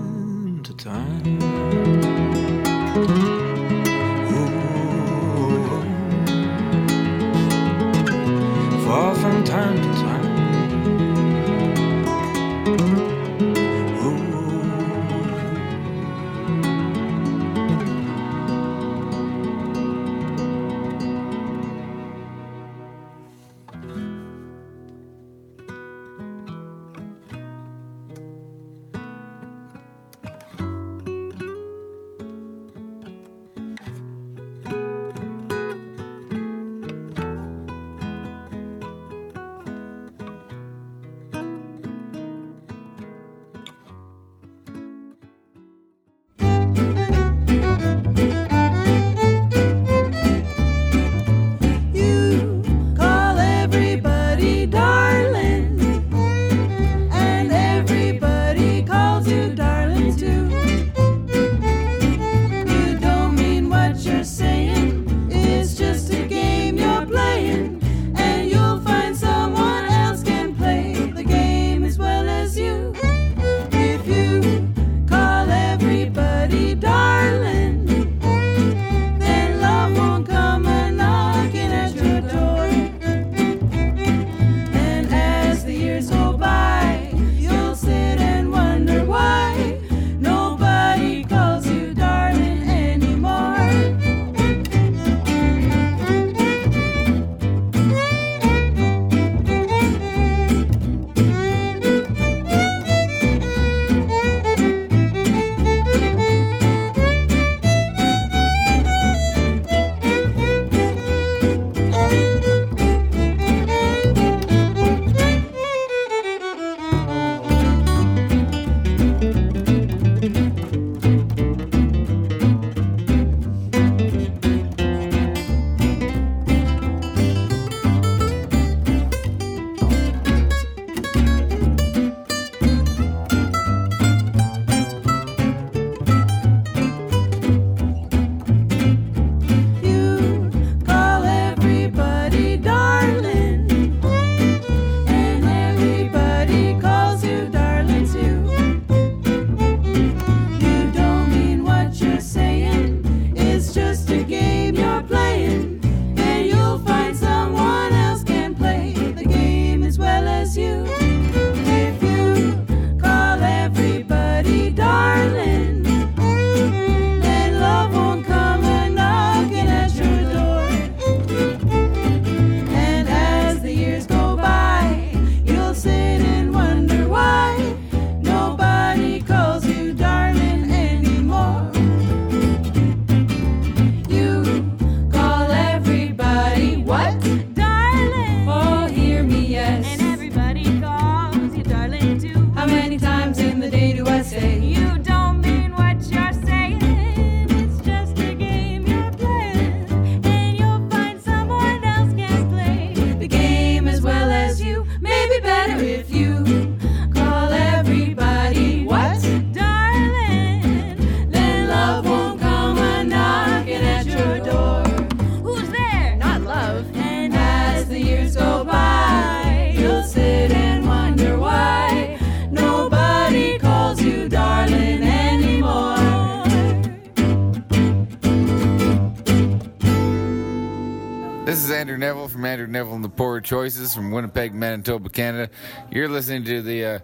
Andrew 232.58 232.74
Neville 232.74 232.96
and 232.96 233.04
the 233.04 233.10
Poor 233.10 233.40
Choices 233.40 233.94
from 233.94 234.10
Winnipeg, 234.10 234.52
Manitoba, 234.52 235.10
Canada. 235.10 235.52
You're 235.92 236.10
listening 236.10 236.44
to 236.46 236.64
the 236.64 236.86
uh, 236.86 237.00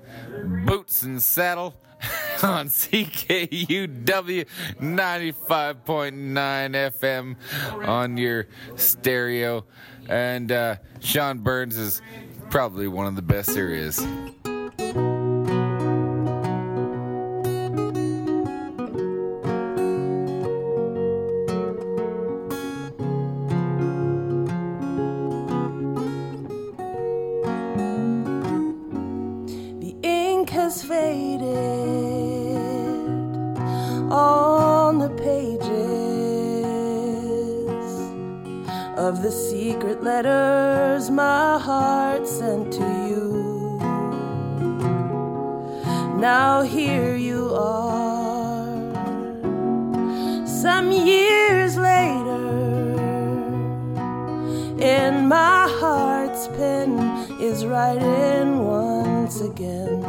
Boots 0.66 1.04
and 1.04 1.22
Saddle 1.22 1.76
on 2.42 2.70
CKUW 2.70 4.48
95.9 4.82 5.36
FM 6.72 7.36
on 7.88 8.18
your 8.18 8.48
stereo. 8.78 9.64
And 10.10 10.52
uh, 10.52 10.78
Sean 11.02 11.38
Burns 11.38 11.78
is 11.78 12.02
probably 12.50 12.88
one 12.88 13.06
of 13.06 13.16
the 13.16 13.22
best 13.22 13.54
there 13.54 13.70
is. 13.70 14.04
Faded 30.94 31.48
on 34.11 34.99
the 34.99 35.10
pages 35.28 35.70
of 39.06 39.14
the 39.24 39.32
secret 39.32 40.03
letters 40.03 41.10
my 41.10 41.57
heart 41.57 42.28
sent 42.28 42.72
to 42.80 42.88
you. 43.10 43.26
Now 46.30 46.61
here 46.61 47.15
you 47.15 47.41
are, 47.56 48.68
some 50.64 50.91
years 50.91 51.76
later, 51.76 52.45
and 54.80 55.28
my 55.28 55.61
heart's 55.82 56.48
pen 56.56 56.90
is 57.41 57.65
writing 57.65 58.48
once 58.65 59.41
again. 59.41 60.03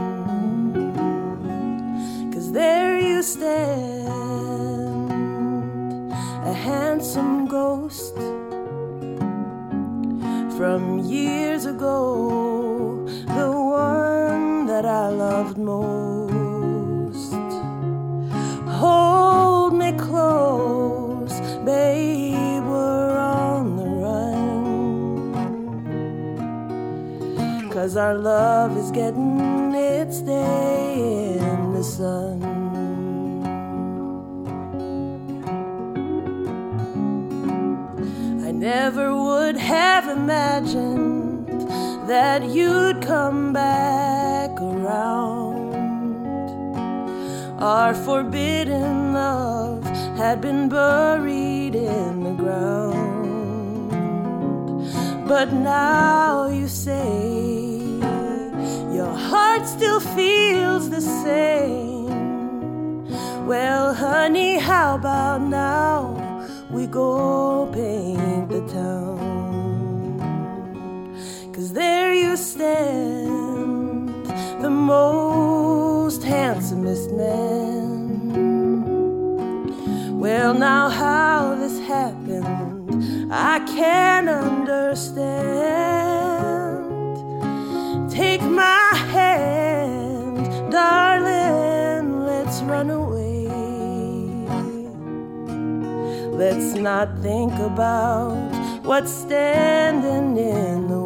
Cause 27.95 28.03
our 28.03 28.19
love 28.19 28.77
is 28.77 28.91
getting 28.91 29.73
its 29.73 30.21
day 30.21 31.39
in 31.39 31.75
the 31.75 31.85
sun. 31.85 32.43
I 38.45 38.51
never 38.51 39.15
would 39.15 39.57
have 39.57 40.09
imagined 40.09 41.47
that 42.09 42.43
you'd 42.43 43.01
come 43.01 43.53
back 43.53 44.51
around. 44.61 45.77
Our 47.63 47.95
forbidden 47.95 49.13
love 49.13 49.85
had 50.17 50.41
been 50.41 50.69
buried 50.69 51.77
in 51.77 52.25
the 52.25 52.33
ground. 52.33 53.05
But 55.29 55.53
now 55.53 56.49
you 56.49 56.67
say 56.67 57.44
heart 59.35 59.67
still 59.67 59.99
feels 59.99 60.91
the 60.91 61.01
same. 61.01 62.07
Well, 63.51 63.93
honey, 63.93 64.59
how 64.59 64.95
about 64.95 65.43
now 65.43 65.99
we 66.71 66.87
go 66.87 67.69
paint 67.73 68.49
the 68.49 68.63
town? 68.81 69.19
Cause 71.53 71.73
there 71.73 72.15
you 72.15 72.37
stand, 72.37 74.25
the 74.63 74.71
most 74.71 76.23
handsomest 76.23 77.11
man. 77.11 78.05
Well, 80.23 80.55
now 80.55 80.89
how 80.89 81.57
this 81.57 81.81
happened, 81.81 83.33
I 83.33 83.59
can't 83.77 84.29
understand. 84.29 86.34
Take 88.15 88.43
my 88.43 88.95
hand, 89.11 90.71
darling, 90.71 92.25
let's 92.25 92.63
run 92.63 92.89
away. 92.89 93.49
Let's 96.31 96.75
not 96.77 97.19
think 97.23 97.53
about 97.55 98.37
what's 98.85 99.11
standing 99.11 100.39
in 100.39 100.87
the 100.87 101.01
way. 101.01 101.04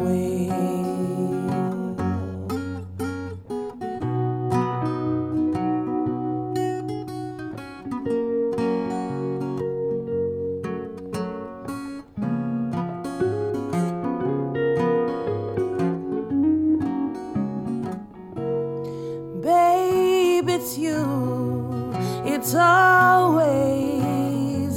It's 22.49 22.57
always 22.57 24.01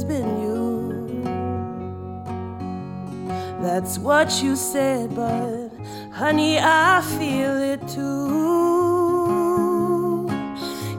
been 0.05 0.43
you. 0.43 1.25
That's 3.63 3.99
what 3.99 4.43
you 4.43 4.57
said, 4.57 5.17
but 5.17 5.71
honey, 6.13 6.59
I 6.59 7.01
feel 7.19 7.57
it 7.57 7.89
too. 7.89 8.69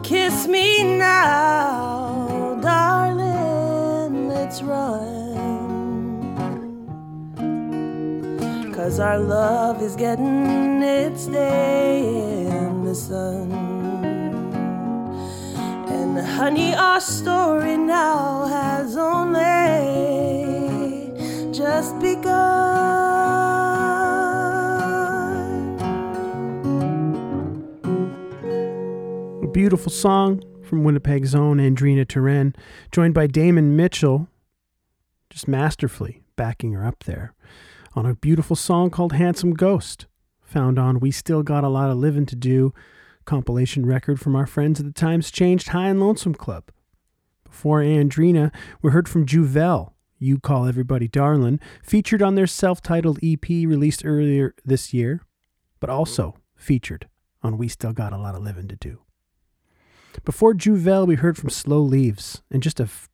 Kiss 0.01 0.47
me 0.47 0.97
now, 0.97 2.57
darling, 2.59 4.27
let's 4.27 4.63
run. 4.63 5.13
Cause 8.73 8.99
our 8.99 9.19
love 9.19 9.79
is 9.83 9.95
getting 9.95 10.81
its 10.81 11.27
day 11.27 12.47
in 12.47 12.83
the 12.83 12.95
sun. 12.95 13.62
Honey, 16.22 16.76
our 16.76 16.99
story 16.99 17.76
now 17.76 18.45
has 18.45 18.95
only 18.95 19.41
just 21.52 21.99
begun. 21.99 22.34
A 29.44 29.48
beautiful 29.48 29.91
song 29.91 30.44
from 30.64 30.84
Winnipeg's 30.84 31.34
own 31.34 31.57
Andrina 31.57 32.06
Turenne, 32.07 32.56
joined 32.91 33.15
by 33.15 33.26
Damon 33.26 33.76
Mitchell, 33.76 34.27
just 35.31 35.48
masterfully 35.48 36.22
backing 36.35 36.73
her 36.73 36.85
up 36.85 37.06
there 37.06 37.34
on 37.95 38.06
a 38.06 38.15
beautiful 38.15 38.56
song 38.56 38.91
called 38.91 39.14
Handsome 39.14 39.53
Ghost, 39.53 40.06
found 40.41 40.77
on 40.77 40.99
We 40.99 41.10
Still 41.10 41.41
Got 41.41 41.64
a 41.64 41.69
Lot 41.69 41.90
of 41.90 41.98
Living 41.98 42.27
to 42.27 42.35
Do 42.35 42.72
compilation 43.25 43.85
record 43.85 44.19
from 44.19 44.35
our 44.35 44.45
friends 44.45 44.79
at 44.79 44.85
the 44.85 44.91
Times 44.91 45.31
Changed 45.31 45.69
High 45.69 45.89
and 45.89 45.99
Lonesome 45.99 46.35
Club. 46.35 46.71
Before 47.43 47.81
Andrina, 47.81 48.51
we 48.81 48.91
heard 48.91 49.07
from 49.07 49.25
Juvel, 49.25 49.93
You 50.17 50.39
Call 50.39 50.67
Everybody 50.67 51.07
Darlin', 51.07 51.59
featured 51.83 52.21
on 52.21 52.35
their 52.35 52.47
self 52.47 52.81
titled 52.81 53.19
EP 53.21 53.47
released 53.47 54.03
earlier 54.05 54.55
this 54.65 54.93
year, 54.93 55.21
but 55.79 55.89
also 55.89 56.35
featured 56.55 57.07
on 57.41 57.57
We 57.57 57.67
Still 57.67 57.93
Got 57.93 58.13
a 58.13 58.17
Lot 58.17 58.35
of 58.35 58.41
Living 58.41 58.67
to 58.69 58.75
Do. 58.75 59.01
Before 60.25 60.53
Juvel, 60.53 61.07
we 61.07 61.15
heard 61.15 61.37
from 61.37 61.49
Slow 61.49 61.81
Leaves, 61.81 62.41
and 62.51 62.63
just 62.63 62.79
a 62.79 62.83
f- 62.83 63.09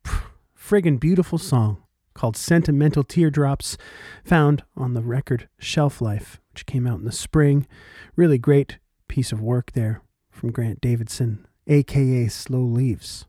friggin' 0.58 1.00
beautiful 1.00 1.38
song 1.38 1.84
called 2.14 2.36
Sentimental 2.36 3.04
Teardrops, 3.04 3.78
found 4.26 4.64
on 4.76 4.94
the 4.94 5.02
record 5.02 5.48
Shelf 5.58 6.02
Life, 6.02 6.42
which 6.52 6.66
came 6.66 6.86
out 6.86 7.00
in 7.00 7.06
the 7.06 7.12
spring. 7.12 7.66
Really 8.18 8.38
great 8.38 8.78
piece 9.10 9.34
of 9.34 9.42
work 9.42 9.74
there 9.74 10.02
from 10.32 10.54
Grant 10.54 10.80
Davidson, 10.80 11.46
aka 11.68 12.30
Slow 12.30 12.62
Leaves. 12.62 13.26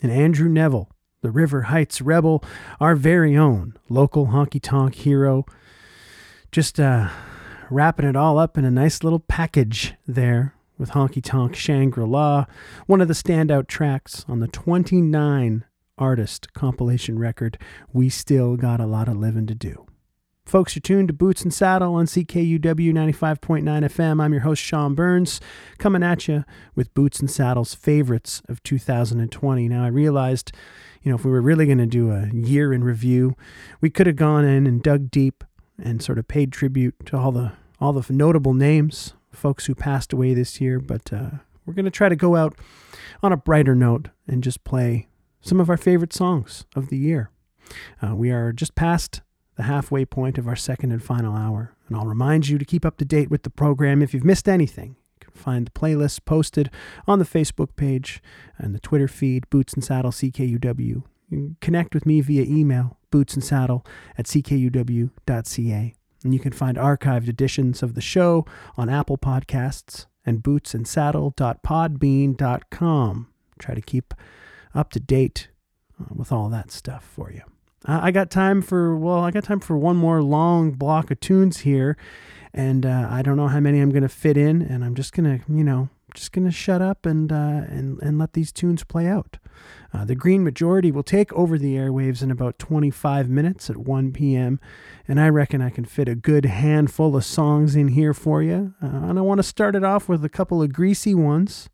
And 0.00 0.12
Andrew 0.12 0.48
Neville, 0.48 0.88
the 1.22 1.32
River 1.32 1.62
Heights 1.62 2.00
Rebel, 2.00 2.44
our 2.78 2.94
very 2.94 3.36
own 3.36 3.74
local 3.88 4.28
honky 4.28 4.60
tonk 4.62 4.94
hero, 4.94 5.44
just 6.52 6.78
uh, 6.78 7.08
wrapping 7.68 8.06
it 8.06 8.16
all 8.16 8.38
up 8.38 8.56
in 8.56 8.64
a 8.64 8.70
nice 8.70 9.02
little 9.02 9.18
package 9.18 9.94
there 10.06 10.54
with 10.78 10.90
Honky 10.90 11.22
Tonk 11.22 11.54
Shangri 11.54 12.06
La, 12.06 12.46
one 12.86 13.02
of 13.02 13.08
the 13.08 13.14
standout 13.14 13.66
tracks 13.66 14.24
on 14.26 14.40
the 14.40 14.48
29 14.48 15.64
artist 15.98 16.54
compilation 16.54 17.18
record, 17.18 17.58
We 17.92 18.08
Still 18.08 18.56
Got 18.56 18.80
a 18.80 18.86
Lot 18.86 19.08
of 19.08 19.16
Living 19.16 19.46
to 19.48 19.54
Do. 19.54 19.89
Folks, 20.50 20.74
you're 20.74 20.80
tuned 20.80 21.06
to 21.06 21.14
Boots 21.14 21.42
and 21.42 21.54
Saddle 21.54 21.94
on 21.94 22.06
CKUW 22.06 22.60
95.9 22.60 23.62
FM. 23.62 24.20
I'm 24.20 24.32
your 24.32 24.42
host, 24.42 24.60
Sean 24.60 24.96
Burns, 24.96 25.40
coming 25.78 26.02
at 26.02 26.26
you 26.26 26.44
with 26.74 26.92
Boots 26.92 27.20
and 27.20 27.30
Saddle's 27.30 27.76
favorites 27.76 28.42
of 28.48 28.60
2020. 28.64 29.68
Now, 29.68 29.84
I 29.84 29.86
realized, 29.86 30.50
you 31.04 31.10
know, 31.12 31.14
if 31.14 31.24
we 31.24 31.30
were 31.30 31.40
really 31.40 31.66
going 31.66 31.78
to 31.78 31.86
do 31.86 32.10
a 32.10 32.26
year 32.34 32.72
in 32.72 32.82
review, 32.82 33.36
we 33.80 33.90
could 33.90 34.08
have 34.08 34.16
gone 34.16 34.44
in 34.44 34.66
and 34.66 34.82
dug 34.82 35.08
deep 35.08 35.44
and 35.80 36.02
sort 36.02 36.18
of 36.18 36.26
paid 36.26 36.50
tribute 36.50 36.96
to 37.06 37.16
all 37.16 37.30
the 37.30 37.52
all 37.78 37.92
the 37.92 38.12
notable 38.12 38.52
names, 38.52 39.14
folks 39.30 39.66
who 39.66 39.74
passed 39.76 40.12
away 40.12 40.34
this 40.34 40.60
year. 40.60 40.80
But 40.80 41.12
uh, 41.12 41.30
we're 41.64 41.74
going 41.74 41.84
to 41.84 41.92
try 41.92 42.08
to 42.08 42.16
go 42.16 42.34
out 42.34 42.58
on 43.22 43.32
a 43.32 43.36
brighter 43.36 43.76
note 43.76 44.08
and 44.26 44.42
just 44.42 44.64
play 44.64 45.06
some 45.40 45.60
of 45.60 45.70
our 45.70 45.76
favorite 45.76 46.12
songs 46.12 46.64
of 46.74 46.88
the 46.88 46.98
year. 46.98 47.30
Uh, 48.02 48.16
we 48.16 48.32
are 48.32 48.52
just 48.52 48.74
past 48.74 49.20
the 49.60 49.66
halfway 49.66 50.06
point 50.06 50.38
of 50.38 50.48
our 50.48 50.56
second 50.56 50.90
and 50.90 51.02
final 51.02 51.36
hour, 51.36 51.74
and 51.86 51.94
I'll 51.94 52.06
remind 52.06 52.48
you 52.48 52.56
to 52.56 52.64
keep 52.64 52.86
up 52.86 52.96
to 52.96 53.04
date 53.04 53.30
with 53.30 53.42
the 53.42 53.50
program 53.50 54.00
if 54.00 54.14
you've 54.14 54.24
missed 54.24 54.48
anything. 54.48 54.96
You 55.20 55.26
can 55.26 55.34
find 55.34 55.66
the 55.66 55.70
playlists 55.70 56.24
posted 56.24 56.70
on 57.06 57.18
the 57.18 57.26
Facebook 57.26 57.76
page 57.76 58.22
and 58.56 58.74
the 58.74 58.80
Twitter 58.80 59.06
feed, 59.06 59.50
Boots 59.50 59.74
and 59.74 59.84
Saddle 59.84 60.12
CKUW. 60.12 61.02
Connect 61.60 61.92
with 61.92 62.06
me 62.06 62.22
via 62.22 62.44
email, 62.44 62.96
bootsandsaddle 63.12 63.84
at 64.16 64.24
ckuw.ca. 64.24 65.94
And 66.24 66.32
you 66.32 66.40
can 66.40 66.52
find 66.52 66.78
archived 66.78 67.28
editions 67.28 67.82
of 67.82 67.94
the 67.94 68.00
show 68.00 68.46
on 68.78 68.88
Apple 68.88 69.18
Podcasts 69.18 70.06
and 70.24 70.42
bootsandsaddle.podbean.com. 70.42 73.28
Try 73.58 73.74
to 73.74 73.82
keep 73.82 74.14
up 74.74 74.90
to 74.92 75.00
date 75.00 75.48
uh, 76.00 76.04
with 76.14 76.32
all 76.32 76.48
that 76.48 76.70
stuff 76.70 77.04
for 77.04 77.30
you. 77.30 77.42
Uh, 77.86 78.00
I 78.02 78.10
got 78.10 78.30
time 78.30 78.62
for, 78.62 78.96
well, 78.96 79.20
I 79.20 79.30
got 79.30 79.44
time 79.44 79.60
for 79.60 79.76
one 79.76 79.96
more 79.96 80.22
long 80.22 80.72
block 80.72 81.10
of 81.10 81.20
tunes 81.20 81.58
here. 81.58 81.96
And 82.52 82.84
uh, 82.84 83.08
I 83.10 83.22
don't 83.22 83.36
know 83.36 83.48
how 83.48 83.60
many 83.60 83.80
I'm 83.80 83.90
going 83.90 84.02
to 84.02 84.08
fit 84.08 84.36
in. 84.36 84.62
And 84.62 84.84
I'm 84.84 84.94
just 84.94 85.12
going 85.12 85.38
to, 85.38 85.52
you 85.52 85.64
know, 85.64 85.88
just 86.14 86.32
going 86.32 86.44
to 86.44 86.50
shut 86.50 86.82
up 86.82 87.06
and, 87.06 87.30
uh, 87.30 87.62
and, 87.68 88.00
and 88.02 88.18
let 88.18 88.32
these 88.32 88.52
tunes 88.52 88.84
play 88.84 89.06
out. 89.06 89.38
Uh, 89.92 90.04
the 90.04 90.14
Green 90.14 90.44
Majority 90.44 90.90
will 90.90 91.02
take 91.02 91.32
over 91.32 91.58
the 91.58 91.76
airwaves 91.76 92.22
in 92.22 92.30
about 92.30 92.58
25 92.58 93.28
minutes 93.28 93.70
at 93.70 93.76
1 93.76 94.12
p.m. 94.12 94.60
And 95.06 95.20
I 95.20 95.28
reckon 95.28 95.62
I 95.62 95.70
can 95.70 95.84
fit 95.84 96.08
a 96.08 96.14
good 96.14 96.44
handful 96.44 97.16
of 97.16 97.24
songs 97.24 97.76
in 97.76 97.88
here 97.88 98.14
for 98.14 98.42
you. 98.42 98.74
Uh, 98.82 98.86
and 98.86 99.18
I 99.18 99.22
want 99.22 99.38
to 99.38 99.44
start 99.44 99.74
it 99.74 99.84
off 99.84 100.08
with 100.08 100.24
a 100.24 100.28
couple 100.28 100.62
of 100.62 100.72
greasy 100.72 101.14
ones. 101.14 101.68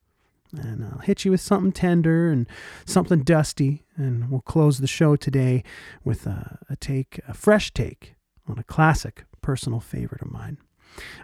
And 0.59 0.85
I'll 0.85 0.99
hit 0.99 1.24
you 1.24 1.31
with 1.31 1.41
something 1.41 1.73
tender 1.73 2.28
and 2.31 2.49
something 2.85 3.23
dusty. 3.23 3.85
And 3.97 4.31
we'll 4.31 4.41
close 4.41 4.78
the 4.78 4.87
show 4.87 5.16
today 5.16 5.62
with 6.05 6.27
a, 6.27 6.59
a 6.69 6.77
take, 6.77 7.20
a 7.28 7.35
fresh 7.35 7.73
take 7.73 8.15
on 8.49 8.59
a 8.59 8.65
classic 8.65 9.24
personal 9.43 9.81
favorite 9.81 10.23
of 10.23 10.31
mine. 10.31 10.59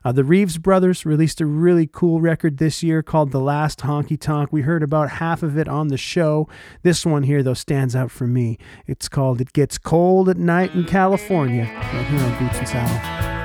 Uh, 0.05 0.13
the 0.13 0.25
Reeves 0.25 0.59
brothers 0.59 1.07
released 1.07 1.41
a 1.41 1.47
really 1.47 1.89
cool 1.91 2.21
record 2.21 2.59
this 2.59 2.83
year 2.83 3.03
called 3.03 3.33
The 3.33 3.41
Last 3.41 3.81
Honky 3.81 4.21
Tonk. 4.21 4.53
We 4.53 4.63
heard 4.63 4.83
about 4.83 5.11
half 5.11 5.43
of 5.43 5.57
it 5.57 5.69
on 5.69 5.89
the 5.89 5.97
show. 5.97 6.49
This 6.83 7.07
one 7.07 7.23
here, 7.23 7.43
though, 7.43 7.55
stands 7.55 7.97
out 7.97 8.11
for 8.11 8.27
me. 8.27 8.59
It's 8.87 9.09
called 9.09 9.41
It 9.41 9.53
Gets 9.53 9.79
Cold 9.79 10.29
at 10.29 10.37
Night 10.37 10.75
in 10.75 10.85
California, 10.85 11.65
right 11.65 12.07
here 12.07 12.21
on 12.21 12.39
Boots 12.39 12.59
and 12.59 12.69
Saddle. 12.69 13.42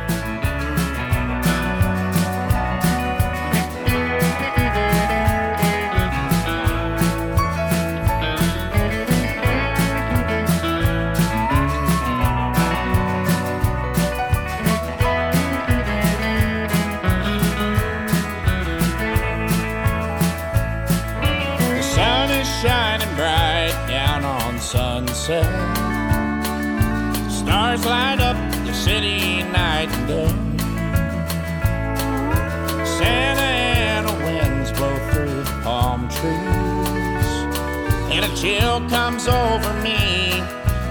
Chill 38.48 38.80
comes 38.88 39.28
over 39.28 39.74
me 39.84 40.40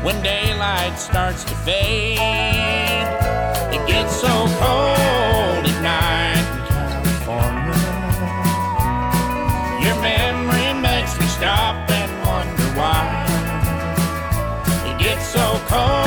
when 0.05 0.23
daylight 0.23 0.99
starts 0.99 1.43
to 1.45 1.55
fade. 1.67 2.19
It 3.75 3.83
gets 3.87 4.15
so 4.25 4.35
cold 4.63 5.63
at 5.73 5.79
night 5.95 6.47
in 6.53 6.61
California. 6.73 7.81
Your 9.85 9.97
memory 10.03 10.71
makes 10.89 11.19
me 11.19 11.27
stop 11.27 11.89
and 12.01 12.13
wonder 12.27 12.69
why. 12.79 13.05
It 14.91 14.99
gets 14.99 15.27
so 15.27 15.47
cold 15.67 16.06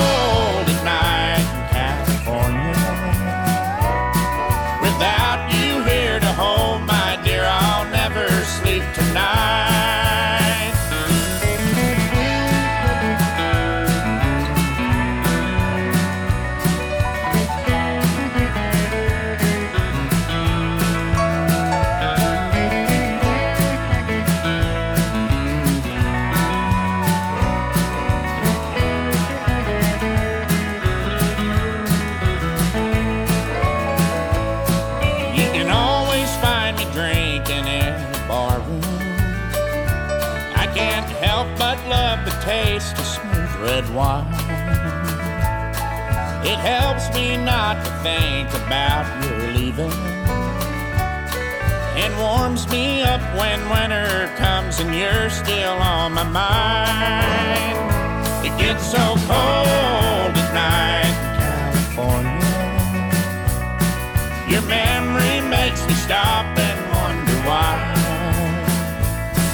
think 48.04 48.50
about 48.54 49.06
your 49.24 49.52
leaving. 49.54 49.92
And 52.02 52.18
warms 52.18 52.68
me 52.70 53.04
up 53.04 53.22
when 53.36 53.60
winter 53.70 54.32
comes 54.38 54.80
and 54.80 54.96
you're 54.96 55.30
still 55.30 55.74
on 55.74 56.14
my 56.14 56.24
mind. 56.24 57.78
It 58.46 58.58
gets 58.58 58.90
so 58.90 59.16
cold 59.28 60.34
at 60.44 60.52
night 60.54 61.16
in 61.26 61.32
California. 61.42 62.40
Your 64.50 64.62
memory 64.64 65.42
makes 65.50 65.86
me 65.88 65.94
stop 65.94 66.46
and 66.58 66.80
wonder 66.96 67.38
why. 67.48 67.76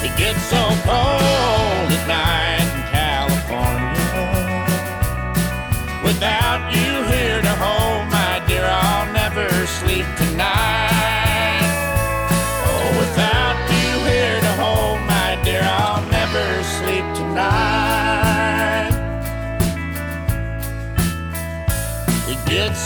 It 0.03 0.15
gets 0.17 0.43
so 0.43 0.63
cold 0.85 1.91
at 1.97 2.07
night 2.07 2.44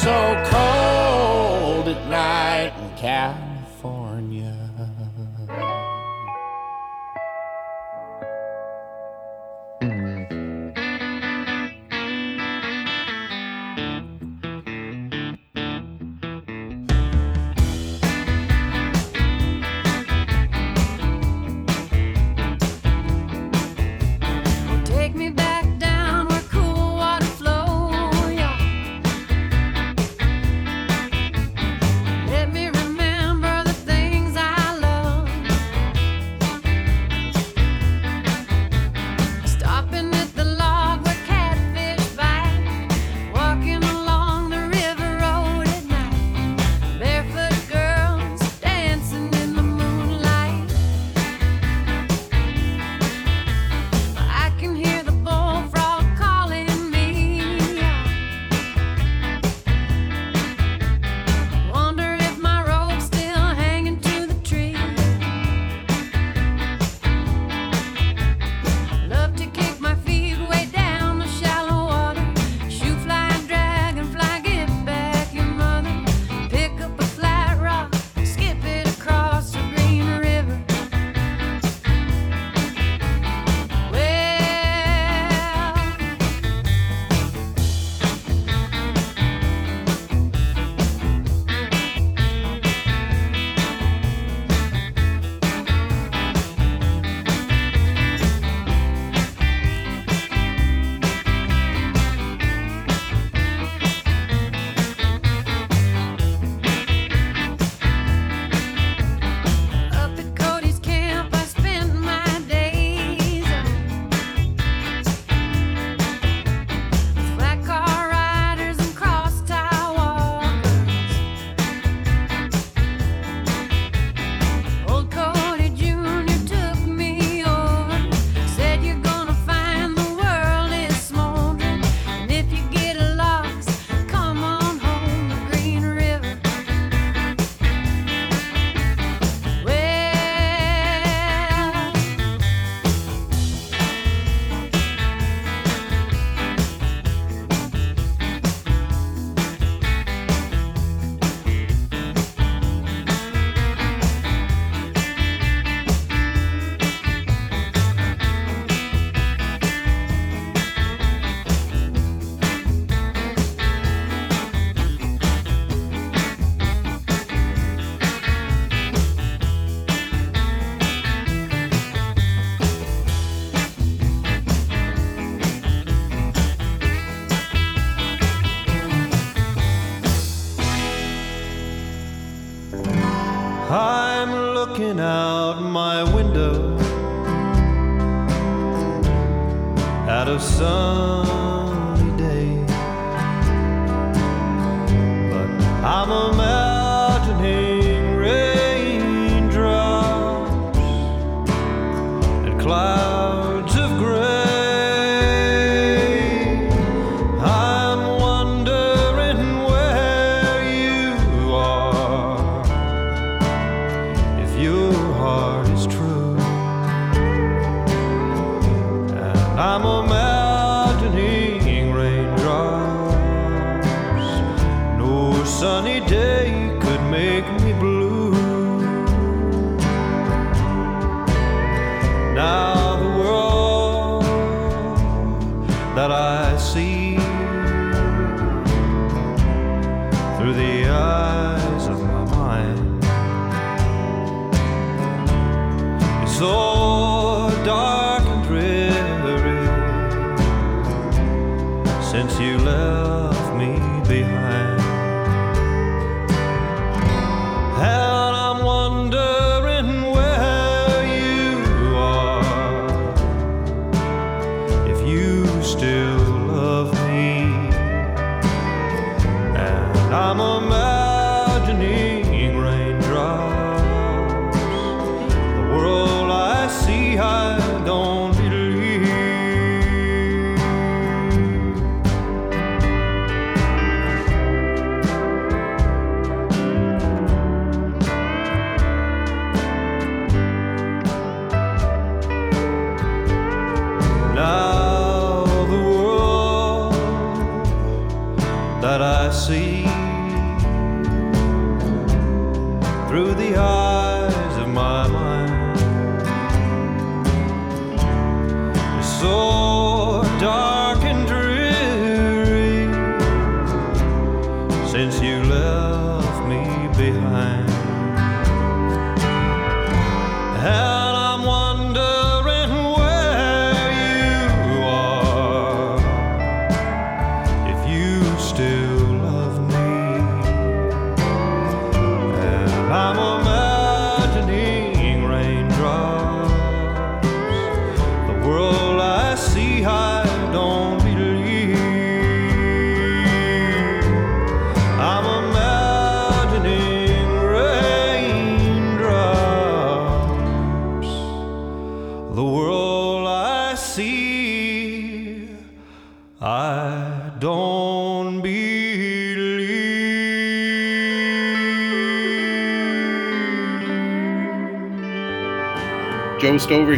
so 0.02 0.44
cold 0.46 1.09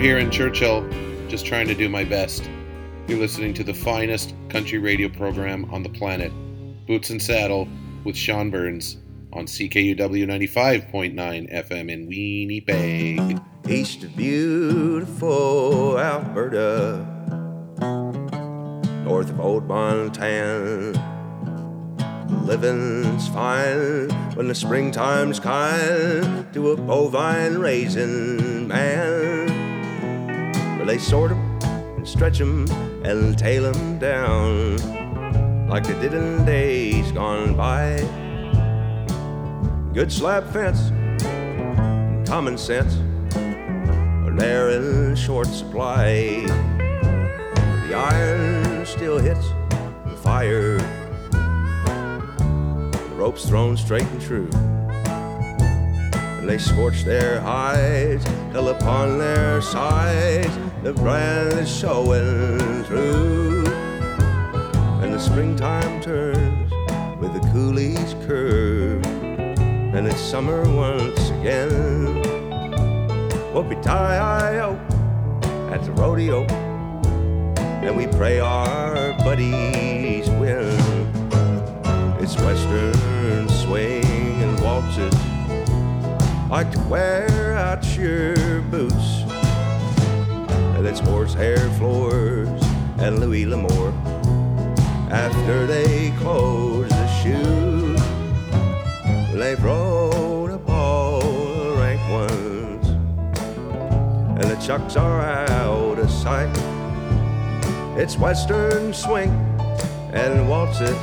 here 0.01 0.17
in 0.17 0.31
Churchill, 0.31 0.81
just 1.27 1.45
trying 1.45 1.67
to 1.67 1.75
do 1.75 1.87
my 1.87 2.03
best. 2.03 2.49
You're 3.07 3.19
listening 3.19 3.53
to 3.53 3.63
the 3.63 3.75
finest 3.75 4.33
country 4.49 4.79
radio 4.79 5.07
program 5.07 5.69
on 5.71 5.83
the 5.83 5.89
planet, 5.89 6.31
Boots 6.87 7.11
and 7.11 7.21
Saddle 7.21 7.67
with 8.03 8.17
Sean 8.17 8.49
Burns 8.49 8.97
on 9.31 9.45
CKUW 9.45 10.25
95.9 10.25 11.13
FM 11.53 11.91
in 11.91 12.07
Winnipeg. 12.07 13.39
East 13.69 14.03
of 14.03 14.17
beautiful 14.17 15.99
Alberta, 15.99 17.05
north 19.05 19.29
of 19.29 19.39
old 19.39 19.67
Montana. 19.67 20.93
Living's 22.43 23.27
fine 23.27 24.09
when 24.35 24.47
the 24.47 24.55
springtime's 24.55 25.39
kind 25.39 26.51
to 26.55 26.71
a 26.71 26.75
bovine 26.75 27.59
raising 27.59 28.67
man. 28.67 29.50
They 30.91 30.97
sort 30.97 31.31
'em 31.31 31.57
and 31.95 32.05
stretch 32.05 32.41
'em 32.41 32.65
and 33.05 33.37
tail 33.37 33.65
'em 33.65 33.97
down 33.97 34.75
like 35.69 35.87
they 35.87 35.97
did 36.01 36.13
in 36.13 36.43
days 36.43 37.13
gone 37.13 37.55
by. 37.55 38.03
Good 39.93 40.11
slab 40.11 40.51
fence, 40.51 40.91
and 41.23 42.27
common 42.27 42.57
sense 42.57 42.97
are 44.25 44.35
there 44.35 44.71
in 44.71 45.15
short 45.15 45.47
supply. 45.47 46.43
The 47.87 47.95
iron 47.95 48.85
still 48.85 49.17
hits 49.17 49.47
the 50.09 50.17
fire, 50.17 50.77
the 52.91 53.15
ropes 53.15 53.45
thrown 53.45 53.77
straight 53.77 54.07
and 54.11 54.19
true. 54.19 54.49
And 56.41 56.49
they 56.49 56.57
scorch 56.57 57.03
their 57.03 57.39
hides, 57.39 58.25
hell 58.51 58.69
upon 58.69 59.19
their 59.19 59.61
sides, 59.61 60.49
the 60.81 60.91
brand 60.91 61.53
is 61.53 61.69
showing 61.69 62.83
through. 62.85 63.63
And 65.03 65.13
the 65.13 65.19
springtime 65.19 66.01
turns 66.01 66.71
with 67.21 67.31
the 67.33 67.41
coulees 67.51 68.15
curve, 68.25 69.05
and 69.05 70.07
it's 70.07 70.19
summer 70.19 70.63
once 70.75 71.29
again. 71.29 72.23
Whoopie-tie-I-O 73.53 74.79
at 75.71 75.83
the 75.83 75.91
rodeo, 75.91 76.47
and 77.83 77.95
we 77.95 78.07
pray 78.07 78.39
our 78.39 79.13
buddies 79.19 80.27
win. 80.31 80.75
It's 82.19 82.35
western 82.37 83.47
swing 83.47 84.41
and 84.41 84.59
waltzes, 84.59 85.13
like 86.51 86.69
to 86.69 86.79
wear 86.89 87.53
out 87.53 87.81
your 87.97 88.61
boots. 88.63 89.23
And 90.75 90.85
it's 90.85 90.99
horsehair 90.99 91.69
floors 91.77 92.61
and 92.99 93.19
Louis 93.21 93.45
L'Amour 93.45 93.93
after 95.09 95.65
they 95.65 96.11
close 96.19 96.89
the 96.89 97.07
shoe. 97.21 97.95
They've 99.33 99.63
rode 99.63 100.51
up 100.51 100.69
all 100.69 101.21
the 101.21 101.75
rank 101.77 102.01
ones, 102.11 102.87
and 104.37 104.43
the 104.43 104.57
chucks 104.57 104.97
are 104.97 105.21
out 105.21 105.99
of 105.99 106.11
sight. 106.11 106.53
It's 107.97 108.17
western 108.17 108.93
swing 108.93 109.29
and 110.11 110.49
waltzes 110.49 110.97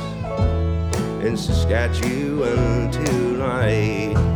in 1.25 1.35
Saskatchewan 1.35 2.91
tonight. 2.91 4.28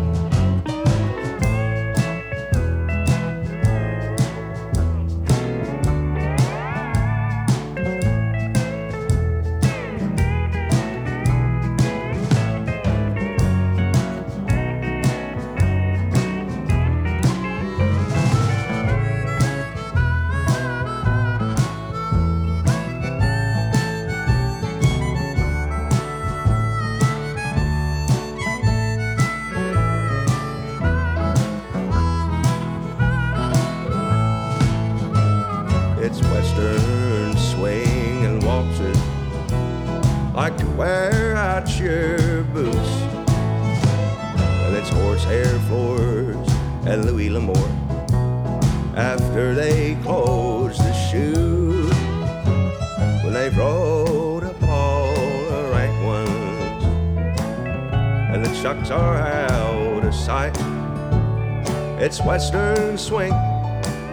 Western 62.34 62.98
swing 62.98 63.32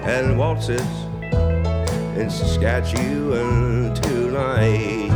and 0.05 0.37
waltzes 0.37 0.87
in 2.19 2.29
Saskatchewan 2.29 3.95
tonight. 3.95 5.09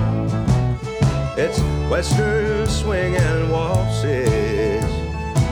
It's 1.37 1.59
Western 1.91 2.67
swing 2.67 3.15
and 3.15 3.53
waltzes 3.53 4.85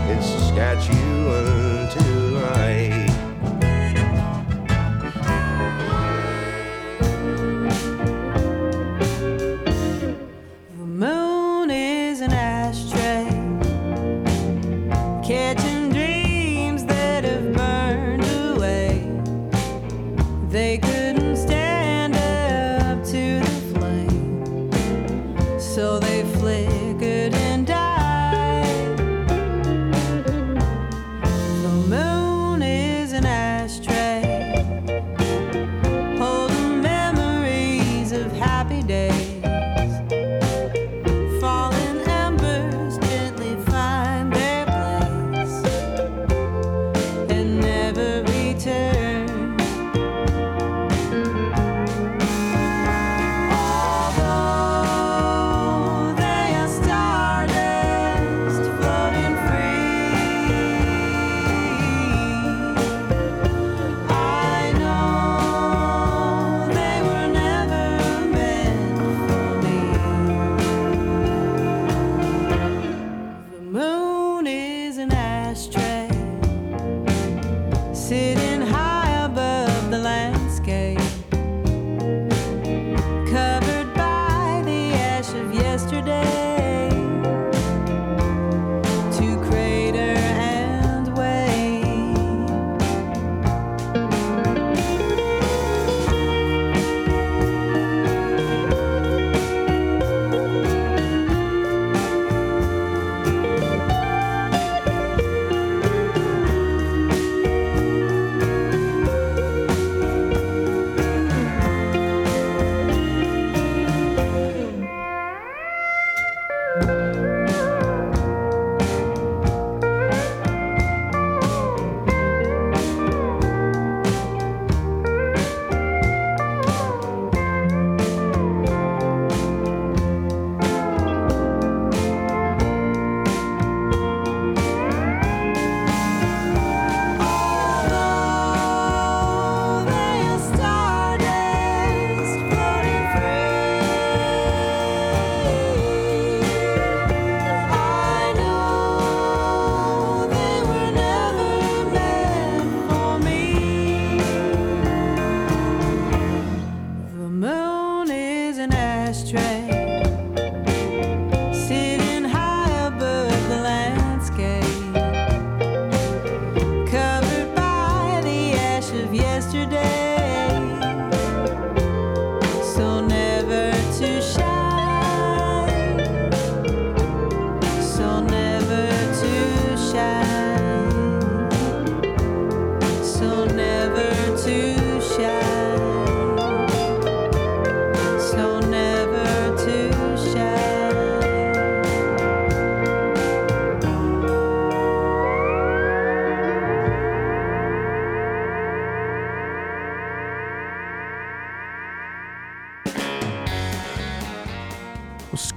in 0.08 0.22
Saskatchewan 0.22 1.71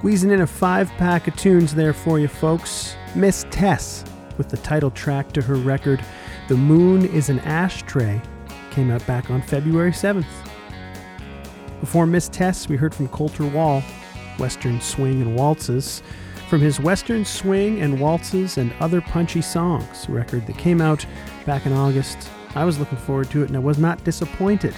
squeezing 0.06 0.30
in 0.30 0.42
a 0.42 0.46
five 0.46 0.88
pack 0.98 1.26
of 1.26 1.34
tunes 1.34 1.74
there 1.74 1.92
for 1.92 2.20
you 2.20 2.28
folks. 2.28 2.94
Miss 3.16 3.44
Tess 3.50 4.04
with 4.38 4.48
the 4.48 4.56
title 4.58 4.92
track 4.92 5.32
to 5.32 5.42
her 5.42 5.56
record, 5.56 6.00
The 6.46 6.56
Moon 6.56 7.06
is 7.06 7.28
an 7.28 7.40
Ashtray, 7.40 8.22
came 8.70 8.92
out 8.92 9.04
back 9.04 9.30
on 9.30 9.42
February 9.42 9.90
7th. 9.90 10.24
Before 11.80 12.06
Miss 12.06 12.28
Tess, 12.28 12.68
we 12.68 12.76
heard 12.76 12.94
from 12.94 13.08
Colter 13.08 13.46
Wall, 13.46 13.82
Western 14.38 14.80
Swing 14.80 15.22
and 15.22 15.34
Waltzes, 15.34 16.02
from 16.48 16.60
his 16.60 16.78
Western 16.78 17.24
Swing 17.24 17.80
and 17.80 17.98
Waltzes 17.98 18.58
and 18.58 18.72
Other 18.78 19.00
Punchy 19.00 19.42
Songs 19.42 20.08
record 20.08 20.46
that 20.46 20.56
came 20.56 20.80
out 20.80 21.04
back 21.46 21.66
in 21.66 21.72
August. 21.72 22.30
I 22.54 22.64
was 22.64 22.78
looking 22.78 22.98
forward 22.98 23.28
to 23.30 23.42
it 23.42 23.48
and 23.48 23.56
I 23.56 23.60
was 23.60 23.78
not 23.78 24.04
disappointed. 24.04 24.76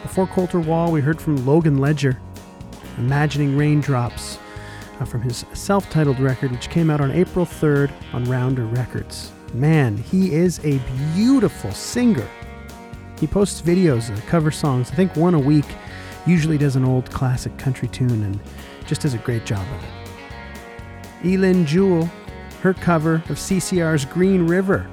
Before 0.00 0.26
Colter 0.26 0.60
Wall, 0.60 0.90
we 0.90 1.02
heard 1.02 1.20
from 1.20 1.44
Logan 1.44 1.76
Ledger, 1.76 2.18
Imagining 2.98 3.56
Raindrops, 3.56 4.38
uh, 5.00 5.04
from 5.04 5.22
his 5.22 5.44
self 5.52 5.88
titled 5.90 6.20
record, 6.20 6.50
which 6.50 6.70
came 6.70 6.90
out 6.90 7.00
on 7.00 7.10
April 7.10 7.44
3rd 7.44 7.92
on 8.12 8.24
Rounder 8.24 8.66
Records. 8.66 9.32
Man, 9.52 9.96
he 9.96 10.32
is 10.32 10.58
a 10.64 10.80
beautiful 11.14 11.72
singer. 11.72 12.28
He 13.18 13.26
posts 13.26 13.62
videos 13.62 14.10
of 14.10 14.24
cover 14.26 14.50
songs, 14.50 14.90
I 14.90 14.94
think 14.94 15.16
one 15.16 15.34
a 15.34 15.38
week, 15.38 15.66
usually 16.26 16.58
does 16.58 16.76
an 16.76 16.84
old 16.84 17.10
classic 17.10 17.56
country 17.56 17.88
tune, 17.88 18.22
and 18.22 18.40
just 18.86 19.02
does 19.02 19.14
a 19.14 19.18
great 19.18 19.46
job 19.46 19.66
of 19.74 19.84
it. 19.84 21.34
Elin 21.34 21.64
Jewell, 21.64 22.10
her 22.62 22.74
cover 22.74 23.14
of 23.14 23.38
CCR's 23.38 24.04
Green 24.04 24.46
River, 24.46 24.88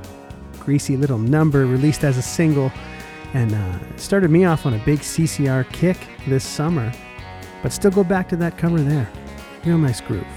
greasy 0.60 0.96
little 0.96 1.18
number 1.18 1.66
released 1.66 2.04
as 2.04 2.18
a 2.18 2.22
single, 2.22 2.72
and 3.34 3.54
uh, 3.54 3.98
started 3.98 4.30
me 4.30 4.46
off 4.46 4.66
on 4.66 4.74
a 4.74 4.86
big 4.86 5.00
CCR 5.00 5.70
kick 5.72 5.98
this 6.28 6.46
summer. 6.46 6.92
But 7.64 7.74
still 7.74 7.90
go 7.90 8.04
back 8.04 8.30
to 8.30 8.36
that 8.36 8.58
cover 8.58 8.80
there. 8.80 9.10
Real 9.66 9.80
nice 9.80 10.02
groove. 10.02 10.28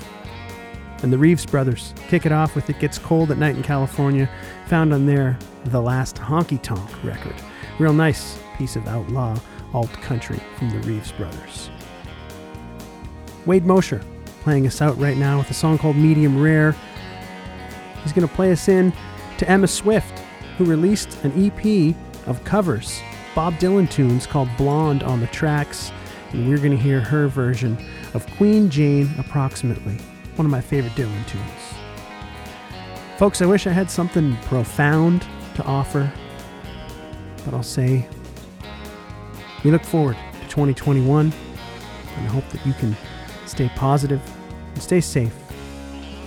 And 1.02 1.12
the 1.12 1.18
Reeves 1.18 1.44
Brothers 1.44 1.92
kick 2.08 2.24
it 2.24 2.32
off 2.32 2.54
with 2.54 2.70
It 2.70 2.78
Gets 2.78 2.98
Cold 2.98 3.30
at 3.30 3.36
Night 3.36 3.56
in 3.56 3.62
California, 3.62 4.30
found 4.66 4.94
on 4.94 5.04
their 5.04 5.36
The 5.66 5.82
Last 5.82 6.16
Honky 6.16 6.62
Tonk 6.62 7.04
record. 7.04 7.34
Real 7.78 7.92
nice 7.92 8.38
piece 8.56 8.76
of 8.76 8.88
outlaw 8.88 9.38
alt 9.74 9.92
country 10.00 10.40
from 10.56 10.70
the 10.70 10.78
Reeves 10.88 11.12
Brothers. 11.12 11.68
Wade 13.44 13.66
Mosher 13.66 14.00
playing 14.40 14.66
us 14.66 14.80
out 14.80 14.96
right 14.98 15.16
now 15.16 15.38
with 15.38 15.50
a 15.50 15.54
song 15.54 15.76
called 15.76 15.96
Medium 15.96 16.40
Rare. 16.40 16.74
He's 18.02 18.12
going 18.12 18.26
to 18.26 18.34
play 18.34 18.52
us 18.52 18.68
in 18.68 18.92
to 19.38 19.50
Emma 19.50 19.66
Swift, 19.66 20.20
who 20.56 20.64
released 20.64 21.22
an 21.24 21.32
EP 21.36 21.94
of 22.26 22.42
covers, 22.44 23.00
Bob 23.34 23.54
Dylan 23.54 23.90
tunes 23.90 24.26
called 24.26 24.48
Blonde 24.56 25.02
on 25.02 25.20
the 25.20 25.26
tracks, 25.26 25.92
and 26.32 26.48
we're 26.48 26.58
going 26.58 26.70
to 26.70 26.76
hear 26.76 27.00
her 27.00 27.28
version 27.28 27.76
of 28.14 28.26
Queen 28.36 28.68
Jane 28.68 29.08
Approximately, 29.18 29.98
one 30.36 30.44
of 30.46 30.50
my 30.50 30.60
favorite 30.60 30.92
Dylan 30.94 31.26
tunes. 31.26 31.74
Folks, 33.18 33.40
I 33.40 33.46
wish 33.46 33.66
I 33.66 33.70
had 33.70 33.90
something 33.90 34.36
profound 34.42 35.26
to 35.54 35.64
offer, 35.64 36.12
but 37.44 37.54
I'll 37.54 37.62
say 37.62 38.06
we 39.64 39.70
look 39.70 39.84
forward 39.84 40.16
to 40.42 40.48
2021 40.48 41.32
and 42.16 42.26
I 42.26 42.30
hope 42.30 42.48
that 42.50 42.64
you 42.66 42.72
can 42.74 42.96
stay 43.46 43.70
positive 43.74 44.20
and 44.74 44.82
stay 44.82 45.00
safe 45.00 45.34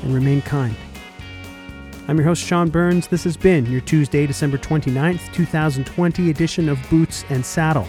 and 0.03 0.13
remain 0.13 0.41
kind. 0.41 0.75
I'm 2.07 2.17
your 2.17 2.25
host, 2.25 2.43
Sean 2.43 2.69
Burns. 2.69 3.07
This 3.07 3.23
has 3.23 3.37
been 3.37 3.67
your 3.67 3.81
Tuesday, 3.81 4.25
December 4.25 4.57
29th, 4.57 5.31
2020 5.31 6.31
edition 6.31 6.67
of 6.69 6.79
Boots 6.89 7.23
and 7.29 7.45
Saddle, 7.45 7.87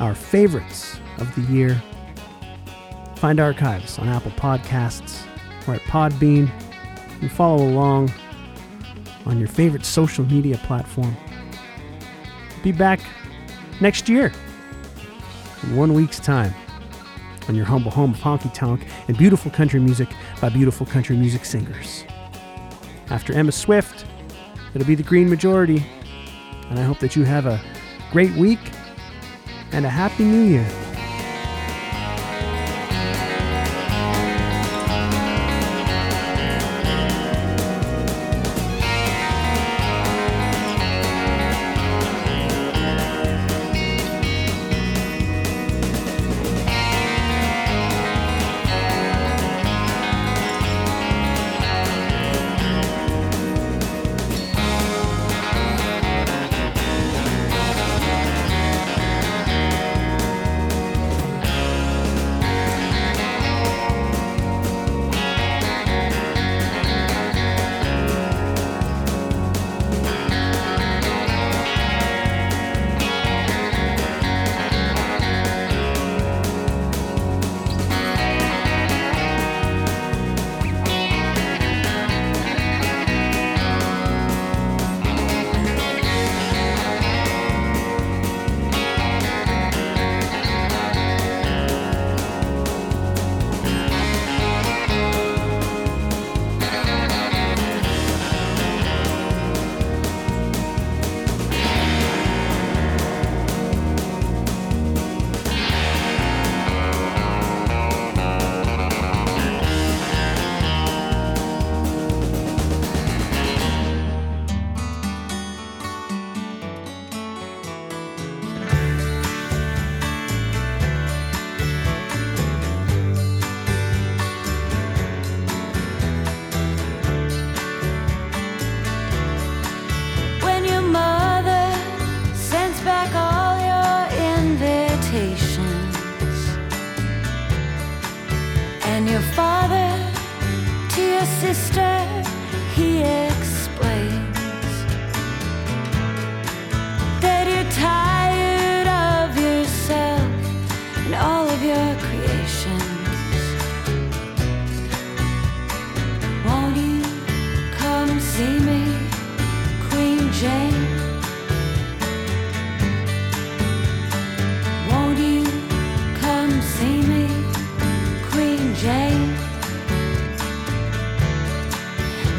our 0.00 0.14
favorites 0.14 1.00
of 1.20 1.34
the 1.34 1.52
year. 1.52 1.82
Find 3.16 3.40
archives 3.40 3.98
on 3.98 4.08
Apple 4.08 4.30
Podcasts 4.32 5.26
or 5.66 5.74
at 5.74 5.80
Podbean 5.82 6.50
and 7.20 7.30
follow 7.30 7.66
along 7.66 8.12
on 9.26 9.38
your 9.38 9.48
favorite 9.48 9.84
social 9.84 10.24
media 10.24 10.56
platform. 10.58 11.16
Be 12.62 12.72
back 12.72 13.00
next 13.80 14.08
year 14.08 14.32
in 15.62 15.76
one 15.76 15.94
week's 15.94 16.20
time 16.20 16.54
on 17.48 17.54
your 17.54 17.64
humble 17.64 17.90
home 17.90 18.12
of 18.12 18.20
honky 18.20 18.52
tonk 18.52 18.86
and 19.08 19.16
beautiful 19.16 19.50
country 19.50 19.80
music 19.80 20.08
by 20.40 20.48
beautiful 20.48 20.86
country 20.86 21.16
music 21.16 21.44
singers. 21.44 22.04
After 23.10 23.32
Emma 23.32 23.52
Swift, 23.52 24.04
it'll 24.74 24.86
be 24.86 24.94
the 24.94 25.02
Green 25.02 25.30
Majority, 25.30 25.84
and 26.68 26.78
I 26.78 26.82
hope 26.82 26.98
that 26.98 27.16
you 27.16 27.24
have 27.24 27.46
a 27.46 27.60
great 28.12 28.32
week 28.34 28.60
and 29.72 29.86
a 29.86 29.90
Happy 29.90 30.24
New 30.24 30.42
Year. 30.42 30.87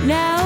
Now, 0.06 0.39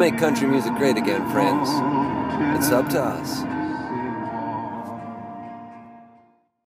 make 0.00 0.16
country 0.16 0.48
music 0.48 0.74
great 0.76 0.96
again, 0.96 1.30
friends. 1.30 1.68
It's 2.56 2.72
up 2.72 2.88
to 2.88 3.02
us. 3.02 3.49